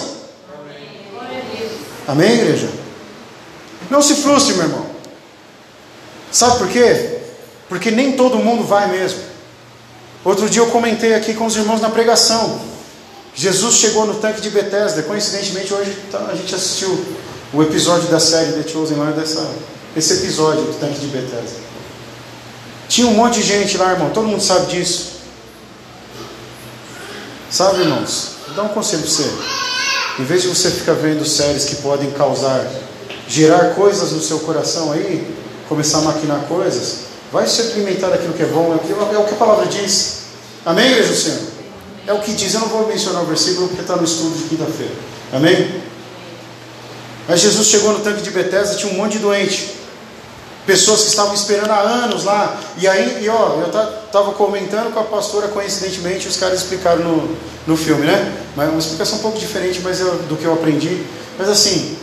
Amém. 2.07 2.33
Igreja? 2.33 2.69
Não 3.89 4.03
se 4.03 4.13
frustre, 4.13 4.53
meu 4.53 4.65
irmão. 4.65 4.85
Sabe 6.31 6.59
por 6.59 6.69
quê? 6.69 7.22
Porque 7.73 7.89
nem 7.89 8.11
todo 8.11 8.37
mundo 8.37 8.63
vai 8.63 8.87
mesmo. 8.87 9.19
Outro 10.23 10.47
dia 10.47 10.61
eu 10.61 10.67
comentei 10.67 11.15
aqui 11.15 11.33
com 11.33 11.47
os 11.47 11.55
irmãos 11.55 11.81
na 11.81 11.89
pregação. 11.89 12.61
Jesus 13.33 13.77
chegou 13.77 14.05
no 14.05 14.13
tanque 14.13 14.41
de 14.41 14.51
Bethesda. 14.51 15.01
Coincidentemente, 15.01 15.73
hoje 15.73 15.97
tá, 16.11 16.19
a 16.31 16.35
gente 16.35 16.53
assistiu 16.53 17.03
o 17.51 17.63
episódio 17.63 18.07
da 18.09 18.19
série 18.19 18.51
The 18.61 18.69
Chosen 18.69 18.95
dessa, 19.15 19.49
esse 19.97 20.13
episódio 20.13 20.65
do 20.65 20.79
tanque 20.79 20.99
de 20.99 21.07
Bethesda. 21.07 21.57
Tinha 22.87 23.07
um 23.07 23.15
monte 23.15 23.41
de 23.41 23.47
gente 23.47 23.75
lá, 23.75 23.93
irmão. 23.93 24.11
Todo 24.11 24.27
mundo 24.27 24.43
sabe 24.43 24.67
disso. 24.67 25.13
Sabe, 27.49 27.79
irmãos? 27.79 28.33
Vou 28.45 28.55
dar 28.55 28.63
um 28.65 28.69
conselho 28.69 29.01
para 29.01 29.11
você. 29.11 29.31
Em 30.19 30.25
vez 30.25 30.43
de 30.43 30.47
você 30.47 30.69
ficar 30.69 30.93
vendo 30.93 31.25
séries 31.25 31.65
que 31.65 31.77
podem 31.77 32.11
causar, 32.11 32.71
gerar 33.27 33.73
coisas 33.73 34.11
no 34.11 34.21
seu 34.21 34.41
coração 34.41 34.91
aí, 34.91 35.27
começar 35.67 35.97
a 35.97 36.01
maquinar 36.01 36.41
coisas, 36.41 37.12
vai 37.33 37.47
se 37.47 37.61
alimentar 37.61 38.09
daquilo 38.09 38.33
que 38.33 38.43
é 38.43 38.45
bom, 38.45 38.71
é 38.71 38.75
o 38.75 38.79
que, 38.79 38.91
é 38.91 39.17
o 39.17 39.25
que 39.25 39.33
a 39.33 39.37
palavra 39.37 39.65
diz. 39.65 40.25
Amém, 40.63 40.91
igreja 40.91 41.09
do 41.09 41.15
Senhor? 41.15 41.39
É 42.05 42.13
o 42.13 42.19
que 42.19 42.31
diz. 42.31 42.53
Eu 42.53 42.59
não 42.59 42.67
vou 42.67 42.87
mencionar 42.87 43.23
o 43.23 43.25
versículo 43.25 43.67
porque 43.67 43.81
está 43.81 43.95
no 43.95 44.03
estudo 44.03 44.37
de 44.37 44.43
quinta-feira. 44.49 44.93
Amém? 45.33 45.81
Mas 47.27 47.39
Jesus 47.39 47.67
chegou 47.67 47.91
no 47.91 47.99
tanque 48.01 48.21
de 48.21 48.29
Betesda, 48.29 48.75
tinha 48.75 48.93
um 48.93 48.97
monte 48.97 49.13
de 49.13 49.19
doente. 49.19 49.73
Pessoas 50.67 51.01
que 51.01 51.07
estavam 51.07 51.33
esperando 51.33 51.71
há 51.71 51.79
anos 51.79 52.23
lá. 52.23 52.55
E 52.77 52.87
aí, 52.87 53.23
e 53.23 53.29
ó, 53.29 53.59
eu 53.59 53.67
estava 54.05 54.33
comentando 54.33 54.93
com 54.93 54.99
a 54.99 55.03
pastora, 55.03 55.47
coincidentemente, 55.47 56.27
os 56.27 56.37
caras 56.37 56.59
explicaram 56.59 57.03
no, 57.03 57.37
no 57.65 57.75
filme, 57.75 58.05
né? 58.05 58.31
Mas 58.55 58.69
uma 58.69 58.79
explicação 58.79 59.17
um 59.17 59.21
pouco 59.21 59.39
diferente 59.39 59.81
mas 59.83 59.99
eu, 59.99 60.13
do 60.29 60.37
que 60.37 60.45
eu 60.45 60.53
aprendi. 60.53 61.03
Mas 61.37 61.49
assim, 61.49 61.97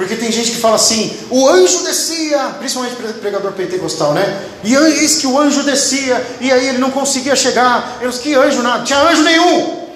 porque 0.00 0.16
tem 0.16 0.32
gente 0.32 0.52
que 0.52 0.56
fala 0.56 0.76
assim: 0.76 1.14
o 1.28 1.46
anjo 1.46 1.84
descia, 1.84 2.38
principalmente 2.58 2.96
pregador 3.20 3.52
pentecostal, 3.52 4.14
né? 4.14 4.46
E 4.64 4.74
eis 4.74 5.16
que 5.16 5.26
o 5.26 5.38
anjo 5.38 5.62
descia, 5.62 6.26
e 6.40 6.50
aí 6.50 6.68
ele 6.68 6.78
não 6.78 6.90
conseguia 6.90 7.36
chegar. 7.36 7.98
Eles, 8.00 8.16
que 8.16 8.34
anjo 8.34 8.62
nada? 8.62 8.82
Tinha 8.82 8.98
anjo 8.98 9.22
nenhum. 9.22 9.88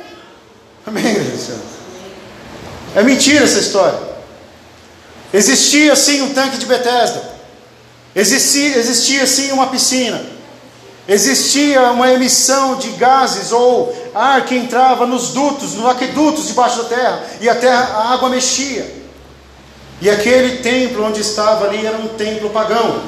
Amém, 0.86 1.04
É 2.94 3.02
mentira 3.02 3.46
essa 3.46 3.58
história. 3.58 3.98
Existia 5.32 5.96
sim 5.96 6.20
um 6.20 6.34
tanque 6.34 6.58
de 6.58 6.66
Bethesda. 6.66 7.22
Existia, 8.14 8.76
existia 8.76 9.26
sim 9.26 9.52
uma 9.52 9.68
piscina, 9.68 10.22
existia 11.08 11.90
uma 11.92 12.12
emissão 12.12 12.76
de 12.76 12.90
gases 12.90 13.52
ou 13.52 14.10
ar 14.14 14.44
que 14.44 14.54
entrava 14.54 15.06
nos 15.06 15.30
dutos, 15.30 15.72
nos 15.72 15.86
aquedutos 15.86 16.46
debaixo 16.46 16.82
da 16.82 16.90
terra, 16.90 17.24
e 17.40 17.48
a 17.48 17.54
terra, 17.54 17.84
a 17.94 18.12
água 18.12 18.28
mexia. 18.28 19.03
E 20.00 20.10
aquele 20.10 20.58
templo 20.58 21.04
onde 21.04 21.20
estava 21.20 21.66
ali 21.66 21.86
era 21.86 21.96
um 21.96 22.08
templo 22.08 22.50
pagão. 22.50 23.02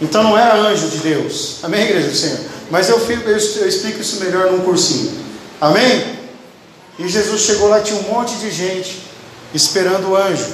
Então 0.00 0.22
não 0.22 0.36
era 0.36 0.54
anjo 0.56 0.88
de 0.88 0.98
Deus. 0.98 1.58
Amém, 1.62 1.82
igreja 1.82 2.08
do 2.08 2.16
Senhor? 2.16 2.38
Mas 2.70 2.88
eu, 2.88 2.98
eu, 2.98 3.20
eu 3.26 3.36
explico 3.36 4.00
isso 4.00 4.20
melhor 4.20 4.50
num 4.50 4.60
cursinho. 4.60 5.12
Amém? 5.60 6.18
E 6.98 7.08
Jesus 7.08 7.42
chegou 7.42 7.68
lá 7.68 7.80
e 7.80 7.82
tinha 7.82 7.98
um 7.98 8.02
monte 8.02 8.36
de 8.36 8.50
gente 8.50 9.02
esperando 9.54 10.10
o 10.10 10.16
anjo. 10.16 10.46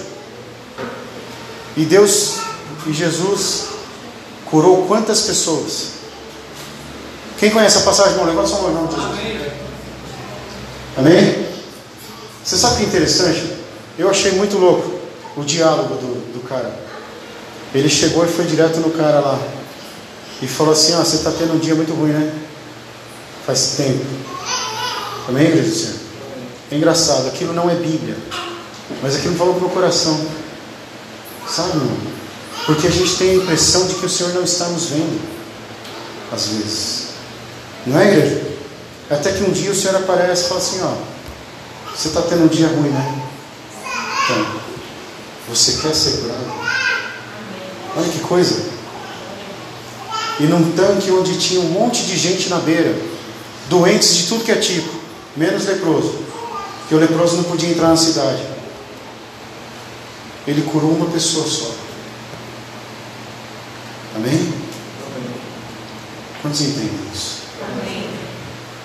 E 1.77 1.85
Deus 1.85 2.39
e 2.87 2.93
Jesus 2.93 3.67
curou 4.47 4.87
quantas 4.87 5.23
pessoas? 5.23 5.97
Quem 7.39 7.51
conhece 7.51 7.79
a 7.79 7.83
passagem? 7.83 8.13
Irmão, 8.13 8.27
levanta 8.27 8.49
sua 8.49 8.71
mão, 8.71 8.89
Jesus. 8.91 9.53
Amém? 10.97 11.47
Você 12.43 12.57
sabe 12.57 12.77
que 12.77 12.85
é 12.85 12.87
interessante? 12.87 13.53
Eu 13.99 14.09
achei 14.09 14.33
muito 14.33 14.57
louco 14.57 14.96
o 15.37 15.45
diálogo 15.45 15.95
do, 15.97 16.33
do 16.33 16.49
cara. 16.49 16.75
Ele 17.75 17.89
chegou 17.89 18.25
e 18.25 18.29
foi 18.29 18.47
direto 18.47 18.79
no 18.81 18.91
cara 18.91 19.21
lá. 19.21 19.39
E 20.41 20.47
falou 20.47 20.73
assim: 20.73 20.95
Ah, 20.95 21.05
você 21.05 21.17
está 21.17 21.31
tendo 21.31 21.55
um 21.55 21.59
dia 21.59 21.75
muito 21.75 21.93
ruim, 21.93 22.11
né? 22.11 22.33
Faz 23.45 23.75
tempo. 23.77 24.05
Amém, 25.29 25.47
igreja 25.47 25.69
do 25.69 25.75
Senhor? 25.75 25.97
É 26.71 26.77
engraçado, 26.77 27.29
aquilo 27.29 27.53
não 27.53 27.71
é 27.71 27.75
Bíblia. 27.75 28.17
Mas 29.03 29.17
aquilo 29.17 29.37
falou 29.37 29.55
para 29.55 29.65
o 29.65 29.67
meu 29.67 29.75
coração. 29.75 30.27
Sabe, 31.49 31.71
irmão? 31.71 31.97
Porque 32.65 32.87
a 32.87 32.91
gente 32.91 33.17
tem 33.17 33.31
a 33.31 33.35
impressão 33.35 33.87
de 33.87 33.95
que 33.95 34.07
o 34.07 34.09
Senhor 34.09 34.33
não 34.33 34.43
está 34.43 34.67
nos 34.69 34.87
vendo, 34.87 35.21
às 36.33 36.49
vezes. 36.49 37.07
Não 37.87 37.99
é, 38.01 38.09
igreja? 38.09 38.43
Até 39.09 39.33
que 39.33 39.45
um 39.45 39.53
dia 39.53 39.71
o 39.71 39.75
Senhor 39.75 39.95
aparece 39.97 40.45
e 40.45 40.49
fala 40.49 40.61
assim: 40.61 40.81
Ó, 40.83 40.95
você 41.95 42.09
está 42.09 42.23
tendo 42.23 42.45
um 42.45 42.49
dia 42.49 42.67
ruim, 42.67 42.89
né? 42.89 43.23
Então, 44.25 44.66
você 45.49 45.73
quer 45.81 45.95
ser 45.95 46.23
curado? 46.23 46.45
Olha 47.97 48.09
que 48.09 48.21
coisa. 48.21 48.77
E 50.41 50.45
num 50.45 50.73
tanque 50.73 51.11
onde 51.11 51.39
tinha 51.39 51.61
um 51.61 51.69
monte 51.71 52.05
de 52.05 52.17
gente 52.17 52.49
na 52.49 52.59
beira, 52.59 52.95
doentes 53.69 54.17
de 54.17 54.27
tudo 54.27 54.45
que 54.45 54.53
é 54.53 54.57
tipo, 54.57 54.93
menos 55.37 55.67
leproso, 55.67 56.15
que 56.89 56.95
o 56.95 56.99
leproso 56.99 57.37
não 57.37 57.45
podia 57.45 57.71
entrar 57.71 57.89
na 57.89 57.97
cidade. 57.97 58.43
Ele 60.47 60.63
curou 60.63 60.91
uma 60.91 61.07
pessoa 61.07 61.47
só. 61.47 61.75
Amém? 64.15 64.53
Quantos 66.43 66.61
entendem 66.61 66.91
isso? 67.13 67.43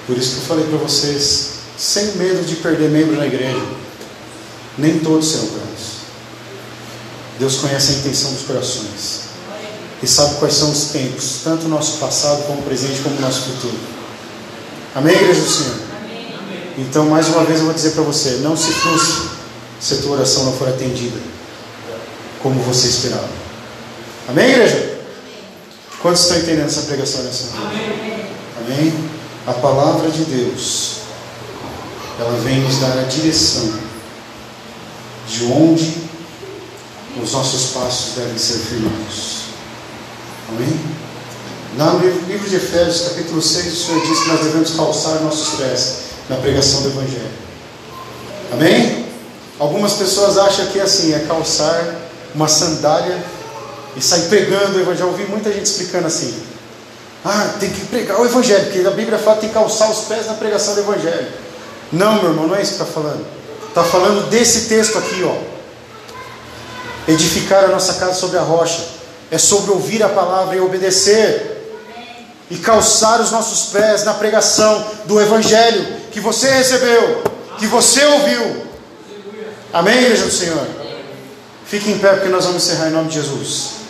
Por 0.07 0.18
isso 0.18 0.32
que 0.32 0.38
eu 0.38 0.43
falei 0.43 0.66
para 0.66 0.78
vocês, 0.78 1.51
sem 1.78 2.16
medo 2.16 2.45
de 2.45 2.55
perder 2.55 2.89
membro 2.89 3.16
na 3.16 3.28
igreja. 3.28 3.62
Nem 4.78 4.99
todos 4.99 5.30
serão 5.30 5.47
curados. 5.47 5.91
Deus 7.40 7.58
conhece 7.58 7.94
a 7.94 7.96
intenção 7.96 8.32
dos 8.34 8.44
corações 8.44 9.32
e 10.02 10.08
sabe 10.08 10.36
quais 10.36 10.54
são 10.54 10.72
os 10.72 10.86
tempos, 10.86 11.42
tanto 11.44 11.66
o 11.66 11.70
nosso 11.70 11.98
passado 11.98 12.44
como 12.48 12.60
o 12.60 12.64
presente, 12.64 13.02
como 13.02 13.16
o 13.18 13.22
nosso 13.22 13.42
futuro. 13.42 13.78
Amém, 14.96 15.16
igreja 15.16 15.42
do 15.42 15.50
Senhor? 15.50 15.76
Amém. 16.02 16.36
Então, 16.78 17.06
mais 17.06 17.28
uma 17.28 17.44
vez, 17.44 17.60
eu 17.60 17.66
vou 17.66 17.74
dizer 17.74 17.92
para 17.92 18.04
você: 18.04 18.40
não 18.42 18.58
se 18.58 18.72
frustre 18.72 19.30
se 19.80 19.94
a 19.96 19.98
tua 19.98 20.18
oração 20.18 20.46
não 20.46 20.54
for 20.54 20.68
atendida 20.68 21.20
como 22.42 22.60
você 22.62 22.88
esperava. 22.88 23.30
Amém, 24.28 24.50
igreja? 24.50 25.00
Quantos 26.02 26.22
estão 26.22 26.38
entendendo 26.38 26.66
essa 26.66 26.82
pregação 26.82 27.24
nessa 27.24 27.56
noite? 27.56 27.78
Amém. 27.78 28.26
Amém? 28.66 29.10
A 29.46 29.54
palavra 29.54 30.10
de 30.10 30.24
Deus, 30.24 30.98
ela 32.20 32.38
vem 32.40 32.62
nos 32.62 32.78
dar 32.78 32.98
a 32.98 33.04
direção 33.04 33.72
de 35.28 35.46
onde 35.46 36.01
os 37.20 37.34
nossos 37.34 37.72
passos 37.72 38.16
devem 38.16 38.38
ser 38.38 38.59
firmados. 38.59 39.41
Amém? 40.49 40.80
No 41.78 41.99
livro 42.28 42.49
de 42.49 42.55
Efésios, 42.55 43.07
capítulo 43.09 43.41
6, 43.41 43.66
o 43.66 43.76
Senhor 43.76 44.05
diz 44.05 44.20
que 44.20 44.28
nós 44.28 44.39
devemos 44.41 44.72
calçar 44.72 45.22
nossos 45.22 45.59
pés 45.59 45.95
na 46.30 46.36
pregação 46.38 46.82
do 46.82 46.89
Evangelho. 46.89 47.32
Amém? 48.53 49.05
Algumas 49.59 49.93
pessoas 49.93 50.38
acham 50.38 50.68
que 50.68 50.80
é 50.80 50.84
assim, 50.84 51.14
é 51.14 51.20
calçar 51.20 51.95
uma 52.36 52.47
sandália 52.47 53.24
e 53.95 54.01
sair 54.01 54.28
pregando 54.28 54.78
o 54.78 54.82
Evangelho. 54.82 54.97
Já 54.97 55.05
ouvi 55.05 55.24
muita 55.26 55.51
gente 55.51 55.66
explicando 55.66 56.07
assim. 56.07 56.34
Ah, 57.24 57.55
tem 57.59 57.70
que 57.70 57.86
pregar 57.86 58.20
o 58.20 58.26
Evangelho, 58.26 58.66
porque 58.66 58.86
a 58.86 58.91
Bíblia 58.91 59.18
fala 59.18 59.36
que 59.36 59.41
tem 59.41 59.49
que 59.49 59.55
calçar 59.55 59.89
os 59.89 60.05
pés 60.05 60.26
na 60.28 60.34
pregação 60.34 60.74
do 60.74 60.82
Evangelho. 60.82 61.28
Não, 61.91 62.16
meu 62.16 62.32
irmão, 62.32 62.47
não 62.47 62.55
é 62.55 62.62
isso 62.62 62.76
que 62.76 62.82
está 62.82 62.93
falando. 62.93 63.26
Está 63.68 63.84
falando 63.84 64.30
desse 64.30 64.68
texto 64.68 64.97
aqui, 64.97 65.24
ó. 65.24 65.61
Edificar 67.12 67.66
a 67.66 67.68
nossa 67.68 67.95
casa 67.95 68.14
sobre 68.14 68.38
a 68.38 68.41
rocha 68.41 68.82
é 69.30 69.38
sobre 69.38 69.72
ouvir 69.72 70.01
a 70.01 70.07
palavra 70.07 70.55
e 70.55 70.62
obedecer 70.62 71.51
e 72.49 72.57
calçar 72.57 73.20
os 73.20 73.32
nossos 73.32 73.72
pés 73.72 74.05
na 74.05 74.14
pregação 74.14 74.86
do 75.05 75.20
Evangelho 75.20 75.86
que 76.12 76.22
você 76.22 76.49
recebeu, 76.49 77.24
que 77.57 77.68
você 77.68 78.05
ouviu. 78.05 78.66
Amém, 79.74 80.03
igreja 80.03 80.24
do 80.24 80.32
Senhor? 80.32 80.66
Fique 81.66 81.91
em 81.91 81.99
pé 81.99 82.14
porque 82.14 82.30
nós 82.30 82.45
vamos 82.45 82.64
encerrar 82.64 82.88
em 82.88 82.91
nome 82.91 83.09
de 83.09 83.16
Jesus. 83.16 83.81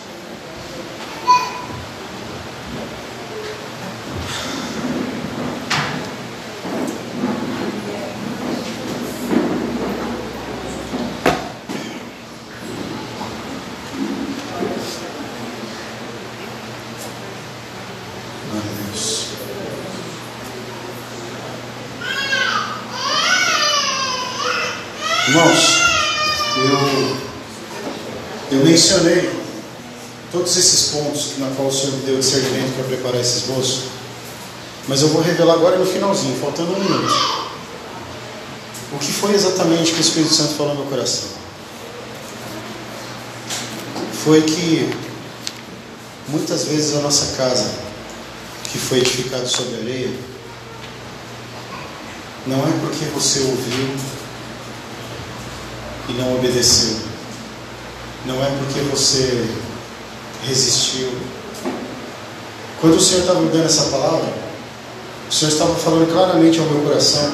Mencionei 28.92 29.30
todos 30.30 30.56
esses 30.56 30.90
pontos 30.90 31.38
na 31.38 31.48
qual 31.56 31.68
o 31.68 31.72
Senhor 31.72 31.92
me 31.92 32.02
deu 32.04 32.18
discernimento 32.18 32.74
para 32.76 32.84
preparar 32.84 33.20
esse 33.20 33.38
esboço, 33.38 33.84
mas 34.86 35.00
eu 35.00 35.08
vou 35.08 35.22
revelar 35.22 35.54
agora 35.54 35.78
no 35.78 35.86
finalzinho, 35.86 36.38
faltando 36.38 36.72
um 36.72 36.78
minuto. 36.78 37.14
O 38.92 38.98
que 38.98 39.12
foi 39.12 39.34
exatamente 39.34 39.92
que 39.92 39.98
o 39.98 40.00
Espírito 40.00 40.34
Santo 40.34 40.54
falou 40.54 40.74
no 40.74 40.80
meu 40.80 40.90
coração? 40.90 41.28
Foi 44.24 44.42
que 44.42 44.94
muitas 46.28 46.64
vezes 46.66 46.94
a 46.94 47.00
nossa 47.00 47.36
casa, 47.36 47.70
que 48.70 48.78
foi 48.78 48.98
edificada 48.98 49.46
sobre 49.46 49.76
areia, 49.76 50.10
não 52.46 52.58
é 52.58 52.72
porque 52.80 53.04
você 53.06 53.40
ouviu 53.40 53.96
e 56.08 56.12
não 56.12 56.36
obedeceu 56.36 57.11
não 58.26 58.42
é 58.42 58.50
porque 58.58 58.80
você 58.80 59.48
resistiu. 60.46 61.12
Quando 62.80 62.96
o 62.96 63.00
Senhor 63.00 63.20
estava 63.20 63.40
me 63.40 63.50
dando 63.50 63.66
essa 63.66 63.84
palavra, 63.84 64.32
o 65.28 65.32
Senhor 65.32 65.52
estava 65.52 65.74
falando 65.74 66.12
claramente 66.12 66.58
ao 66.58 66.66
meu 66.66 66.82
coração 66.82 67.32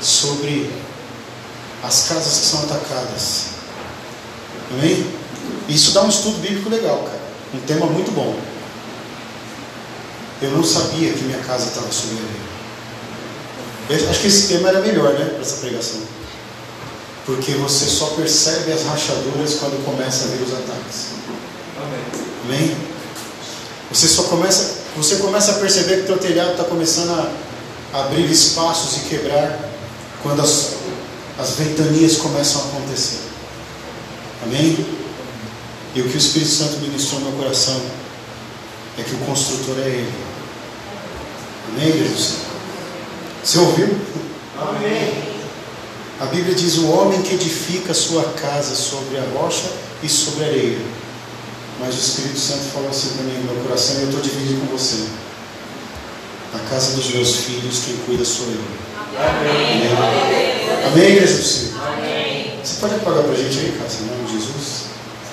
sobre 0.00 0.70
as 1.82 2.08
casas 2.08 2.38
que 2.38 2.46
são 2.46 2.62
atacadas. 2.62 3.46
Amém? 4.72 5.06
Isso 5.68 5.92
dá 5.92 6.02
um 6.02 6.08
estudo 6.08 6.40
bíblico 6.40 6.68
legal, 6.68 6.98
cara. 7.04 7.20
Um 7.54 7.60
tema 7.60 7.86
muito 7.86 8.10
bom. 8.12 8.36
Eu 10.40 10.50
não 10.50 10.64
sabia 10.64 11.12
que 11.12 11.22
minha 11.24 11.38
casa 11.38 11.68
estava 11.68 11.86
areia. 13.88 14.10
Acho 14.10 14.20
que 14.20 14.26
esse 14.26 14.48
tema 14.48 14.70
era 14.70 14.80
melhor, 14.80 15.12
né, 15.14 15.26
para 15.26 15.40
essa 15.40 15.56
pregação 15.56 16.00
porque 17.24 17.52
você 17.52 17.86
só 17.86 18.06
percebe 18.06 18.72
as 18.72 18.84
rachaduras 18.84 19.54
quando 19.54 19.84
começa 19.84 20.24
a 20.24 20.28
ver 20.28 20.42
os 20.42 20.52
ataques. 20.52 21.06
Amém? 21.76 22.04
Amém? 22.44 22.76
Você 23.90 24.08
só 24.08 24.24
começa, 24.24 24.78
você 24.96 25.16
começa 25.16 25.52
a 25.52 25.54
perceber 25.54 26.00
que 26.00 26.06
teu 26.06 26.18
telhado 26.18 26.52
está 26.52 26.64
começando 26.64 27.10
a 27.10 28.00
abrir 28.00 28.30
espaços 28.30 28.96
e 28.96 29.00
quebrar 29.08 29.70
quando 30.22 30.40
as, 30.40 30.72
as 31.38 31.50
ventanias 31.56 32.16
começam 32.16 32.62
a 32.62 32.64
acontecer. 32.64 33.20
Amém? 34.44 34.84
E 35.94 36.00
o 36.00 36.08
que 36.08 36.16
o 36.16 36.18
Espírito 36.18 36.50
Santo 36.50 36.78
ministrou 36.78 37.20
no 37.20 37.30
meu 37.30 37.38
coração 37.38 37.80
é 38.98 39.02
que 39.02 39.14
o 39.14 39.18
construtor 39.18 39.76
é 39.78 39.88
Ele. 39.88 40.12
Amém, 41.68 41.92
Jesus? 41.92 42.36
Você 43.44 43.58
ouviu? 43.58 43.88
Amém. 44.58 45.31
A 46.20 46.26
Bíblia 46.26 46.54
diz: 46.54 46.76
o 46.78 46.90
homem 46.90 47.22
que 47.22 47.34
edifica 47.34 47.94
sua 47.94 48.24
casa 48.34 48.74
sobre 48.74 49.18
a 49.18 49.24
rocha 49.34 49.70
e 50.02 50.08
sobre 50.08 50.44
a 50.44 50.46
areia. 50.48 50.78
Mas 51.80 51.94
o 51.94 51.98
Espírito 51.98 52.38
Santo 52.38 52.64
falou 52.72 52.90
assim 52.90 53.14
para 53.14 53.24
mim 53.24 53.32
no 53.38 53.54
meu 53.54 53.64
coração 53.64 53.96
e 53.96 54.02
eu 54.02 54.08
estou 54.08 54.20
dividindo 54.20 54.60
com 54.60 54.76
você. 54.76 55.04
A 56.54 56.58
casa 56.68 56.94
dos 56.96 57.08
meus 57.10 57.36
filhos, 57.36 57.82
quem 57.86 57.96
cuida 58.06 58.24
sou 58.24 58.46
eu. 58.46 58.60
Amém. 59.18 59.88
Amém, 60.86 61.26
Senhor? 61.26 61.82
Amém. 61.82 62.58
Você 62.62 62.80
pode 62.80 62.94
apagar 62.94 63.24
para 63.24 63.32
a 63.32 63.36
gente 63.36 63.58
aí, 63.58 63.78
casa, 63.78 64.02
em 64.02 64.06
nome 64.06 64.24
de 64.26 64.32
Jesus? 64.32 64.82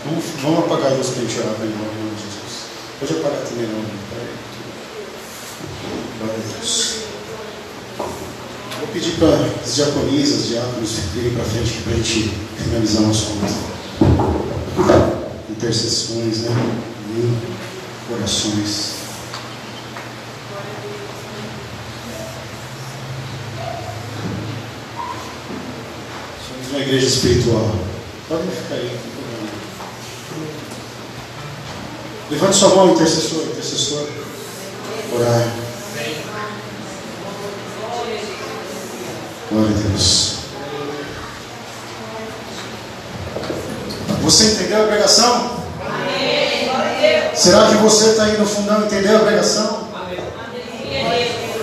Vamos, 0.05 0.23
vamos 0.41 0.59
apagar 0.59 0.91
a 0.91 0.95
luz 0.95 1.09
para 1.09 1.21
a 1.21 1.25
gente 1.25 1.39
orar 1.39 1.53
para 1.53 1.65
em 1.65 1.69
nome 1.69 2.15
de 2.15 2.21
Jesus. 2.23 2.65
Pode 2.99 3.13
apagar 3.13 3.45
também, 3.45 3.67
não. 3.67 3.83
Glória 6.19 6.35
a 6.35 6.53
Deus. 6.53 6.99
Vou 8.79 8.87
pedir 8.93 9.19
para 9.19 9.35
as 9.61 9.75
diaconisas, 9.75 10.47
diáconos 10.47 10.91
virem 11.13 11.33
para 11.33 11.43
frente 11.43 11.81
para 11.83 11.93
a 11.93 11.95
gente 11.97 12.31
finalizar 12.57 13.01
nosso 13.01 13.25
culto. 13.25 13.53
Intercessões, 15.49 16.43
né? 16.43 16.51
E 17.09 18.13
orações. 18.13 18.93
Somos 26.47 26.69
uma 26.71 26.79
igreja 26.79 27.05
espiritual. 27.05 27.75
Podem 28.29 28.49
ficar 28.49 28.75
aí, 28.75 28.97
Levante 32.31 32.55
sua 32.55 32.75
mão, 32.75 32.93
intercessor, 32.93 33.43
intercessor. 33.43 34.07
Orar. 35.13 35.68
Glória 39.51 39.75
a 39.75 39.89
Deus. 39.89 40.33
Você 44.21 44.43
entendeu 44.43 44.83
a 44.83 44.87
pregação? 44.87 45.63
Amém. 45.81 47.35
Será 47.35 47.69
que 47.69 47.75
você 47.77 48.11
está 48.11 48.25
aí 48.25 48.37
no 48.37 48.45
fundão 48.45 48.85
entendeu 48.85 49.17
a 49.17 49.21
pregação? 49.21 49.87
Amém. 49.95 50.19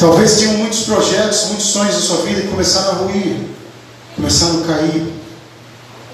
Talvez 0.01 0.39
tenham 0.39 0.55
muitos 0.55 0.81
projetos, 0.81 1.45
muitos 1.45 1.67
sonhos 1.67 1.95
da 1.95 2.01
sua 2.01 2.23
vida 2.23 2.41
que 2.41 2.49
começaram 2.49 2.91
a 2.91 2.95
ruir, 2.95 3.37
começaram 4.17 4.65
a 4.65 4.67
cair. 4.67 5.13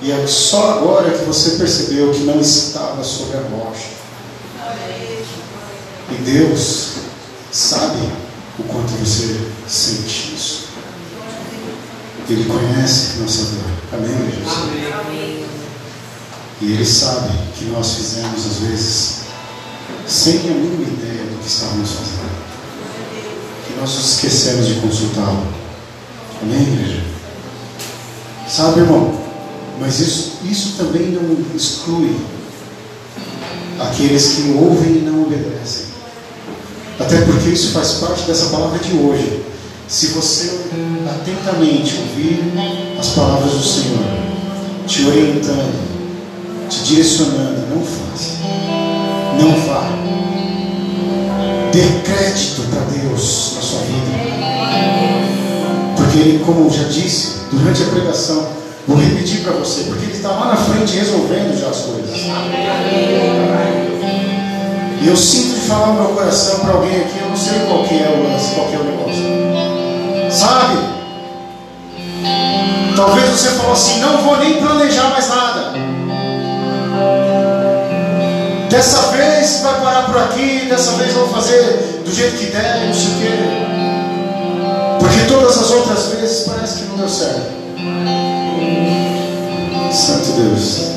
E 0.02 0.12
é 0.12 0.26
só 0.26 0.72
agora 0.72 1.10
que 1.10 1.24
você 1.24 1.52
percebeu 1.52 2.12
que 2.12 2.24
não 2.24 2.38
estava 2.38 3.02
sobre 3.02 3.38
a 3.38 3.40
rocha. 3.40 3.88
E 6.10 6.14
Deus 6.16 6.88
sabe 7.50 8.10
o 8.58 8.62
quanto 8.64 8.90
você 8.92 9.40
sente 9.66 10.34
isso. 10.34 10.61
Ele 12.32 12.44
conhece 12.46 13.18
nossa 13.18 13.42
dor. 13.44 13.70
Amém, 13.92 14.30
Jesus? 14.30 14.56
Amém. 15.00 15.44
E 16.62 16.72
Ele 16.72 16.86
sabe 16.86 17.28
que 17.58 17.66
nós 17.66 17.94
fizemos, 17.94 18.46
às 18.46 18.56
vezes, 18.58 19.16
sem 20.06 20.38
a 20.38 20.54
mínima 20.54 20.84
ideia 20.84 21.24
do 21.24 21.38
que 21.38 21.46
estávamos 21.46 21.90
fazendo. 21.90 22.42
Que 23.66 23.78
nós 23.78 23.94
nos 23.94 24.12
esquecemos 24.14 24.66
de 24.66 24.74
consultá-lo. 24.76 25.46
Amém, 26.40 26.62
igreja? 26.62 27.02
Sabe, 28.48 28.80
irmão? 28.80 29.20
Mas 29.78 30.00
isso, 30.00 30.38
isso 30.44 30.76
também 30.78 31.08
não 31.08 31.36
exclui 31.54 32.16
aqueles 33.78 34.34
que 34.34 34.52
ouvem 34.52 34.98
e 34.98 35.02
não 35.04 35.24
obedecem. 35.24 35.86
Até 36.98 37.20
porque 37.22 37.50
isso 37.50 37.72
faz 37.72 37.92
parte 37.94 38.22
dessa 38.22 38.46
palavra 38.46 38.78
de 38.78 38.96
hoje. 38.96 39.51
Se 39.92 40.06
você 40.06 40.58
atentamente 41.06 41.98
ouvir 41.98 42.40
as 42.98 43.08
palavras 43.08 43.52
do 43.52 43.62
Senhor, 43.62 44.02
te 44.86 45.04
orientando, 45.04 46.66
te 46.70 46.82
direcionando, 46.84 47.66
não 47.68 47.84
faça. 47.84 48.38
Não 49.38 49.50
vá. 49.66 49.90
Dê 51.72 51.82
crédito 52.10 52.62
para 52.70 52.80
Deus 52.86 53.52
na 53.54 53.60
sua 53.60 53.80
vida. 53.80 54.12
Porque 55.94 56.18
Ele, 56.20 56.42
como 56.42 56.64
eu 56.64 56.70
já 56.70 56.84
disse 56.84 57.42
durante 57.52 57.82
a 57.82 57.86
pregação, 57.88 58.48
vou 58.88 58.96
repetir 58.96 59.42
para 59.42 59.52
você, 59.52 59.82
porque 59.82 60.06
Ele 60.06 60.14
está 60.14 60.30
lá 60.30 60.46
na 60.46 60.56
frente 60.56 60.96
resolvendo 60.96 61.60
já 61.60 61.68
as 61.68 61.80
coisas. 61.80 62.18
E 65.02 65.06
eu 65.06 65.16
sinto 65.18 65.60
de 65.60 65.66
falar 65.66 65.88
no 65.88 66.02
meu 66.02 66.12
coração 66.14 66.60
para 66.60 66.72
alguém 66.72 66.96
aqui, 67.02 67.18
eu 67.20 67.28
não 67.28 67.36
sei 67.36 67.58
qual 67.66 67.84
que 67.84 67.94
é 67.94 68.08
o 68.08 68.32
lance, 68.32 68.54
qual 68.54 68.68
que 68.68 68.74
é 68.74 68.78
o 68.78 68.84
negócio. 68.84 69.21
Sabe? 70.32 70.78
Talvez 72.96 73.28
você 73.28 73.50
falou 73.50 73.72
assim, 73.72 74.00
não 74.00 74.22
vou 74.22 74.38
nem 74.38 74.62
planejar 74.62 75.10
mais 75.10 75.28
nada. 75.28 75.72
Dessa 78.70 79.12
vez 79.12 79.60
vai 79.62 79.80
parar 79.82 80.06
por 80.06 80.16
aqui, 80.16 80.66
dessa 80.70 80.92
vez 80.92 81.12
vou 81.12 81.28
fazer 81.28 82.02
do 82.02 82.10
jeito 82.10 82.38
que 82.38 82.46
der, 82.46 82.86
não 82.86 82.94
sei 82.94 83.08
o 83.08 83.18
quê. 83.20 83.30
Porque 84.98 85.20
todas 85.28 85.58
as 85.58 85.70
outras 85.70 86.06
vezes 86.06 86.48
parece 86.48 86.78
que 86.78 86.84
não 86.88 86.96
deu 86.96 87.08
certo. 87.08 87.52
Santo 89.92 90.32
Deus. 90.32 90.92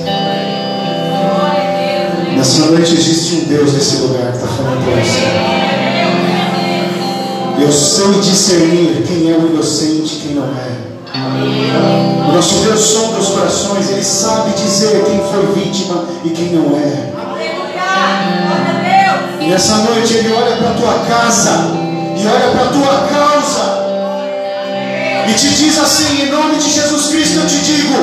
Nessa 2.38 2.66
noite 2.68 2.94
existe 2.94 3.36
um 3.36 3.44
Deus 3.46 3.74
nesse 3.74 3.98
lugar 3.98 4.32
que 4.32 4.38
está 4.38 4.48
falando 4.48 4.86
para 4.86 5.04
você. 5.04 5.75
Eu 7.66 7.72
sei 7.72 8.20
discernir 8.22 9.04
quem 9.08 9.32
é 9.32 9.36
o 9.36 9.48
inocente 9.48 10.18
e 10.18 10.20
quem 10.22 10.36
não 10.36 10.44
é. 10.44 10.86
O 12.30 12.32
nosso 12.32 12.60
Deus 12.60 12.80
sonda 12.80 13.18
os 13.18 13.30
corações, 13.30 13.90
Ele 13.90 14.04
sabe 14.04 14.52
dizer 14.52 15.04
quem 15.04 15.20
foi 15.20 15.64
vítima 15.64 16.06
e 16.24 16.30
quem 16.30 16.50
não 16.50 16.78
é. 16.78 17.12
E 19.42 19.48
nessa 19.48 19.78
noite 19.78 20.14
Ele 20.14 20.32
olha 20.32 20.58
para 20.58 20.70
a 20.70 20.74
tua 20.76 20.94
casa 21.08 21.72
e 22.16 22.28
olha 22.28 22.52
para 22.52 22.66
a 22.66 22.68
tua 22.68 23.08
causa 23.08 23.86
e 25.28 25.34
te 25.34 25.50
diz 25.50 25.80
assim: 25.80 26.22
em 26.22 26.30
nome 26.30 26.58
de 26.58 26.70
Jesus 26.70 27.08
Cristo 27.08 27.40
eu 27.40 27.48
te 27.48 27.58
digo. 27.58 27.96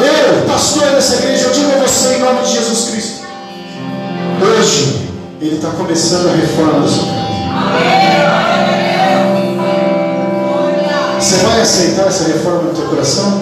Eu, 0.00 0.46
pastor 0.46 0.86
dessa 0.92 1.16
igreja, 1.16 1.48
eu 1.48 1.52
digo 1.52 1.72
a 1.72 1.86
você 1.86 2.14
em 2.14 2.20
nome 2.20 2.40
de 2.46 2.52
Jesus 2.52 2.90
Cristo. 2.90 3.20
Hoje, 4.40 5.06
Ele 5.38 5.56
está 5.56 5.68
começando 5.72 6.30
a 6.30 6.32
reforma 6.32 6.80
da 6.80 6.88
sua 6.88 7.04
casa. 7.04 7.29
Você 11.18 11.36
vai 11.36 11.60
aceitar 11.60 12.06
essa 12.06 12.24
reforma 12.28 12.62
no 12.62 12.74
teu 12.74 12.86
coração? 12.86 13.40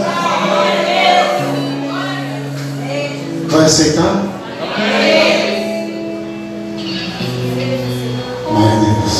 Vai 3.49 3.64
aceitar? 3.64 4.25
Meu 8.51 8.81
Deus. 8.81 9.14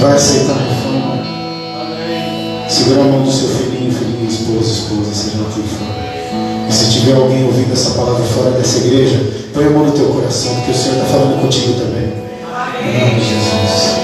Vai 0.00 0.12
aceitar 0.12 0.52
a 0.52 0.58
reforma? 0.58 1.24
Segura 2.68 3.00
a 3.00 3.04
mão 3.04 3.22
do 3.22 3.30
seu 3.30 3.48
filhinho, 3.50 3.92
filhinha, 3.92 4.28
esposa, 4.28 4.70
esposa, 4.70 5.14
seja 5.14 5.38
lá 5.38 5.50
quem 5.54 5.62
for. 5.62 6.68
E 6.68 6.72
se 6.72 6.90
tiver 6.90 7.14
alguém 7.14 7.44
ouvindo 7.44 7.72
essa 7.72 7.90
palavra 7.90 8.24
fora 8.24 8.50
dessa 8.50 8.78
igreja, 8.78 9.20
põe 9.52 9.66
a 9.66 9.70
mão 9.70 9.86
no 9.86 9.92
teu 9.92 10.08
coração, 10.08 10.56
porque 10.56 10.72
o 10.72 10.74
Senhor 10.74 10.96
está 10.96 11.06
falando 11.06 11.40
contigo 11.40 11.74
também. 11.74 11.93
De 12.94 13.00
Jesus. 13.00 13.98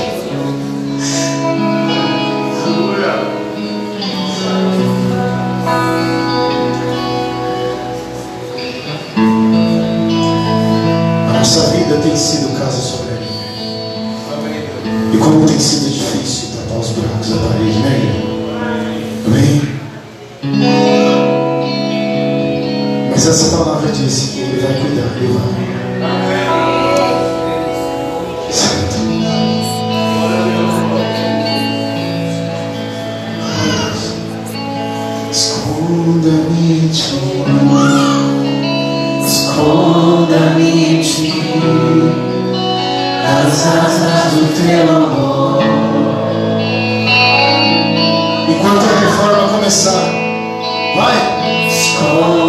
A 11.28 11.32
nossa 11.32 11.70
vida 11.70 11.98
tem 12.02 12.16
sido 12.16 12.58
casa 12.58 12.80
sobre 12.80 13.12
ele. 13.14 13.28
E 15.14 15.18
como 15.18 15.46
tem 15.46 15.58
sido 15.60 15.88
difícil 15.88 16.48
tapar 16.56 16.80
os 16.80 16.88
buracos 16.88 17.30
da 17.30 17.36
parede, 17.36 17.78
né? 17.78 17.94
Amém? 19.24 19.62
Mas 23.08 23.26
essa 23.28 23.56
palavra 23.56 23.92
disse 23.92 24.32
que 24.32 24.40
ele 24.40 24.60
vai 24.60 24.74
cuidar, 24.74 25.16
ele 25.16 25.32
vai. 25.32 26.39
Ti. 36.90 37.20
Esconda-me 39.24 40.94
em 40.94 41.00
ti, 41.00 41.32
nas 43.22 43.66
asas 43.66 44.32
do 44.32 44.46
teu 44.56 44.96
amor. 44.96 45.62
Enquanto 48.48 48.84
a 48.84 49.00
reforma 49.00 49.48
começar, 49.48 50.04
vai. 50.96 51.16
Esconda-me 51.68 52.39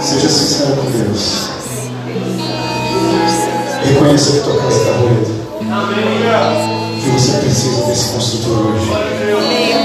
Seja 0.00 0.28
sincero 0.28 0.76
com 0.76 0.90
Deus. 0.90 1.48
Reconheça 3.84 4.32
que 4.32 4.40
tua 4.40 4.56
casa 4.56 4.76
está 4.76 4.92
ruim. 4.92 5.24
Que 7.02 7.10
você 7.10 7.32
precisa 7.38 7.86
desse 7.86 8.12
construtor 8.12 8.66
hoje. 8.66 8.86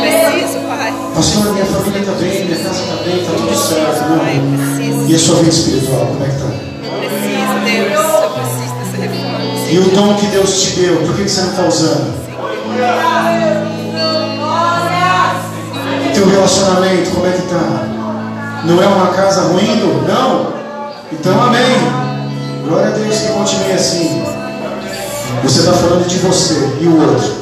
Preciso, 0.02 0.60
Pai. 0.68 0.94
Pastor, 1.16 1.54
minha 1.54 1.66
família 1.66 2.00
está 2.00 2.12
bem, 2.14 2.46
minha 2.46 2.58
casa 2.58 2.82
está 2.82 2.96
bem, 3.04 3.20
está 3.22 3.34
tudo 3.34 3.56
certo. 3.56 4.02
Não. 4.10 5.10
E 5.10 5.16
a 5.16 5.20
sua 5.20 5.36
vida 5.38 5.50
espiritual, 5.50 6.06
como 6.08 6.24
é 6.24 6.28
que 6.28 6.36
está? 6.36 6.50
E 9.72 9.80
o 9.80 9.84
dom 9.96 10.16
que 10.16 10.26
Deus 10.28 10.62
te 10.62 10.80
deu, 10.82 10.98
por 10.98 11.16
que 11.16 11.28
você 11.28 11.42
não 11.42 11.50
está 11.50 11.68
usando? 11.68 12.21
relacionamento, 16.32 17.12
como 17.12 17.28
é 17.28 17.32
que 17.32 17.44
está? 17.44 17.88
Não 18.66 18.82
é 18.82 18.88
uma 18.88 19.08
casa 19.08 19.42
ruindo? 19.44 20.08
Não? 20.08 20.54
Então, 21.12 21.42
amém. 21.44 21.78
Glória 22.68 22.88
a 22.88 22.92
Deus 22.92 23.20
que 23.20 23.28
continue 23.34 23.74
assim. 23.74 24.24
Você 25.44 25.60
está 25.60 25.74
falando 25.74 26.08
de 26.08 26.18
você 26.20 26.78
e 26.80 26.88
o 26.88 27.02
outro. 27.02 27.42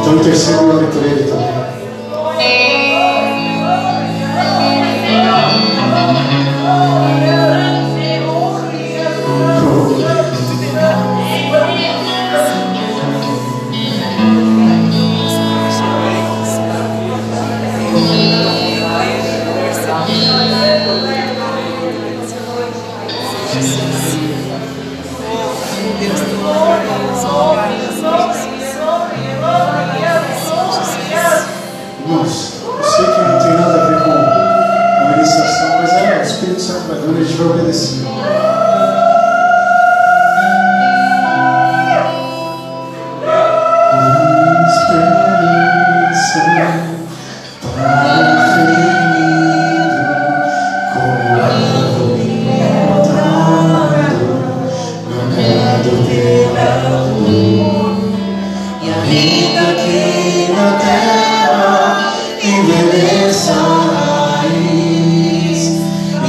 Então, 0.00 0.16
o 0.16 0.20
terceiro, 0.24 0.64
glória 0.64 0.88
para 0.88 1.06
ele 1.06 1.30
também. 1.30 1.59